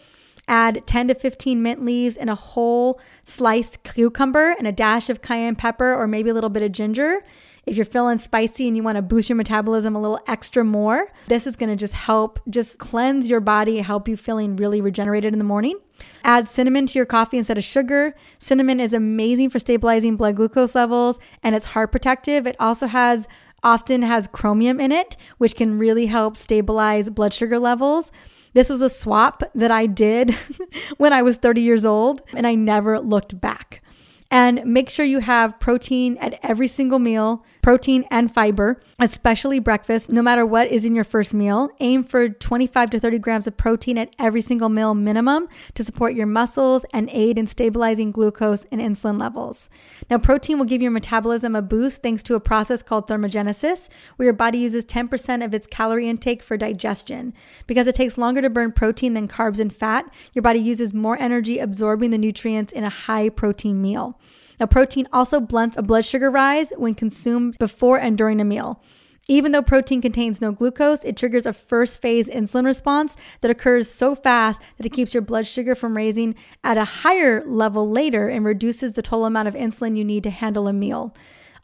Add 0.49 0.85
10 0.87 1.09
to 1.09 1.15
15 1.15 1.63
mint 1.63 1.85
leaves 1.85 2.17
and 2.17 2.31
a 2.31 2.35
whole 2.35 2.99
sliced 3.25 3.85
cucumber 3.85 4.57
and 4.59 4.67
a 4.67 4.73
dash 4.73 5.09
of 5.09 5.23
cayenne 5.23 5.55
pepper 5.55 5.95
or 5.95 6.09
maybe 6.09 6.31
a 6.31 6.35
little 6.35 6.51
bit 6.51 6.63
of 6.63 6.73
ginger. 6.73 7.23
If 7.67 7.77
you're 7.77 7.85
feeling 7.85 8.19
spicy 8.19 8.69
and 8.69 8.77
you 8.77 8.83
want 8.83 8.97
to 8.97 9.03
boost 9.03 9.29
your 9.29 9.37
metabolism 9.37 9.95
a 9.95 10.01
little 10.01 10.21
extra 10.27 10.65
more, 10.65 11.13
this 11.29 11.47
is 11.47 11.57
going 11.57 11.71
to 11.71 11.77
just 11.77 11.95
help 11.95 12.41
just 12.49 12.79
cleanse 12.79 13.29
your 13.29 13.41
body, 13.41 13.79
help 13.79 14.09
you 14.09 14.17
feeling 14.17 14.57
really 14.57 14.81
regenerated 14.81 15.33
in 15.33 15.39
the 15.39 15.45
morning. 15.45 15.79
Add 16.25 16.49
cinnamon 16.49 16.87
to 16.87 16.99
your 16.99 17.07
coffee 17.07 17.39
instead 17.39 17.59
of 17.59 17.65
sugar. 17.65 18.15
Cinnamon 18.39 18.81
is 18.81 18.93
amazing 18.93 19.51
for 19.51 19.59
stabilizing 19.59 20.17
blood 20.17 20.37
glucose 20.37 20.75
levels 20.75 21.19
and 21.43 21.55
it's 21.55 21.67
heart 21.67 21.93
protective. 21.93 22.47
It 22.47 22.57
also 22.59 22.87
has 22.87 23.29
often 23.63 24.03
has 24.03 24.27
chromium 24.27 24.81
in 24.81 24.93
it, 24.93 25.17
which 25.39 25.55
can 25.55 25.79
really 25.79 26.07
help 26.07 26.37
stabilize 26.37 27.11
blood 27.11 27.33
sugar 27.33 27.59
levels. 27.59 28.11
This 28.53 28.69
was 28.69 28.81
a 28.81 28.91
swap 28.91 29.43
that 29.55 29.71
I 29.71 29.87
did 29.87 30.35
when 30.97 31.13
I 31.13 31.23
was 31.23 31.37
30 31.37 31.61
years 31.61 31.85
old 31.85 32.23
and 32.35 32.47
I 32.47 32.55
never 32.55 32.99
looked 32.99 33.41
back. 33.41 33.83
And 34.33 34.65
make 34.65 34.89
sure 34.89 35.05
you 35.05 35.19
have 35.19 35.59
protein 35.59 36.17
at 36.19 36.39
every 36.45 36.69
single 36.69 37.01
meal, 37.01 37.45
protein 37.63 38.05
and 38.13 38.33
fiber, 38.33 38.81
especially 39.01 39.59
breakfast, 39.59 40.09
no 40.09 40.23
matter 40.23 40.47
what 40.47 40.69
is 40.69 40.85
in 40.85 40.95
your 40.95 41.03
first 41.03 41.35
meal. 41.35 41.69
Aim 41.81 42.05
for 42.05 42.29
25 42.29 42.91
to 42.91 43.01
30 43.01 43.19
grams 43.19 43.49
of 43.49 43.57
protein 43.57 43.99
at 43.99 44.15
every 44.21 44.41
single 44.41 44.69
meal 44.69 44.95
minimum 44.95 45.49
to 45.75 45.83
support 45.83 46.15
your 46.15 46.27
muscles 46.27 46.85
and 46.93 47.11
aid 47.13 47.39
in 47.39 47.49
stabilizing 47.49 48.13
glucose 48.13 48.67
and 48.71 48.81
insulin 48.81 49.19
levels. 49.19 49.69
Now, 50.09 50.19
protein 50.19 50.59
will 50.59 50.65
give 50.65 50.81
your 50.81 50.93
metabolism 50.93 51.57
a 51.57 51.63
boost 51.63 52.01
thanks 52.01 52.23
to 52.25 52.37
a 52.37 52.41
process 52.41 52.85
called 52.85 53.09
thermogenesis, 53.09 53.89
where 54.15 54.27
your 54.27 54.33
body 54.33 54.59
uses 54.59 54.85
10% 54.85 55.45
of 55.45 55.55
its 55.55 55.67
calorie 55.67 56.09
intake 56.09 56.41
for 56.41 56.57
digestion. 56.57 57.35
Because 57.67 57.89
it 57.89 57.97
takes 57.97 58.17
longer 58.17 58.43
to 58.43 58.51
burn 58.51 58.71
protein 58.71 59.15
than 59.15 59.27
carbs 59.27 59.59
and 59.59 59.75
fat, 59.75 60.09
your 60.35 60.43
body 60.43 60.61
uses 60.61 60.95
more 60.95 61.21
energy 61.21 61.59
absorbing 61.59 62.11
the 62.11 62.19
nutrients 62.19 62.73
in 62.73 62.85
a 62.85 62.91
high 62.91 63.29
protein 63.29 63.83
meal. 63.83 64.20
Now, 64.61 64.67
protein 64.67 65.09
also 65.11 65.41
blunts 65.41 65.79
a 65.79 65.83
blood 65.83 66.05
sugar 66.05 66.31
rise 66.31 66.71
when 66.77 66.95
consumed 66.95 67.57
before 67.59 67.99
and 67.99 68.17
during 68.17 68.41
a 68.41 68.45
meal. 68.45 68.83
Even 69.27 69.53
though 69.53 69.63
protein 69.63 70.03
contains 70.03 70.41
no 70.41 70.53
glucose, 70.53 71.03
it 71.05 71.17
triggers 71.17 71.47
a 71.47 71.53
first 71.53 72.03
phase 72.03 72.29
insulin 72.29 72.67
response 72.67 73.17
that 73.41 73.51
occurs 73.51 73.89
so 73.89 74.15
fast 74.15 74.61
that 74.77 74.85
it 74.85 74.93
keeps 74.93 75.15
your 75.15 75.23
blood 75.23 75.47
sugar 75.47 75.75
from 75.75 75.97
raising 75.97 76.35
at 76.63 76.77
a 76.77 76.85
higher 76.85 77.43
level 77.47 77.89
later 77.89 78.29
and 78.29 78.45
reduces 78.45 78.93
the 78.93 79.03
total 79.03 79.25
amount 79.25 79.49
of 79.49 79.55
insulin 79.55 79.97
you 79.97 80.05
need 80.05 80.25
to 80.25 80.31
handle 80.31 80.69
a 80.69 80.73
meal. 80.73 81.15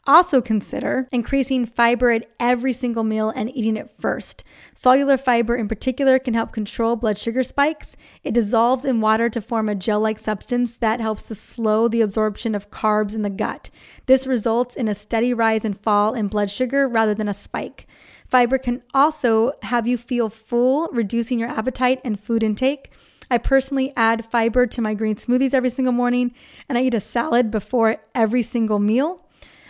Also, 0.09 0.41
consider 0.41 1.05
increasing 1.11 1.65
fiber 1.65 2.11
at 2.11 2.25
every 2.39 2.71
single 2.71 3.03
meal 3.03 3.29
and 3.29 3.53
eating 3.53 3.75
it 3.75 3.89
first. 3.99 4.45
Soluble 4.73 5.17
fiber, 5.17 5.57
in 5.57 5.67
particular, 5.67 6.17
can 6.17 6.33
help 6.33 6.53
control 6.53 6.95
blood 6.95 7.17
sugar 7.17 7.43
spikes. 7.43 7.97
It 8.23 8.33
dissolves 8.33 8.85
in 8.85 9.01
water 9.01 9.29
to 9.29 9.41
form 9.41 9.67
a 9.67 9.75
gel 9.75 9.99
like 9.99 10.17
substance 10.17 10.77
that 10.77 11.01
helps 11.01 11.23
to 11.23 11.35
slow 11.35 11.89
the 11.89 11.99
absorption 11.99 12.55
of 12.55 12.71
carbs 12.71 13.15
in 13.15 13.21
the 13.21 13.29
gut. 13.29 13.69
This 14.05 14.25
results 14.25 14.77
in 14.77 14.87
a 14.87 14.95
steady 14.95 15.33
rise 15.33 15.65
and 15.65 15.77
fall 15.77 16.13
in 16.13 16.29
blood 16.29 16.49
sugar 16.49 16.87
rather 16.87 17.13
than 17.13 17.27
a 17.27 17.33
spike. 17.33 17.85
Fiber 18.29 18.57
can 18.57 18.83
also 18.93 19.51
have 19.63 19.87
you 19.87 19.97
feel 19.97 20.29
full, 20.29 20.87
reducing 20.93 21.37
your 21.37 21.49
appetite 21.49 21.99
and 22.05 22.17
food 22.17 22.43
intake. 22.43 22.91
I 23.29 23.37
personally 23.39 23.91
add 23.97 24.23
fiber 24.23 24.65
to 24.67 24.81
my 24.81 24.93
green 24.93 25.17
smoothies 25.17 25.53
every 25.53 25.69
single 25.69 25.91
morning, 25.91 26.33
and 26.69 26.77
I 26.77 26.83
eat 26.83 26.93
a 26.93 27.01
salad 27.01 27.51
before 27.51 27.97
every 28.15 28.41
single 28.41 28.79
meal. 28.79 29.26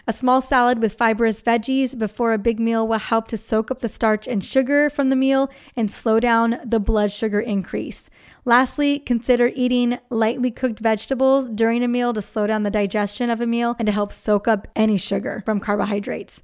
A 0.10 0.14
small 0.14 0.40
salad 0.40 0.82
with 0.82 0.94
fibrous 0.94 1.42
veggies 1.42 2.00
before 2.00 2.32
a 2.32 2.38
big 2.38 2.62
meal 2.62 2.88
will 2.88 2.98
help 2.98 3.28
to 3.28 3.36
soak 3.36 3.70
up 3.70 3.82
the 3.82 3.90
starch 3.90 4.26
and 4.26 4.44
sugar 4.44 4.90
from 4.90 5.10
the 5.10 5.18
meal 5.18 5.52
and 5.76 5.92
slow 5.92 6.22
down 6.22 6.62
the 6.64 6.80
blood 6.80 7.12
sugar 7.12 7.42
increase. 7.42 8.10
Lastly, 8.46 9.00
consider 9.00 9.52
eating 9.54 10.00
lightly 10.10 10.50
cooked 10.50 10.80
vegetables 10.80 11.50
during 11.50 11.84
a 11.84 11.90
meal 11.90 12.14
to 12.14 12.22
slow 12.22 12.48
down 12.48 12.64
the 12.64 12.72
digestion 12.72 13.30
of 13.30 13.42
a 13.42 13.46
meal 13.46 13.76
and 13.80 13.86
to 13.86 13.92
help 13.92 14.14
soak 14.14 14.48
up 14.48 14.70
any 14.78 14.96
sugar 14.96 15.44
from 15.46 15.60
carbohydrates. 15.60 16.42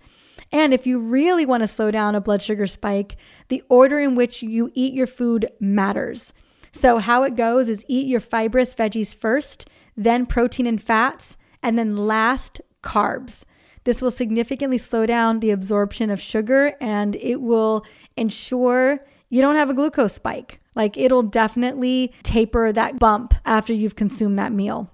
And 0.51 0.73
if 0.73 0.85
you 0.85 0.99
really 0.99 1.45
want 1.45 1.61
to 1.61 1.67
slow 1.67 1.89
down 1.89 2.15
a 2.15 2.21
blood 2.21 2.41
sugar 2.41 2.67
spike, 2.67 3.15
the 3.47 3.63
order 3.69 3.97
in 3.97 4.15
which 4.15 4.43
you 4.43 4.71
eat 4.73 4.93
your 4.93 5.07
food 5.07 5.49
matters. 5.61 6.33
So, 6.73 6.97
how 6.97 7.23
it 7.23 7.37
goes 7.37 7.69
is 7.69 7.85
eat 7.87 8.07
your 8.07 8.19
fibrous 8.19 8.75
veggies 8.75 9.15
first, 9.15 9.69
then 9.95 10.25
protein 10.25 10.67
and 10.67 10.83
fats, 10.83 11.37
and 11.61 11.79
then 11.79 11.95
last, 11.95 12.59
carbs. 12.83 13.45
This 13.83 14.01
will 14.01 14.11
significantly 14.11 14.77
slow 14.77 15.05
down 15.05 15.39
the 15.39 15.51
absorption 15.51 16.09
of 16.09 16.21
sugar 16.21 16.75
and 16.79 17.15
it 17.17 17.41
will 17.41 17.85
ensure 18.15 19.05
you 19.29 19.41
don't 19.41 19.55
have 19.55 19.69
a 19.69 19.73
glucose 19.73 20.13
spike. 20.13 20.59
Like 20.75 20.97
it'll 20.97 21.23
definitely 21.23 22.13
taper 22.23 22.71
that 22.71 22.99
bump 22.99 23.33
after 23.45 23.73
you've 23.73 23.95
consumed 23.95 24.37
that 24.37 24.51
meal. 24.51 24.89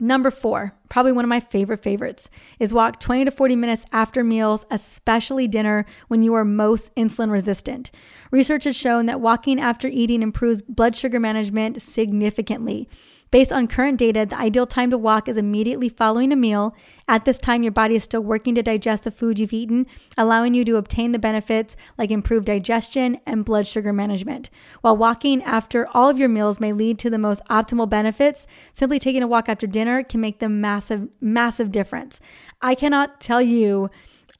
Number 0.00 0.30
four, 0.30 0.74
probably 0.88 1.10
one 1.10 1.24
of 1.24 1.28
my 1.28 1.40
favorite 1.40 1.82
favorites, 1.82 2.30
is 2.60 2.72
walk 2.72 3.00
20 3.00 3.24
to 3.24 3.30
40 3.32 3.56
minutes 3.56 3.84
after 3.90 4.22
meals, 4.22 4.64
especially 4.70 5.48
dinner, 5.48 5.84
when 6.06 6.22
you 6.22 6.34
are 6.34 6.44
most 6.44 6.94
insulin 6.94 7.32
resistant. 7.32 7.90
Research 8.30 8.62
has 8.64 8.76
shown 8.76 9.06
that 9.06 9.20
walking 9.20 9.60
after 9.60 9.88
eating 9.88 10.22
improves 10.22 10.62
blood 10.62 10.94
sugar 10.94 11.18
management 11.18 11.82
significantly. 11.82 12.88
Based 13.30 13.52
on 13.52 13.68
current 13.68 13.98
data, 13.98 14.24
the 14.24 14.38
ideal 14.38 14.66
time 14.66 14.90
to 14.90 14.96
walk 14.96 15.28
is 15.28 15.36
immediately 15.36 15.88
following 15.88 16.32
a 16.32 16.36
meal. 16.36 16.74
At 17.06 17.26
this 17.26 17.36
time, 17.36 17.62
your 17.62 17.72
body 17.72 17.94
is 17.94 18.02
still 18.02 18.22
working 18.22 18.54
to 18.54 18.62
digest 18.62 19.04
the 19.04 19.10
food 19.10 19.38
you've 19.38 19.52
eaten, 19.52 19.86
allowing 20.16 20.54
you 20.54 20.64
to 20.64 20.76
obtain 20.76 21.12
the 21.12 21.18
benefits 21.18 21.76
like 21.98 22.10
improved 22.10 22.46
digestion 22.46 23.20
and 23.26 23.44
blood 23.44 23.66
sugar 23.66 23.92
management. 23.92 24.48
While 24.80 24.96
walking 24.96 25.42
after 25.42 25.86
all 25.92 26.08
of 26.08 26.18
your 26.18 26.30
meals 26.30 26.58
may 26.58 26.72
lead 26.72 26.98
to 27.00 27.10
the 27.10 27.18
most 27.18 27.42
optimal 27.50 27.88
benefits, 27.88 28.46
simply 28.72 28.98
taking 28.98 29.22
a 29.22 29.28
walk 29.28 29.48
after 29.48 29.66
dinner 29.66 30.02
can 30.02 30.20
make 30.20 30.38
the 30.38 30.48
massive, 30.48 31.08
massive 31.20 31.70
difference. 31.70 32.20
I 32.62 32.74
cannot 32.74 33.20
tell 33.20 33.42
you. 33.42 33.90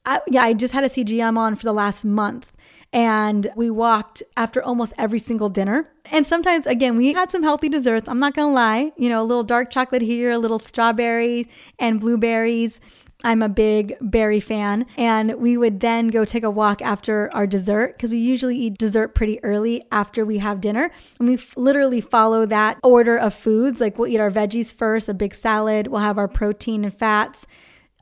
I, 0.05 0.21
yeah, 0.27 0.43
I 0.43 0.53
just 0.53 0.73
had 0.73 0.85
a 0.85 0.89
CGM 0.89 1.37
on 1.37 1.55
for 1.55 1.63
the 1.63 1.73
last 1.73 2.05
month 2.05 2.53
and 2.91 3.51
we 3.55 3.69
walked 3.69 4.23
after 4.35 4.63
almost 4.63 4.93
every 4.97 5.19
single 5.19 5.49
dinner. 5.49 5.89
And 6.11 6.25
sometimes, 6.25 6.65
again, 6.65 6.97
we 6.97 7.13
had 7.13 7.31
some 7.31 7.43
healthy 7.43 7.69
desserts. 7.69 8.09
I'm 8.09 8.19
not 8.19 8.33
gonna 8.33 8.51
lie, 8.51 8.91
you 8.97 9.09
know, 9.09 9.21
a 9.21 9.23
little 9.23 9.43
dark 9.43 9.69
chocolate 9.69 10.01
here, 10.01 10.31
a 10.31 10.39
little 10.39 10.59
strawberry 10.59 11.47
and 11.77 11.99
blueberries. 11.99 12.79
I'm 13.23 13.41
a 13.41 13.49
big 13.49 13.97
berry 13.99 14.39
fan. 14.39 14.85
And 14.97 15.33
we 15.33 15.57
would 15.57 15.81
then 15.81 16.07
go 16.07 16.23
take 16.23 16.43
a 16.43 16.49
walk 16.49 16.81
after 16.81 17.29
our 17.33 17.45
dessert 17.45 17.97
because 17.97 18.11
we 18.11 18.17
usually 18.17 18.55
eat 18.55 18.77
dessert 18.77 19.09
pretty 19.09 19.43
early 19.43 19.83
after 19.91 20.25
we 20.25 20.37
have 20.37 20.61
dinner. 20.61 20.89
And 21.19 21.27
we 21.27 21.35
f- 21.35 21.55
literally 21.57 21.99
follow 21.99 22.45
that 22.45 22.79
order 22.81 23.17
of 23.17 23.33
foods. 23.33 23.81
Like 23.81 23.99
we'll 23.99 24.07
eat 24.07 24.19
our 24.19 24.31
veggies 24.31 24.73
first, 24.73 25.09
a 25.09 25.13
big 25.13 25.35
salad, 25.35 25.87
we'll 25.87 26.01
have 26.01 26.17
our 26.17 26.29
protein 26.29 26.85
and 26.85 26.93
fats. 26.93 27.45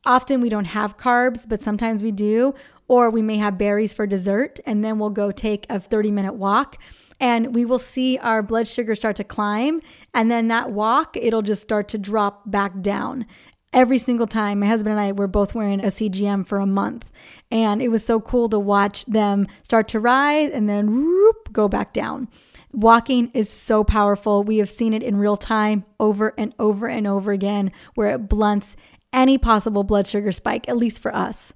Often 0.05 0.39
we 0.39 0.49
don't 0.49 0.65
have 0.65 0.97
carbs, 0.97 1.49
but 1.49 1.61
sometimes 1.63 2.03
we 2.03 2.11
do 2.11 2.53
or 2.87 3.09
we 3.09 3.21
may 3.21 3.37
have 3.37 3.57
berries 3.57 3.93
for 3.93 4.07
dessert, 4.07 4.59
and 4.65 4.83
then 4.83 4.99
we'll 4.99 5.09
go 5.09 5.31
take 5.31 5.65
a 5.69 5.79
30 5.79 6.11
minute 6.11 6.33
walk. 6.33 6.77
And 7.19 7.55
we 7.55 7.65
will 7.65 7.79
see 7.79 8.19
our 8.19 8.43
blood 8.43 8.67
sugar 8.67 8.93
start 8.93 9.15
to 9.15 9.23
climb. 9.23 9.81
And 10.13 10.29
then 10.29 10.49
that 10.49 10.71
walk, 10.71 11.17
it'll 11.17 11.41
just 11.41 11.63
start 11.63 11.87
to 11.89 11.97
drop 11.97 12.49
back 12.49 12.81
down 12.81 13.25
every 13.73 13.97
single 13.97 14.27
time. 14.27 14.59
My 14.59 14.67
husband 14.67 14.91
and 14.91 14.99
I 14.99 15.11
were 15.11 15.27
both 15.27 15.55
wearing 15.55 15.79
a 15.79 15.87
CGM 15.87 16.45
for 16.45 16.59
a 16.59 16.67
month. 16.67 17.11
And 17.49 17.81
it 17.81 17.89
was 17.89 18.05
so 18.05 18.19
cool 18.19 18.49
to 18.49 18.59
watch 18.59 19.05
them 19.05 19.47
start 19.63 19.87
to 19.89 19.99
rise 19.99 20.51
and 20.53 20.69
then 20.69 20.95
whoop, 20.95 21.51
go 21.51 21.67
back 21.67 21.93
down. 21.93 22.27
Walking 22.71 23.31
is 23.33 23.49
so 23.49 23.83
powerful. 23.83 24.43
We 24.43 24.57
have 24.57 24.69
seen 24.69 24.93
it 24.93 25.01
in 25.01 25.17
real 25.17 25.37
time 25.37 25.85
over 25.99 26.33
and 26.37 26.53
over 26.59 26.87
and 26.87 27.07
over 27.07 27.31
again, 27.31 27.71
where 27.95 28.09
it 28.13 28.29
blunts 28.29 28.75
any 29.13 29.37
possible 29.37 29.83
blood 29.83 30.05
sugar 30.05 30.31
spike, 30.31 30.67
at 30.67 30.77
least 30.77 30.99
for 30.99 31.15
us. 31.15 31.53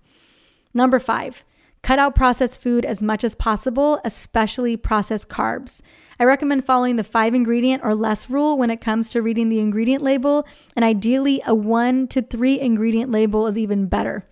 Number 0.74 1.00
five, 1.00 1.44
cut 1.82 2.00
out 2.00 2.16
processed 2.16 2.62
food 2.62 2.86
as 2.86 3.02
much 3.02 3.24
as 3.24 3.36
possible, 3.36 4.00
especially 4.06 4.78
processed 4.78 5.30
carbs. 5.30 5.82
I 6.20 6.24
recommend 6.24 6.66
following 6.66 6.96
the 6.96 7.04
five 7.04 7.34
ingredient 7.34 7.84
or 7.84 7.96
less 7.96 8.30
rule 8.30 8.58
when 8.58 8.70
it 8.70 8.82
comes 8.82 9.10
to 9.12 9.22
reading 9.22 9.50
the 9.50 9.60
ingredient 9.60 10.04
label, 10.04 10.46
and 10.76 10.86
ideally, 10.86 11.42
a 11.46 11.56
one 11.56 12.08
to 12.10 12.22
three 12.22 12.60
ingredient 12.60 13.12
label 13.12 13.48
is 13.48 13.58
even 13.58 13.88
better. 13.88 14.24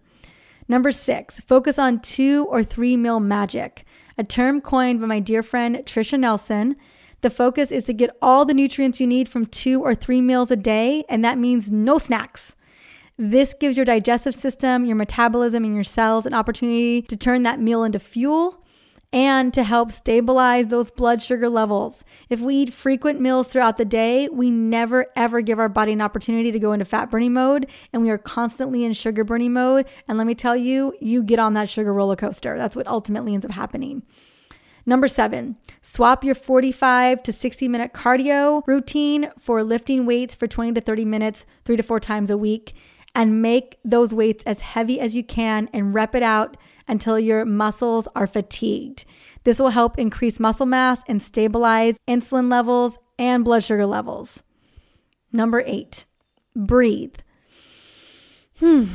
Number 0.68 0.92
six, 0.92 1.40
focus 1.40 1.80
on 1.80 2.00
two 2.00 2.46
or 2.50 2.64
three 2.64 2.96
meal 2.96 3.20
magic, 3.20 3.86
a 4.20 4.24
term 4.24 4.62
coined 4.62 5.02
by 5.02 5.08
my 5.08 5.20
dear 5.20 5.42
friend 5.42 5.78
Trisha 5.78 6.20
Nelson. 6.20 6.76
The 7.22 7.32
focus 7.32 7.72
is 7.72 7.84
to 7.86 7.94
get 7.94 8.16
all 8.22 8.46
the 8.46 8.54
nutrients 8.54 9.00
you 9.00 9.08
need 9.08 9.28
from 9.28 9.48
two 9.48 9.82
or 9.82 9.96
three 9.96 10.22
meals 10.22 10.52
a 10.52 10.56
day, 10.56 11.04
and 11.10 11.26
that 11.26 11.40
means 11.40 11.72
no 11.72 11.98
snacks. 11.98 12.56
This 13.22 13.54
gives 13.54 13.76
your 13.76 13.86
digestive 13.86 14.34
system, 14.34 14.86
your 14.86 14.96
metabolism, 14.96 15.66
and 15.66 15.76
your 15.76 15.84
cells 15.84 16.26
an 16.26 16.34
opportunity 16.34 17.02
to 17.02 17.18
turn 17.18 17.44
that 17.44 17.60
meal 17.60 17.84
into 17.84 18.00
fuel 18.00 18.64
and 19.12 19.54
to 19.54 19.64
help 19.64 19.92
stabilize 19.92 20.68
those 20.68 20.90
blood 20.90 21.22
sugar 21.22 21.50
levels. 21.50 22.06
If 22.30 22.40
we 22.40 22.56
eat 22.56 22.74
frequent 22.74 23.20
meals 23.20 23.50
throughout 23.50 23.76
the 23.76 23.84
day, 23.84 24.30
we 24.30 24.50
never 24.50 25.08
ever 25.18 25.42
give 25.42 25.60
our 25.60 25.68
body 25.68 25.92
an 25.92 26.00
opportunity 26.00 26.50
to 26.54 26.60
go 26.60 26.72
into 26.72 26.86
fat 26.86 27.12
burning 27.12 27.34
mode 27.34 27.68
and 27.92 28.02
we 28.02 28.10
are 28.10 28.18
constantly 28.18 28.86
in 28.86 28.94
sugar 28.94 29.26
burning 29.26 29.52
mode. 29.52 29.86
And 30.08 30.18
let 30.18 30.26
me 30.26 30.34
tell 30.34 30.56
you, 30.56 30.94
you 31.02 31.22
get 31.22 31.40
on 31.40 31.56
that 31.56 31.70
sugar 31.70 31.94
roller 31.94 32.16
coaster. 32.16 32.58
That's 32.58 32.78
what 32.78 32.88
ultimately 32.88 33.34
ends 33.34 33.46
up 33.46 33.52
happening. 33.52 34.04
Number 34.86 35.10
seven, 35.10 35.58
swap 35.82 36.24
your 36.24 36.36
45 36.36 37.22
to 37.24 37.34
60 37.34 37.68
minute 37.68 37.92
cardio 37.92 38.66
routine 38.66 39.30
for 39.38 39.62
lifting 39.62 40.06
weights 40.06 40.36
for 40.36 40.48
20 40.48 40.72
to 40.72 40.82
30 40.82 41.04
minutes, 41.04 41.46
three 41.66 41.76
to 41.76 41.84
four 41.84 42.00
times 42.00 42.30
a 42.30 42.38
week 42.38 42.74
and 43.16 43.41
make 43.41 43.78
those 43.84 44.14
weights 44.14 44.43
as 44.45 44.62
heavy 44.62 44.99
as 44.99 45.16
you 45.16 45.24
can 45.24 45.70
and 45.74 45.93
rep 45.95 46.16
it 46.16 46.24
out 46.24 46.57
until 46.88 47.20
your 47.20 47.45
muscles 47.45 48.07
are 48.16 48.28
fatigued. 48.28 49.05
This 49.43 49.60
will 49.60 49.70
help 49.70 49.97
increase 49.97 50.39
muscle 50.39 50.66
mass 50.66 51.01
and 51.07 51.22
stabilize 51.22 51.95
insulin 52.07 52.49
levels 52.51 52.99
and 53.18 53.43
blood 53.43 53.64
sugar 53.64 53.86
levels. 53.86 54.43
Number 55.32 55.64
eight, 55.66 56.05
breathe. 56.55 57.16
Hmm. 58.60 58.86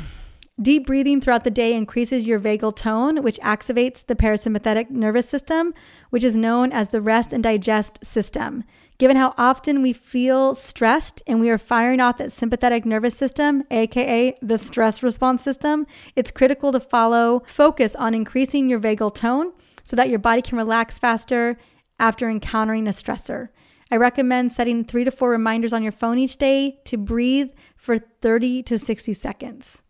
Deep 0.62 0.86
breathing 0.86 1.20
throughout 1.20 1.42
the 1.42 1.50
day 1.50 1.74
increases 1.74 2.26
your 2.26 2.38
vagal 2.38 2.76
tone, 2.76 3.24
which 3.24 3.40
activates 3.40 4.07
the 4.07 4.14
parasympathetic 4.14 4.88
nervous 4.88 5.28
system, 5.28 5.74
which 6.11 6.22
is 6.22 6.36
known 6.36 6.70
as 6.70 6.90
the 6.90 7.00
rest 7.00 7.32
and 7.32 7.42
digest 7.42 7.98
system. 8.05 8.62
Given 8.96 9.16
how 9.16 9.34
often 9.36 9.82
we 9.82 9.92
feel 9.92 10.55
stressed 10.55 11.20
and 11.26 11.40
we 11.40 11.50
are 11.50 11.59
firing 11.59 11.98
off 11.98 12.18
that 12.18 12.30
sympathetic 12.30 12.86
nervous 12.86 13.16
system, 13.16 13.64
aka 13.72 14.38
the 14.40 14.57
stress 14.57 15.02
response 15.02 15.42
system, 15.42 15.88
it's 16.14 16.30
critical 16.30 16.70
to 16.70 16.78
follow 16.78 17.42
focus 17.46 17.96
on 17.96 18.14
increasing 18.14 18.68
your 18.68 18.78
vagal 18.78 19.12
tone 19.12 19.52
so 19.82 19.96
that 19.96 20.09
your 20.09 20.20
body 20.20 20.40
can 20.40 20.57
relax 20.57 21.00
faster 21.00 21.59
after 21.98 22.30
encountering 22.30 22.86
a 22.86 22.90
stressor. 22.90 23.48
I 23.90 23.96
recommend 23.96 24.52
setting 24.52 24.84
three 24.84 25.02
to 25.02 25.11
four 25.11 25.30
reminders 25.30 25.72
on 25.72 25.82
your 25.82 25.92
phone 25.92 26.18
each 26.18 26.36
day 26.36 26.78
to 26.84 26.96
breathe 26.96 27.50
for 27.76 27.98
30 27.98 28.62
to 28.62 28.78
60 28.78 29.12
seconds. 29.14 29.82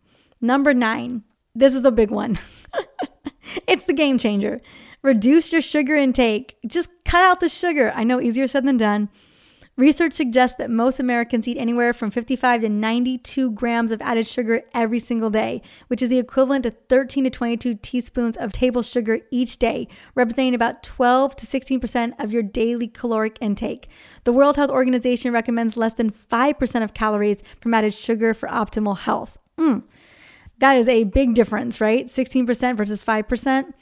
Number 0.45 0.75
nine, 0.75 1.23
this 1.55 1.73
is 1.73 1.83
a 1.85 1.91
big 1.91 2.11
one. 2.11 2.37
it's 3.67 3.85
the 3.85 3.93
game 3.93 4.19
changer. 4.19 4.61
Reduce 5.01 5.51
your 5.51 5.61
sugar 5.61 5.95
intake. 5.95 6.55
Just 6.67 6.87
cut 7.03 7.23
out 7.23 7.39
the 7.39 7.49
sugar. 7.49 7.91
I 7.95 8.03
know 8.03 8.21
easier 8.21 8.47
said 8.47 8.63
than 8.63 8.77
done. 8.77 9.09
Research 9.75 10.13
suggests 10.13 10.55
that 10.59 10.69
most 10.69 10.99
Americans 10.99 11.47
eat 11.47 11.57
anywhere 11.57 11.93
from 11.93 12.11
55 12.11 12.61
to 12.61 12.69
92 12.69 13.51
grams 13.51 13.91
of 13.91 14.03
added 14.03 14.27
sugar 14.27 14.61
every 14.71 14.99
single 14.99 15.31
day, 15.31 15.63
which 15.87 16.03
is 16.03 16.09
the 16.09 16.19
equivalent 16.19 16.61
to 16.63 16.71
13 16.71 17.23
to 17.23 17.31
22 17.31 17.73
teaspoons 17.81 18.37
of 18.37 18.53
table 18.53 18.83
sugar 18.83 19.21
each 19.31 19.57
day, 19.57 19.87
representing 20.13 20.53
about 20.53 20.83
12 20.83 21.35
to 21.37 21.47
16% 21.47 22.13
of 22.23 22.31
your 22.31 22.43
daily 22.43 22.87
caloric 22.87 23.39
intake. 23.41 23.89
The 24.25 24.31
World 24.31 24.57
Health 24.57 24.69
Organization 24.69 25.33
recommends 25.33 25.75
less 25.75 25.95
than 25.95 26.11
5% 26.11 26.83
of 26.83 26.93
calories 26.93 27.41
from 27.59 27.73
added 27.73 27.95
sugar 27.95 28.35
for 28.35 28.47
optimal 28.47 28.99
health. 28.99 29.39
Mm. 29.57 29.83
That 30.59 30.77
is 30.77 30.87
a 30.87 31.03
big 31.03 31.35
difference, 31.35 31.81
right? 31.81 32.07
16% 32.07 32.77
versus 32.77 33.03
5%. 33.03 33.73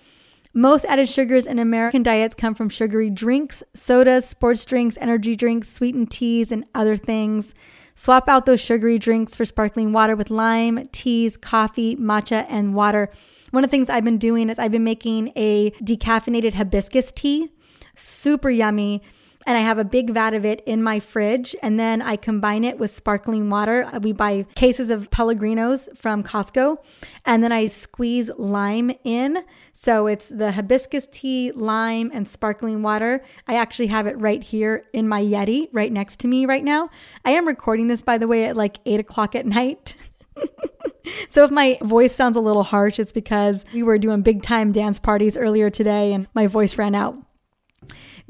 Most 0.55 0.86
added 0.86 1.09
sugars 1.09 1.47
in 1.47 1.57
American 1.57 2.03
diets 2.03 2.36
come 2.36 2.53
from 2.53 2.69
sugary 2.69 3.09
drinks, 3.09 3.63
sodas, 3.74 4.26
sports 4.26 4.63
drinks, 4.65 4.97
energy 5.01 5.36
drinks, 5.36 5.69
sweetened 5.69 6.11
teas, 6.11 6.51
and 6.51 6.63
other 6.76 6.95
things. 6.95 7.55
Swap 7.95 8.30
out 8.30 8.45
those 8.45 8.61
sugary 8.61 8.99
drinks 8.99 9.36
for 9.36 9.45
sparkling 9.45 9.93
water 9.93 10.15
with 10.15 10.30
lime, 10.30 10.88
teas, 10.91 11.38
coffee, 11.38 11.95
matcha, 11.95 12.45
and 12.49 12.76
water. 12.76 13.09
One 13.49 13.63
of 13.63 13.69
the 13.69 13.76
things 13.76 13.89
I've 13.89 14.03
been 14.03 14.19
doing 14.19 14.49
is 14.49 14.59
I've 14.59 14.71
been 14.71 14.84
making 14.84 15.32
a 15.36 15.71
decaffeinated 15.84 16.53
hibiscus 16.53 17.11
tea. 17.11 17.49
Super 17.95 18.51
yummy 18.51 19.01
and 19.45 19.57
I 19.57 19.61
have 19.61 19.77
a 19.77 19.83
big 19.83 20.11
vat 20.11 20.33
of 20.33 20.45
it 20.45 20.61
in 20.65 20.81
my 20.81 20.99
fridge. 20.99 21.55
And 21.61 21.79
then 21.79 22.01
I 22.01 22.15
combine 22.15 22.63
it 22.63 22.79
with 22.79 22.93
sparkling 22.93 23.49
water. 23.49 23.89
Uh, 23.91 23.99
we 23.99 24.11
buy 24.11 24.45
cases 24.55 24.89
of 24.89 25.09
Pellegrinos 25.09 25.95
from 25.97 26.23
Costco, 26.23 26.77
and 27.25 27.43
then 27.43 27.51
I 27.51 27.67
squeeze 27.67 28.29
lime 28.37 28.91
in. 29.03 29.43
So 29.73 30.07
it's 30.07 30.29
the 30.29 30.51
hibiscus 30.51 31.07
tea, 31.11 31.51
lime, 31.51 32.11
and 32.13 32.27
sparkling 32.27 32.81
water. 32.81 33.23
I 33.47 33.55
actually 33.55 33.87
have 33.87 34.07
it 34.07 34.17
right 34.19 34.43
here 34.43 34.85
in 34.93 35.07
my 35.07 35.21
Yeti, 35.21 35.67
right 35.71 35.91
next 35.91 36.19
to 36.19 36.27
me 36.27 36.45
right 36.45 36.63
now. 36.63 36.89
I 37.25 37.31
am 37.31 37.47
recording 37.47 37.87
this, 37.87 38.01
by 38.01 38.17
the 38.17 38.27
way, 38.27 38.45
at 38.45 38.55
like 38.55 38.79
eight 38.85 38.99
o'clock 38.99 39.35
at 39.35 39.45
night. 39.45 39.95
so 41.29 41.43
if 41.43 41.51
my 41.51 41.77
voice 41.81 42.15
sounds 42.15 42.37
a 42.37 42.41
little 42.41 42.63
harsh, 42.63 42.99
it's 42.99 43.11
because 43.11 43.65
we 43.73 43.83
were 43.83 43.97
doing 43.97 44.21
big 44.21 44.41
time 44.41 44.71
dance 44.71 44.99
parties 44.99 45.37
earlier 45.37 45.69
today 45.69 46.13
and 46.13 46.27
my 46.33 46.47
voice 46.47 46.77
ran 46.77 46.95
out. 46.95 47.17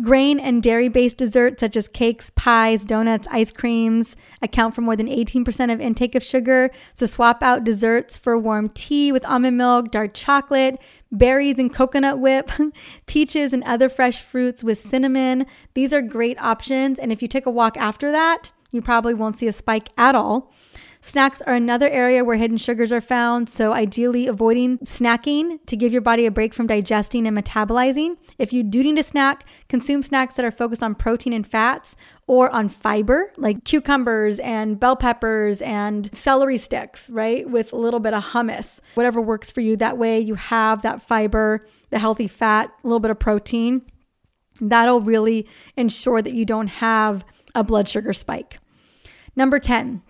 Grain 0.04 0.38
and 0.38 0.62
dairy 0.62 0.90
based 0.90 1.16
desserts 1.16 1.62
such 1.62 1.78
as 1.78 1.88
cakes, 1.88 2.30
pies, 2.36 2.84
donuts, 2.84 3.26
ice 3.32 3.54
creams 3.54 4.18
account 4.42 4.76
for 4.76 4.82
more 4.82 4.98
than 4.98 5.08
18% 5.08 5.72
of 5.72 5.80
intake 5.80 6.14
of 6.14 6.22
sugar. 6.22 6.72
So 6.94 7.06
swap 7.06 7.42
out 7.42 7.64
desserts 7.64 8.18
for 8.18 8.38
warm 8.38 8.68
tea 8.68 9.14
with 9.14 9.26
almond 9.26 9.58
milk, 9.58 9.92
dark 9.92 10.14
chocolate, 10.14 10.78
berries 11.10 11.58
and 11.58 11.74
coconut 11.74 12.20
whip, 12.20 12.52
peaches 13.06 13.54
and 13.54 13.64
other 13.64 13.88
fresh 13.88 14.22
fruits 14.22 14.62
with 14.62 14.78
cinnamon. 14.78 15.46
These 15.74 15.94
are 15.94 16.02
great 16.02 16.42
options. 16.42 17.00
And 17.00 17.12
if 17.14 17.22
you 17.22 17.30
take 17.30 17.46
a 17.46 17.52
walk 17.52 17.78
after 17.78 18.12
that, 18.12 18.52
you 18.72 18.82
probably 18.82 19.14
won't 19.14 19.38
see 19.38 19.48
a 19.48 19.54
spike 19.54 19.88
at 19.98 20.16
all. 20.16 20.52
Snacks 21.06 21.42
are 21.42 21.54
another 21.54 21.90
area 21.90 22.24
where 22.24 22.38
hidden 22.38 22.56
sugars 22.56 22.90
are 22.90 23.02
found, 23.02 23.50
so 23.50 23.74
ideally 23.74 24.26
avoiding 24.26 24.78
snacking 24.80 25.60
to 25.66 25.76
give 25.76 25.92
your 25.92 26.02
body 26.02 26.26
a 26.26 26.32
break 26.32 26.54
from 26.54 26.66
digesting 26.66 27.28
and 27.28 27.38
metabolizing. 27.38 28.16
If 28.40 28.54
you 28.54 28.64
do 28.64 28.82
need 28.82 28.98
a 28.98 29.04
snack, 29.04 29.46
consume 29.68 30.02
snacks 30.02 30.36
that 30.36 30.46
are 30.46 30.50
focused 30.50 30.82
on 30.82 30.96
protein 30.96 31.34
and 31.34 31.46
fats 31.46 31.98
or 32.26 32.50
on 32.52 32.70
fiber, 32.70 33.34
like 33.36 33.66
cucumbers 33.66 34.40
and 34.40 34.80
bell 34.80 34.96
peppers 34.96 35.62
and 35.62 36.10
celery 36.16 36.58
sticks, 36.58 37.10
right? 37.10 37.50
With 37.50 37.74
a 37.74 37.78
little 37.78 38.00
bit 38.00 38.14
of 38.14 38.24
hummus, 38.24 38.80
whatever 38.94 39.20
works 39.20 39.52
for 39.52 39.60
you. 39.60 39.76
That 39.76 39.98
way 39.98 40.22
you 40.22 40.36
have 40.36 40.84
that 40.84 41.02
fiber, 41.02 41.68
the 41.90 42.00
healthy 42.00 42.30
fat, 42.30 42.72
a 42.82 42.88
little 42.88 43.02
bit 43.02 43.12
of 43.12 43.20
protein. 43.20 43.82
That'll 44.62 45.02
really 45.02 45.50
ensure 45.76 46.22
that 46.22 46.34
you 46.34 46.46
don't 46.46 46.68
have 46.68 47.26
a 47.54 47.62
blood 47.62 47.90
sugar 47.90 48.14
spike. 48.14 48.60
Number 49.36 49.60
10, 49.60 50.02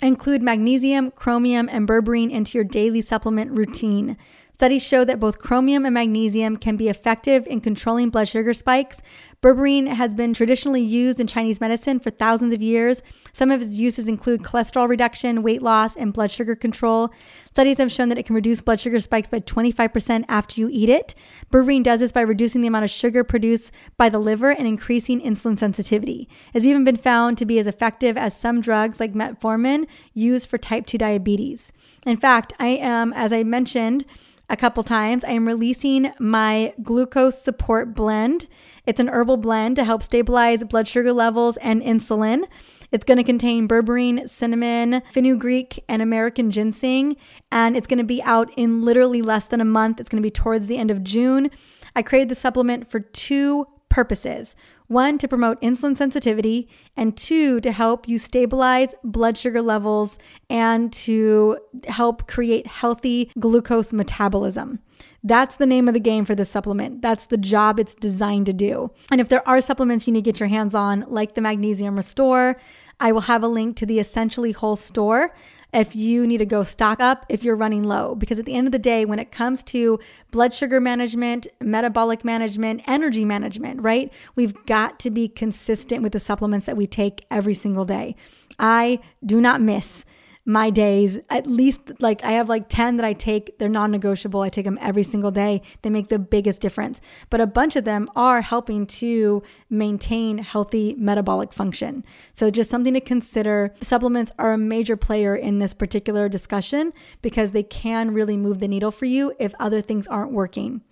Include 0.00 0.42
magnesium, 0.42 1.10
chromium, 1.10 1.68
and 1.70 1.88
berberine 1.88 2.30
into 2.30 2.56
your 2.56 2.64
daily 2.64 3.02
supplement 3.02 3.50
routine. 3.50 4.16
Studies 4.58 4.82
show 4.82 5.04
that 5.04 5.20
both 5.20 5.38
chromium 5.38 5.84
and 5.86 5.94
magnesium 5.94 6.56
can 6.56 6.76
be 6.76 6.88
effective 6.88 7.46
in 7.46 7.60
controlling 7.60 8.10
blood 8.10 8.26
sugar 8.26 8.52
spikes. 8.52 9.00
Berberine 9.40 9.86
has 9.86 10.14
been 10.14 10.34
traditionally 10.34 10.82
used 10.82 11.20
in 11.20 11.28
Chinese 11.28 11.60
medicine 11.60 12.00
for 12.00 12.10
thousands 12.10 12.52
of 12.52 12.60
years. 12.60 13.00
Some 13.32 13.52
of 13.52 13.62
its 13.62 13.76
uses 13.76 14.08
include 14.08 14.42
cholesterol 14.42 14.88
reduction, 14.88 15.44
weight 15.44 15.62
loss, 15.62 15.94
and 15.94 16.12
blood 16.12 16.32
sugar 16.32 16.56
control. 16.56 17.12
Studies 17.52 17.78
have 17.78 17.92
shown 17.92 18.08
that 18.08 18.18
it 18.18 18.26
can 18.26 18.34
reduce 18.34 18.60
blood 18.60 18.80
sugar 18.80 18.98
spikes 18.98 19.30
by 19.30 19.38
25% 19.38 20.24
after 20.28 20.60
you 20.60 20.68
eat 20.72 20.88
it. 20.88 21.14
Berberine 21.52 21.84
does 21.84 22.00
this 22.00 22.10
by 22.10 22.22
reducing 22.22 22.60
the 22.60 22.66
amount 22.66 22.84
of 22.84 22.90
sugar 22.90 23.22
produced 23.22 23.70
by 23.96 24.08
the 24.08 24.18
liver 24.18 24.50
and 24.50 24.66
increasing 24.66 25.20
insulin 25.20 25.56
sensitivity. 25.56 26.28
It's 26.52 26.66
even 26.66 26.82
been 26.82 26.96
found 26.96 27.38
to 27.38 27.46
be 27.46 27.60
as 27.60 27.68
effective 27.68 28.16
as 28.16 28.36
some 28.36 28.60
drugs 28.60 28.98
like 28.98 29.14
metformin 29.14 29.86
used 30.14 30.48
for 30.48 30.58
type 30.58 30.84
2 30.84 30.98
diabetes. 30.98 31.70
In 32.04 32.16
fact, 32.16 32.54
I 32.58 32.68
am, 32.68 33.12
as 33.12 33.32
I 33.32 33.44
mentioned, 33.44 34.04
a 34.48 34.56
couple 34.56 34.82
times. 34.82 35.24
I 35.24 35.30
am 35.30 35.46
releasing 35.46 36.12
my 36.18 36.74
glucose 36.82 37.40
support 37.40 37.94
blend. 37.94 38.46
It's 38.86 39.00
an 39.00 39.08
herbal 39.08 39.38
blend 39.38 39.76
to 39.76 39.84
help 39.84 40.02
stabilize 40.02 40.64
blood 40.64 40.88
sugar 40.88 41.12
levels 41.12 41.56
and 41.58 41.82
insulin. 41.82 42.44
It's 42.90 43.04
going 43.04 43.18
to 43.18 43.24
contain 43.24 43.68
berberine, 43.68 44.28
cinnamon, 44.30 45.02
fenugreek, 45.12 45.84
and 45.88 46.00
American 46.00 46.50
ginseng. 46.50 47.16
And 47.52 47.76
it's 47.76 47.86
going 47.86 47.98
to 47.98 48.04
be 48.04 48.22
out 48.22 48.50
in 48.56 48.82
literally 48.82 49.20
less 49.20 49.46
than 49.46 49.60
a 49.60 49.66
month. 49.66 50.00
It's 50.00 50.08
going 50.08 50.22
to 50.22 50.26
be 50.26 50.30
towards 50.30 50.66
the 50.66 50.78
end 50.78 50.90
of 50.90 51.04
June. 51.04 51.50
I 51.94 52.02
created 52.02 52.30
the 52.30 52.34
supplement 52.34 52.90
for 52.90 53.00
two 53.00 53.66
purposes. 53.88 54.56
One, 54.88 55.18
to 55.18 55.28
promote 55.28 55.60
insulin 55.60 55.96
sensitivity, 55.96 56.68
and 56.96 57.16
two, 57.16 57.60
to 57.60 57.72
help 57.72 58.08
you 58.08 58.18
stabilize 58.18 58.94
blood 59.04 59.36
sugar 59.36 59.62
levels 59.62 60.18
and 60.50 60.92
to 60.94 61.58
help 61.86 62.26
create 62.26 62.66
healthy 62.66 63.30
glucose 63.38 63.92
metabolism. 63.92 64.80
That's 65.22 65.56
the 65.56 65.66
name 65.66 65.88
of 65.88 65.94
the 65.94 66.00
game 66.00 66.24
for 66.24 66.34
this 66.34 66.50
supplement. 66.50 67.02
That's 67.02 67.26
the 67.26 67.36
job 67.36 67.78
it's 67.78 67.94
designed 67.94 68.46
to 68.46 68.52
do. 68.52 68.90
And 69.10 69.20
if 69.20 69.28
there 69.28 69.46
are 69.46 69.60
supplements 69.60 70.06
you 70.06 70.12
need 70.12 70.24
to 70.24 70.30
get 70.30 70.40
your 70.40 70.48
hands 70.48 70.74
on, 70.74 71.04
like 71.08 71.34
the 71.34 71.40
Magnesium 71.40 71.96
Restore, 71.96 72.56
I 73.00 73.12
will 73.12 73.22
have 73.22 73.42
a 73.42 73.48
link 73.48 73.76
to 73.76 73.86
the 73.86 74.00
Essentially 74.00 74.52
Whole 74.52 74.76
store 74.76 75.34
if 75.72 75.94
you 75.94 76.26
need 76.26 76.38
to 76.38 76.46
go 76.46 76.62
stock 76.62 77.00
up 77.00 77.26
if 77.28 77.44
you're 77.44 77.56
running 77.56 77.82
low. 77.82 78.14
Because 78.14 78.38
at 78.38 78.46
the 78.46 78.54
end 78.54 78.66
of 78.66 78.72
the 78.72 78.78
day, 78.78 79.04
when 79.04 79.18
it 79.18 79.30
comes 79.30 79.62
to 79.64 79.98
blood 80.30 80.54
sugar 80.54 80.80
management, 80.80 81.46
metabolic 81.60 82.24
management, 82.24 82.82
energy 82.86 83.24
management, 83.24 83.82
right? 83.82 84.12
We've 84.34 84.54
got 84.66 84.98
to 85.00 85.10
be 85.10 85.28
consistent 85.28 86.02
with 86.02 86.12
the 86.12 86.20
supplements 86.20 86.66
that 86.66 86.76
we 86.76 86.86
take 86.86 87.26
every 87.30 87.54
single 87.54 87.84
day. 87.84 88.16
I 88.58 89.00
do 89.24 89.40
not 89.40 89.60
miss 89.60 90.04
my 90.48 90.70
days 90.70 91.18
at 91.28 91.46
least 91.46 91.80
like 92.00 92.24
i 92.24 92.32
have 92.32 92.48
like 92.48 92.68
10 92.68 92.96
that 92.96 93.04
i 93.04 93.12
take 93.12 93.58
they're 93.58 93.68
non-negotiable 93.68 94.40
i 94.40 94.48
take 94.48 94.64
them 94.64 94.78
every 94.80 95.02
single 95.02 95.30
day 95.30 95.60
they 95.82 95.90
make 95.90 96.08
the 96.08 96.18
biggest 96.18 96.60
difference. 96.60 97.00
But 97.30 97.40
a 97.40 97.46
bunch 97.46 97.76
of 97.76 97.84
them 97.84 98.08
are 98.16 98.40
helping 98.40 98.86
to 98.86 99.42
maintain 99.70 100.38
healthy 100.38 100.94
metabolic 100.98 101.52
function. 101.52 102.04
So 102.32 102.50
just 102.50 102.70
something 102.70 102.94
to 102.94 103.00
consider. 103.00 103.74
Supplements 103.80 104.32
are 104.38 104.52
a 104.52 104.58
major 104.58 104.96
player 104.96 105.34
in 105.34 105.58
this 105.58 105.74
particular 105.74 106.28
discussion 106.28 106.92
because 107.22 107.52
they 107.52 107.62
can 107.62 108.12
really 108.12 108.36
move 108.36 108.60
the 108.60 108.68
needle 108.68 108.90
for 108.90 109.06
you 109.06 109.32
if 109.38 109.54
other 109.58 109.80
things 109.80 110.06
aren't 110.06 110.32
working. 110.32 110.82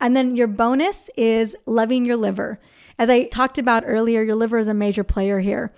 And 0.00 0.16
then 0.16 0.36
your 0.36 0.46
bonus 0.46 1.10
is 1.16 1.56
loving 1.66 2.04
your 2.04 2.16
liver. 2.16 2.60
As 2.98 3.08
i 3.08 3.24
talked 3.24 3.58
about 3.58 3.84
earlier 3.86 4.22
your 4.22 4.36
liver 4.36 4.58
is 4.58 4.68
a 4.68 4.74
major 4.74 5.04
player 5.04 5.38
here 5.40 5.72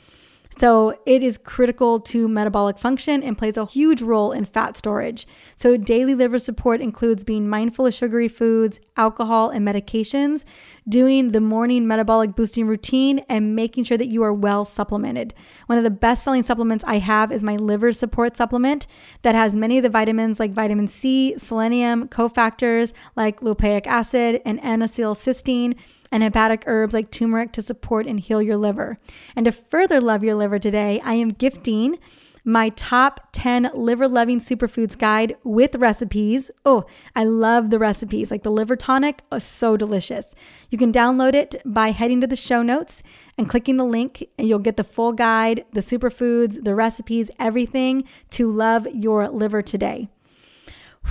So 0.61 0.95
it 1.07 1.23
is 1.23 1.39
critical 1.39 2.01
to 2.01 2.29
metabolic 2.29 2.79
function 2.79 3.23
and 3.23 3.39
plays 3.39 3.57
a 3.57 3.65
huge 3.65 4.03
role 4.03 4.31
in 4.31 4.45
fat 4.45 4.77
storage. 4.77 5.27
So 5.57 5.79
daily 5.79 6.15
liver 6.15 6.39
support 6.39 6.83
includes 6.83 7.25
being 7.25 7.49
mindful 7.49 7.87
of 7.87 7.95
sugary 7.95 8.29
foods, 8.29 8.79
alcohol, 8.95 9.49
and 9.49 9.67
medications, 9.67 10.45
doing 10.87 11.31
the 11.31 11.41
morning 11.41 11.87
metabolic 11.87 12.37
boosting 12.37 12.67
routine, 12.67 13.25
and 13.27 13.57
making 13.57 13.85
sure 13.85 13.97
that 13.97 14.09
you 14.09 14.23
are 14.23 14.35
well 14.35 14.67
supplemented. 14.67 15.33
One 15.65 15.79
of 15.79 15.85
the 15.85 15.91
best 15.91 16.25
selling 16.25 16.43
supplements 16.43 16.85
I 16.87 16.99
have 16.99 17.33
is 17.33 17.43
my 17.43 17.57
liver 17.57 17.91
support 17.93 18.37
supplement 18.37 18.87
that 19.23 19.35
has 19.35 19.57
many 19.57 19.79
of 19.79 19.83
the 19.83 19.89
vitamins 19.89 20.39
like 20.39 20.53
vitamin 20.53 20.89
C, 20.89 21.37
selenium, 21.39 22.07
cofactors 22.09 22.93
like 23.17 23.41
lipoic 23.41 23.87
acid, 23.87 24.43
and 24.45 24.61
N-acetylcysteine 24.63 25.79
and 26.11 26.23
hepatic 26.23 26.65
herbs 26.67 26.95
like 26.95 27.11
turmeric 27.11 27.53
to 27.53 27.63
support 27.63 28.07
and 28.07 28.21
heal 28.21 28.43
your 28.43 28.57
liver. 28.57 28.99
And 29.37 29.45
to 29.47 29.53
further 29.53 30.01
love 30.01 30.25
your 30.25 30.35
liver 30.35 30.59
today, 30.59 31.01
I 31.05 31.15
am 31.15 31.31
gifting 31.31 31.99
my 32.45 32.71
top 32.71 33.29
10 33.33 33.71
liver 33.75 34.09
loving 34.09 34.41
superfoods 34.41 34.97
guide 34.97 35.37
with 35.45 35.75
recipes. 35.77 36.51
Oh, 36.65 36.85
I 37.15 37.25
love 37.25 37.71
the 37.71 37.79
recipes. 37.79 38.31
Like 38.31 38.43
the 38.43 38.51
liver 38.51 38.77
tonic 38.77 39.23
is 39.33 39.45
so 39.45 39.77
delicious. 39.77 40.35
You 40.71 40.79
can 40.79 40.93
download 40.93 41.35
it 41.35 41.61
by 41.65 41.91
heading 41.91 42.21
to 42.23 42.27
the 42.27 42.37
show 42.37 42.63
notes 42.63 43.03
and 43.37 43.49
clicking 43.49 43.77
the 43.77 43.85
link, 43.85 44.27
and 44.39 44.49
you'll 44.49 44.59
get 44.59 44.77
the 44.77 44.85
full 44.85 45.13
guide, 45.13 45.65
the 45.73 45.81
superfoods, 45.81 46.65
the 46.65 46.75
recipes, 46.75 47.31
everything 47.39 48.05
to 48.31 48.51
love 48.51 48.87
your 48.93 49.29
liver 49.29 49.63
today. 49.63 50.09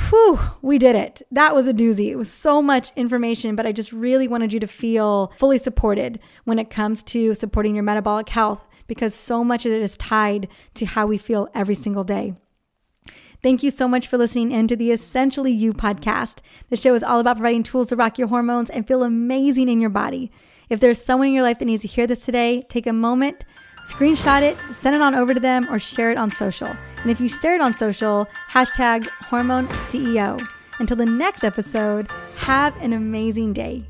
Whew, 0.09 0.39
we 0.61 0.77
did 0.77 0.95
it. 0.95 1.21
That 1.31 1.53
was 1.53 1.67
a 1.67 1.73
doozy. 1.73 2.09
It 2.09 2.15
was 2.15 2.31
so 2.31 2.61
much 2.61 2.91
information, 2.95 3.55
but 3.55 3.65
I 3.65 3.71
just 3.71 3.91
really 3.91 4.27
wanted 4.27 4.53
you 4.53 4.59
to 4.59 4.67
feel 4.67 5.31
fully 5.37 5.57
supported 5.57 6.19
when 6.45 6.59
it 6.59 6.69
comes 6.69 7.03
to 7.03 7.33
supporting 7.33 7.75
your 7.75 7.83
metabolic 7.83 8.29
health 8.29 8.65
because 8.87 9.13
so 9.13 9.43
much 9.43 9.65
of 9.65 9.71
it 9.71 9.81
is 9.81 9.97
tied 9.97 10.47
to 10.75 10.85
how 10.85 11.05
we 11.05 11.17
feel 11.17 11.47
every 11.53 11.75
single 11.75 12.03
day. 12.03 12.33
Thank 13.41 13.63
you 13.63 13.71
so 13.71 13.87
much 13.87 14.07
for 14.07 14.17
listening 14.17 14.51
in 14.51 14.67
to 14.67 14.75
the 14.75 14.91
Essentially 14.91 15.53
You 15.53 15.71
podcast. 15.71 16.39
The 16.69 16.75
show 16.75 16.93
is 16.93 17.03
all 17.03 17.21
about 17.21 17.37
providing 17.37 17.63
tools 17.63 17.87
to 17.87 17.95
rock 17.95 18.17
your 18.17 18.27
hormones 18.27 18.69
and 18.69 18.85
feel 18.85 19.01
amazing 19.01 19.69
in 19.69 19.79
your 19.79 19.89
body. 19.89 20.29
If 20.69 20.81
there's 20.81 21.01
someone 21.01 21.29
in 21.29 21.33
your 21.33 21.43
life 21.43 21.59
that 21.59 21.65
needs 21.65 21.83
to 21.83 21.87
hear 21.87 22.05
this 22.05 22.25
today, 22.25 22.63
take 22.63 22.85
a 22.85 22.91
moment 22.91 23.45
Screenshot 23.85 24.41
it, 24.41 24.57
send 24.73 24.95
it 24.95 25.01
on 25.01 25.15
over 25.15 25.33
to 25.33 25.39
them, 25.39 25.67
or 25.69 25.79
share 25.79 26.11
it 26.11 26.17
on 26.17 26.29
social. 26.29 26.75
And 27.01 27.09
if 27.09 27.19
you 27.19 27.27
share 27.27 27.55
it 27.55 27.61
on 27.61 27.73
social, 27.73 28.27
hashtag 28.49 29.07
hormone 29.07 29.67
CEO. 29.89 30.39
Until 30.79 30.97
the 30.97 31.05
next 31.05 31.43
episode, 31.43 32.09
have 32.37 32.75
an 32.77 32.93
amazing 32.93 33.53
day. 33.53 33.83